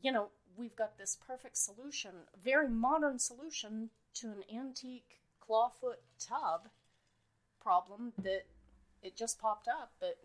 you 0.00 0.12
know, 0.12 0.28
we've 0.56 0.76
got 0.76 0.96
this 0.96 1.16
perfect 1.16 1.56
solution, 1.56 2.12
very 2.42 2.68
modern 2.68 3.18
solution 3.18 3.90
to 4.14 4.28
an 4.28 4.44
antique 4.54 5.20
clawfoot 5.46 5.96
tub 6.18 6.68
problem 7.60 8.12
that 8.22 8.46
it 9.02 9.16
just 9.16 9.38
popped 9.38 9.68
up, 9.68 9.92
but 10.00 10.18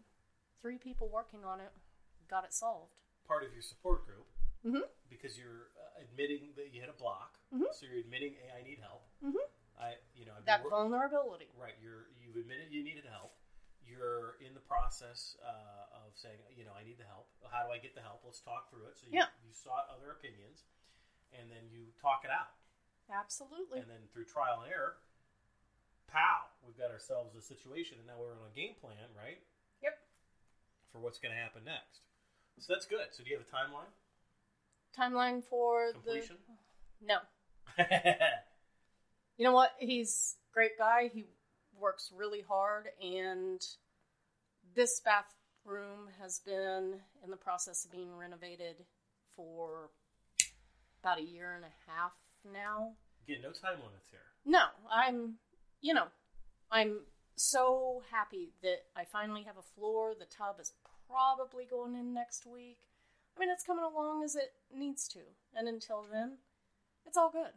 three 0.61 0.77
people 0.77 1.09
working 1.11 1.43
on 1.43 1.59
it 1.59 1.71
got 2.29 2.45
it 2.45 2.53
solved. 2.53 2.93
Part 3.27 3.43
of 3.43 3.51
your 3.53 3.61
support 3.61 4.05
group 4.05 4.25
Mm-hmm. 4.65 4.79
because 5.09 5.37
you're 5.37 5.67
uh, 5.75 5.82
admitting 5.99 6.53
that 6.55 6.73
you 6.73 6.81
hit 6.81 6.89
a 6.89 6.93
block. 6.97 7.37
Mhm. 7.53 7.73
So 7.73 7.85
you're 7.85 7.99
admitting, 7.99 8.35
hey, 8.35 8.51
I 8.51 8.61
need 8.63 8.79
help. 8.79 9.03
Mhm. 9.23 9.35
I, 9.77 9.97
you 10.15 10.25
know, 10.25 10.33
I've 10.37 10.45
That 10.45 10.63
vulnerability. 10.63 11.49
right. 11.55 11.75
You're 11.81 12.07
you've 12.21 12.35
admitted 12.35 12.71
you 12.71 12.83
needed 12.83 13.05
help. 13.05 13.35
You're 13.85 14.35
in 14.39 14.53
the 14.53 14.61
process 14.61 15.35
uh, 15.43 16.05
of 16.05 16.15
saying, 16.17 16.39
you 16.55 16.63
know, 16.63 16.73
I 16.73 16.83
need 16.83 16.97
the 16.97 17.05
help. 17.05 17.27
How 17.51 17.63
do 17.65 17.71
I 17.71 17.77
get 17.79 17.93
the 17.95 18.01
help? 18.01 18.23
Let's 18.23 18.39
talk 18.39 18.69
through 18.69 18.85
it. 18.87 18.97
So 18.97 19.07
you, 19.07 19.13
Yeah. 19.19 19.27
you 19.45 19.51
sought 19.51 19.87
other 19.89 20.11
opinions, 20.11 20.63
and 21.33 21.51
then 21.51 21.69
you 21.69 21.91
talk 21.99 22.23
it 22.23 22.31
out. 22.31 22.53
Absolutely. 23.09 23.79
And 23.81 23.89
then 23.89 24.07
through 24.13 24.25
trial 24.25 24.61
and 24.61 24.71
error, 24.71 24.97
pow, 26.07 26.47
we've 26.65 26.77
got 26.77 26.91
ourselves 26.91 27.35
a 27.35 27.41
situation, 27.41 27.97
and 27.97 28.07
now 28.07 28.17
we're 28.19 28.31
on 28.31 28.47
a 28.47 28.55
game 28.55 28.75
plan, 28.75 29.13
right? 29.17 29.41
Yep. 29.81 29.99
For 30.91 30.99
what's 30.99 31.19
going 31.19 31.33
to 31.35 31.39
happen 31.41 31.63
next. 31.65 32.05
So 32.59 32.71
that's 32.73 32.85
good. 32.85 33.13
So 33.13 33.23
do 33.23 33.29
you 33.31 33.37
have 33.37 33.45
a 33.45 33.49
timeline? 33.51 33.91
Timeline 34.97 35.43
for 35.43 35.91
Completion? 35.93 36.37
the 36.99 37.07
no. 37.07 37.17
You 39.37 39.45
know 39.45 39.53
what? 39.53 39.71
He's 39.79 40.35
a 40.51 40.53
great 40.53 40.77
guy. 40.77 41.09
He 41.13 41.25
works 41.79 42.11
really 42.15 42.41
hard, 42.41 42.85
and 43.01 43.59
this 44.75 45.01
bathroom 45.03 46.09
has 46.21 46.39
been 46.39 46.99
in 47.23 47.31
the 47.31 47.37
process 47.37 47.83
of 47.83 47.91
being 47.91 48.15
renovated 48.15 48.75
for 49.35 49.89
about 51.01 51.19
a 51.19 51.23
year 51.23 51.55
and 51.55 51.65
a 51.65 51.91
half 51.91 52.11
now. 52.53 52.91
Again, 53.27 53.41
no 53.41 53.49
time 53.49 53.79
limits 53.79 54.09
here. 54.11 54.19
No, 54.45 54.65
I'm, 54.91 55.35
you 55.81 55.93
know, 55.93 56.07
I'm 56.71 56.99
so 57.35 58.03
happy 58.11 58.53
that 58.61 58.83
I 58.95 59.03
finally 59.05 59.43
have 59.43 59.57
a 59.57 59.63
floor. 59.75 60.13
The 60.17 60.25
tub 60.25 60.57
is 60.61 60.73
probably 61.09 61.65
going 61.65 61.95
in 61.95 62.13
next 62.13 62.45
week. 62.45 62.77
I 63.35 63.39
mean, 63.39 63.49
it's 63.49 63.63
coming 63.63 63.83
along 63.85 64.23
as 64.23 64.35
it 64.35 64.53
needs 64.73 65.07
to. 65.09 65.19
And 65.55 65.67
until 65.67 66.05
then, 66.11 66.37
It's 67.05 67.17
all 67.17 67.29
good. 67.31 67.53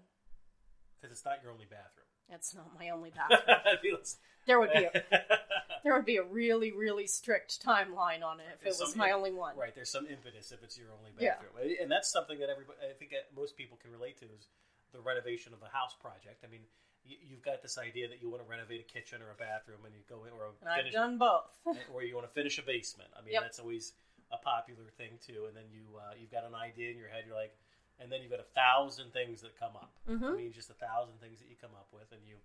because 1.01 1.13
it's 1.17 1.25
not 1.25 1.43
your 1.43 1.53
only 1.53 1.67
bathroom. 1.67 2.07
It's 2.29 2.55
not 2.55 2.75
my 2.79 2.89
only 2.91 3.11
bathroom. 3.11 3.99
there 4.47 4.59
would 4.59 4.73
be 4.73 4.85
a, 4.85 4.91
there 5.85 5.95
would 5.95 6.05
be 6.05 6.17
a 6.17 6.23
really 6.25 6.73
really 6.73 7.07
strict 7.07 7.65
timeline 7.65 8.25
on 8.25 8.41
it 8.41 8.47
if 8.55 8.61
There's 8.63 8.81
it 8.81 8.85
was 8.85 8.97
my 8.97 9.13
only 9.13 9.31
one. 9.33 9.57
right. 9.57 9.75
There's 9.75 9.91
some 9.91 10.07
impetus 10.07 10.51
if 10.51 10.63
it's 10.65 10.77
your 10.77 10.89
only 10.99 11.13
Yeah. 11.19 11.35
bathroom, 11.37 11.77
and 11.81 11.91
that's 11.91 12.11
something 12.11 12.39
that 12.41 12.51
everybody, 12.51 12.79
I 12.83 12.95
think, 12.95 13.13
most 13.35 13.57
people 13.57 13.77
can 13.81 13.93
relate 13.93 14.19
to 14.19 14.25
is 14.27 14.49
the 14.93 15.01
renovation 15.01 15.53
of 15.55 15.63
a 15.63 15.69
house 15.69 15.95
project. 16.01 16.43
I 16.45 16.49
mean, 16.51 16.63
you, 17.05 17.17
you've 17.23 17.43
got 17.43 17.63
this 17.63 17.79
idea 17.79 18.09
that 18.09 18.21
you 18.21 18.29
want 18.29 18.43
to 18.43 18.49
renovate 18.51 18.81
a 18.81 18.93
kitchen 18.93 19.23
or 19.23 19.31
a 19.31 19.35
bathroom, 19.39 19.85
and 19.85 19.95
you 19.95 20.01
go 20.09 20.25
in 20.25 20.33
or 20.33 20.47
a 20.47 20.51
And 20.63 20.69
I've 20.87 20.93
done 20.93 21.19
both. 21.19 21.55
or 21.95 22.03
you 22.03 22.15
want 22.17 22.27
to 22.27 22.33
finish 22.35 22.59
a 22.59 22.63
basement. 22.63 23.11
I 23.17 23.23
mean, 23.23 23.35
Yep. 23.35 23.43
that's 23.43 23.59
always 23.61 23.93
a 24.31 24.39
popular 24.39 24.91
thing 24.97 25.19
too. 25.25 25.47
And 25.47 25.57
then 25.57 25.71
you 25.71 25.97
uh, 25.99 26.15
you've 26.19 26.31
got 26.33 26.45
an 26.45 26.55
idea 26.55 26.91
in 26.91 26.99
your 26.99 27.09
head. 27.09 27.25
You're 27.27 27.37
like, 27.39 27.55
and 27.99 28.11
then 28.11 28.23
you've 28.23 28.31
got 28.31 28.41
a 28.41 28.53
thousand 28.55 29.13
things 29.13 29.41
that 29.43 29.59
come 29.59 29.77
up. 29.77 29.93
I 30.07 30.11
Mhm. 30.13 30.37
mean, 30.37 30.53
just 30.53 30.71
a 30.71 30.75
thousand 30.79 31.19
things 31.21 31.39
that 31.41 31.49
you 31.49 31.57
come 31.57 31.75
up 31.75 31.89
with, 31.93 32.11
and 32.13 32.23
you 32.27 32.37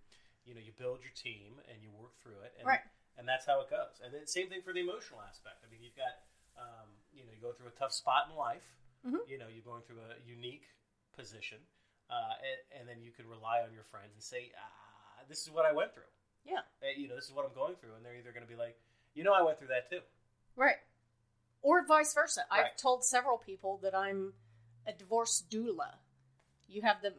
you 0.46 0.54
know 0.54 0.62
you 0.62 0.72
build 0.74 1.02
your 1.04 1.14
team 1.14 1.62
and 1.70 1.82
you 1.84 1.92
work 1.92 2.18
through 2.22 2.42
it. 2.42 2.54
And, 2.58 2.68
Right. 2.68 2.82
And 3.18 3.28
that's 3.28 3.46
how 3.46 3.60
it 3.62 3.70
goes. 3.70 4.00
And 4.04 4.14
then 4.14 4.26
same 4.26 4.48
thing 4.48 4.62
for 4.64 4.72
the 4.74 4.80
emotional 4.80 5.22
aspect. 5.22 5.62
I 5.64 5.70
mean, 5.70 5.84
you've 5.84 5.98
got 5.98 6.16
um, 6.58 6.90
you 7.14 7.24
know 7.26 7.32
you 7.32 7.42
go 7.42 7.52
through 7.54 7.68
a 7.68 7.78
tough 7.78 7.92
spot 7.94 8.30
in 8.30 8.36
life. 8.36 8.64
Mhm. 9.06 9.28
You 9.28 9.38
know, 9.38 9.48
you're 9.48 9.64
going 9.66 9.84
through 9.84 10.00
a 10.02 10.20
unique 10.26 10.68
position, 11.14 11.58
uh, 12.10 12.36
and, 12.40 12.80
and 12.80 12.90
then 12.90 13.02
you 13.02 13.12
can 13.12 13.28
rely 13.28 13.62
on 13.62 13.74
your 13.74 13.84
friends 13.84 14.14
and 14.14 14.24
say, 14.24 14.52
ah, 14.58 15.24
"This 15.28 15.42
is 15.42 15.50
what 15.52 15.66
I 15.66 15.72
went 15.72 15.94
through." 15.94 16.10
Yeah. 16.46 16.62
Uh, 16.82 16.88
you 16.96 17.08
know, 17.08 17.16
this 17.16 17.26
is 17.26 17.32
what 17.34 17.46
I'm 17.46 17.54
going 17.54 17.76
through, 17.76 17.96
and 17.96 18.06
they're 18.06 18.16
either 18.16 18.32
going 18.32 18.46
to 18.46 18.50
be 18.50 18.56
like, 18.56 18.80
"You 19.14 19.24
know, 19.24 19.34
I 19.34 19.42
went 19.42 19.58
through 19.60 19.68
that 19.70 19.90
too." 19.90 20.02
Right. 20.56 20.78
Or 21.62 21.86
vice 21.86 22.14
versa. 22.14 22.42
I've 22.50 22.76
told 22.76 23.04
several 23.04 23.38
people 23.38 23.80
that 23.84 23.96
I'm 23.96 24.34
a 24.88 24.94
divorce 24.94 25.44
doula. 25.50 25.96
You 26.68 26.82
have 26.82 27.02
the 27.02 27.14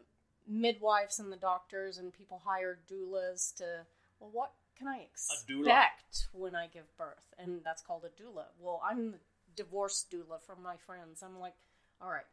midwives 0.47 1.19
and 1.19 1.31
the 1.31 1.37
doctors, 1.37 1.97
and 1.97 2.11
people 2.13 2.41
hire 2.43 2.79
doulas 2.91 3.55
to, 3.55 3.85
well, 4.19 4.31
what 4.33 4.51
can 4.77 4.87
I 4.87 5.07
doula. 5.47 5.61
expect 5.61 6.27
when 6.33 6.55
I 6.55 6.67
give 6.67 6.95
birth? 6.97 7.33
And 7.37 7.61
that's 7.63 7.81
called 7.81 8.03
a 8.03 8.21
doula. 8.21 8.45
Well, 8.59 8.81
I'm 8.83 9.11
the 9.11 9.19
divorce 9.55 10.05
doula 10.11 10.41
from 10.45 10.61
my 10.61 10.75
friends. 10.75 11.23
I'm 11.23 11.39
like, 11.39 11.55
all 12.01 12.09
right, 12.09 12.25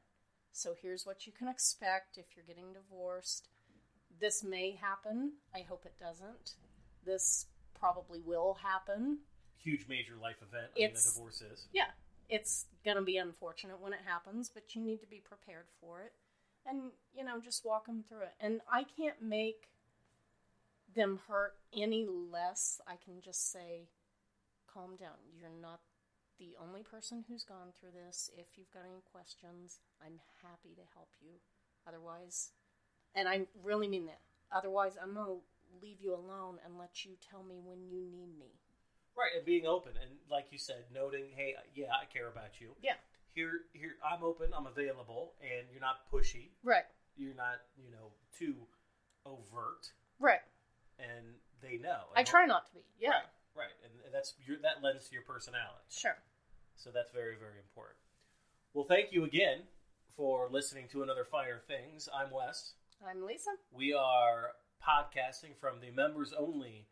so 0.53 0.75
here's 0.81 1.07
what 1.07 1.27
you 1.27 1.33
can 1.33 1.49
expect 1.49 2.19
if 2.19 2.27
you're 2.35 2.45
getting 2.45 2.73
divorced. 2.73 3.49
This 4.21 4.43
may 4.43 4.73
happen. 4.73 5.33
I 5.55 5.61
hope 5.61 5.85
it 5.87 5.95
doesn't. 5.99 6.55
This 7.05 7.47
probably 7.79 8.21
will 8.21 8.59
happen. 8.63 9.19
Huge 9.57 9.87
major 9.89 10.15
life 10.21 10.37
event. 10.43 10.71
I 10.77 10.81
mean, 10.81 10.95
the 10.95 11.13
divorce 11.13 11.43
is. 11.43 11.67
Yeah, 11.73 11.91
it's 12.31 12.67
going 12.85 12.97
to 12.97 13.03
be 13.03 13.17
unfortunate 13.17 13.81
when 13.81 13.93
it 13.93 14.01
happens, 14.07 14.51
but 14.53 14.75
you 14.75 14.83
need 14.83 15.01
to 15.01 15.07
be 15.07 15.21
prepared 15.21 15.67
for 15.81 16.03
it. 16.03 16.13
And, 16.67 16.93
you 17.15 17.25
know, 17.25 17.41
just 17.41 17.65
walk 17.65 17.87
them 17.87 18.05
through 18.09 18.23
it. 18.23 18.35
And 18.41 18.61
I 18.71 18.85
can't 18.85 19.21
make 19.21 19.69
them 20.95 21.21
hurt 21.29 21.55
any 21.77 22.07
less. 22.07 22.81
I 22.87 22.95
can 23.03 23.21
just 23.21 23.51
say, 23.51 23.89
calm 24.73 24.97
down. 24.97 25.19
You're 25.39 25.51
not 25.61 25.81
the 26.39 26.57
only 26.63 26.83
person 26.83 27.25
who's 27.29 27.45
gone 27.45 27.73
through 27.79 27.91
this. 28.07 28.31
If 28.37 28.57
you've 28.57 28.73
got 28.73 28.85
any 28.91 29.03
questions, 29.13 29.81
I'm 30.05 30.21
happy 30.43 30.75
to 30.77 30.83
help 30.95 31.11
you. 31.21 31.33
Otherwise, 31.87 32.51
and 33.15 33.29
I 33.29 33.47
really 33.63 33.89
mean 33.89 34.07
that. 34.07 34.21
Otherwise, 34.53 34.97
I'm 35.01 35.15
going 35.15 35.27
to 35.27 35.41
leave 35.83 36.01
you 36.01 36.15
alone 36.15 36.59
and 36.65 36.79
let 36.79 37.05
you 37.05 37.13
tell 37.31 37.43
me 37.43 37.57
when 37.63 37.89
you 37.89 38.01
need 38.01 38.39
me. 38.39 38.61
Right, 39.17 39.31
and 39.37 39.45
being 39.45 39.67
open, 39.67 39.93
and 40.01 40.11
like 40.31 40.47
you 40.51 40.59
said, 40.59 40.85
noting, 40.95 41.25
hey, 41.37 41.55
uh, 41.59 41.63
yeah, 41.75 41.91
I 42.01 42.07
care 42.07 42.29
about 42.29 42.61
you. 42.61 42.71
Yeah. 42.83 42.95
Here, 43.35 43.61
here, 43.73 43.93
I'm 44.05 44.25
open, 44.25 44.49
I'm 44.57 44.67
available, 44.67 45.35
and 45.43 45.67
you're 45.71 45.81
not 45.81 46.11
pushy. 46.13 46.51
Right. 46.65 46.85
You're 47.17 47.35
not, 47.35 47.61
you 47.77 47.91
know, 47.91 48.13
too 48.37 48.55
overt, 49.27 49.93
Right. 50.19 50.41
and 50.99 51.35
they 51.61 51.77
know. 51.77 52.05
I 52.17 52.23
try 52.25 52.47
not 52.47 52.67
to 52.67 52.73
be. 52.75 52.81
Yeah. 52.99 53.11
Right, 53.11 53.23
right, 53.55 53.77
and 53.85 54.15
that's 54.15 54.35
your 54.47 54.57
that 54.63 54.83
lends 54.83 55.09
to 55.09 55.15
your 55.15 55.23
personality. 55.25 55.85
Sure. 55.91 56.17
So 56.77 56.91
that's 56.91 57.13
very, 57.13 57.37
very 57.37 57.59
important. 57.59 57.99
Well, 58.73 58.85
thank 58.87 59.13
you 59.13 59.25
again 59.25 59.63
for 60.17 60.49
listening 60.51 60.89
to 60.93 61.03
another 61.03 61.25
Fire 61.25 61.61
Things. 61.69 62.09
I'm 62.15 62.31
Wes. 62.31 62.73
I'm 63.07 63.23
Lisa. 63.25 63.51
We 63.71 63.93
are 63.93 64.53
podcasting 64.83 65.57
from 65.61 65.81
the 65.81 65.91
members 65.91 66.33
only 66.33 66.87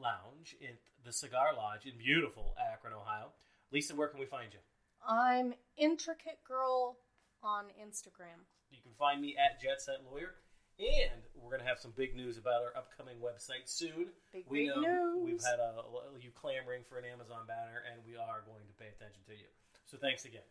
lounge 0.00 0.56
in 0.60 0.74
the 1.04 1.12
Cigar 1.12 1.54
Lodge 1.56 1.86
in 1.86 1.96
beautiful 1.98 2.54
Akron, 2.58 2.92
Ohio. 2.92 3.32
Lisa, 3.72 3.94
where 3.94 4.08
can 4.08 4.18
we 4.18 4.26
find 4.26 4.52
you? 4.52 4.60
I'm 5.06 5.54
Intricate 5.76 6.42
Girl 6.46 6.96
on 7.42 7.66
Instagram. 7.80 8.48
You 8.70 8.78
can 8.82 8.92
find 8.98 9.20
me 9.20 9.36
at 9.36 9.60
Jet 9.60 9.80
Set 9.80 10.02
Lawyer. 10.10 10.34
And 10.80 11.20
we're 11.36 11.52
going 11.52 11.60
to 11.60 11.68
have 11.68 11.78
some 11.78 11.92
big 11.92 12.16
news 12.16 12.38
about 12.40 12.64
our 12.64 12.72
upcoming 12.72 13.20
website 13.20 13.68
soon. 13.68 14.16
Big, 14.32 14.48
we 14.48 14.64
big 14.64 14.80
know 14.80 14.80
news. 14.80 15.24
we've 15.24 15.44
had 15.44 15.60
a, 15.60 15.84
you 16.24 16.32
clamoring 16.32 16.88
for 16.88 16.96
an 16.96 17.04
Amazon 17.04 17.44
banner, 17.44 17.84
and 17.84 18.00
we 18.08 18.16
are 18.16 18.40
going 18.48 18.64
to 18.64 18.74
pay 18.80 18.88
attention 18.88 19.20
to 19.28 19.36
you. 19.36 19.44
So 19.84 20.00
thanks 20.00 20.24
again. 20.24 20.46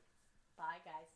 Bye, 0.56 0.86
guys. 0.86 1.10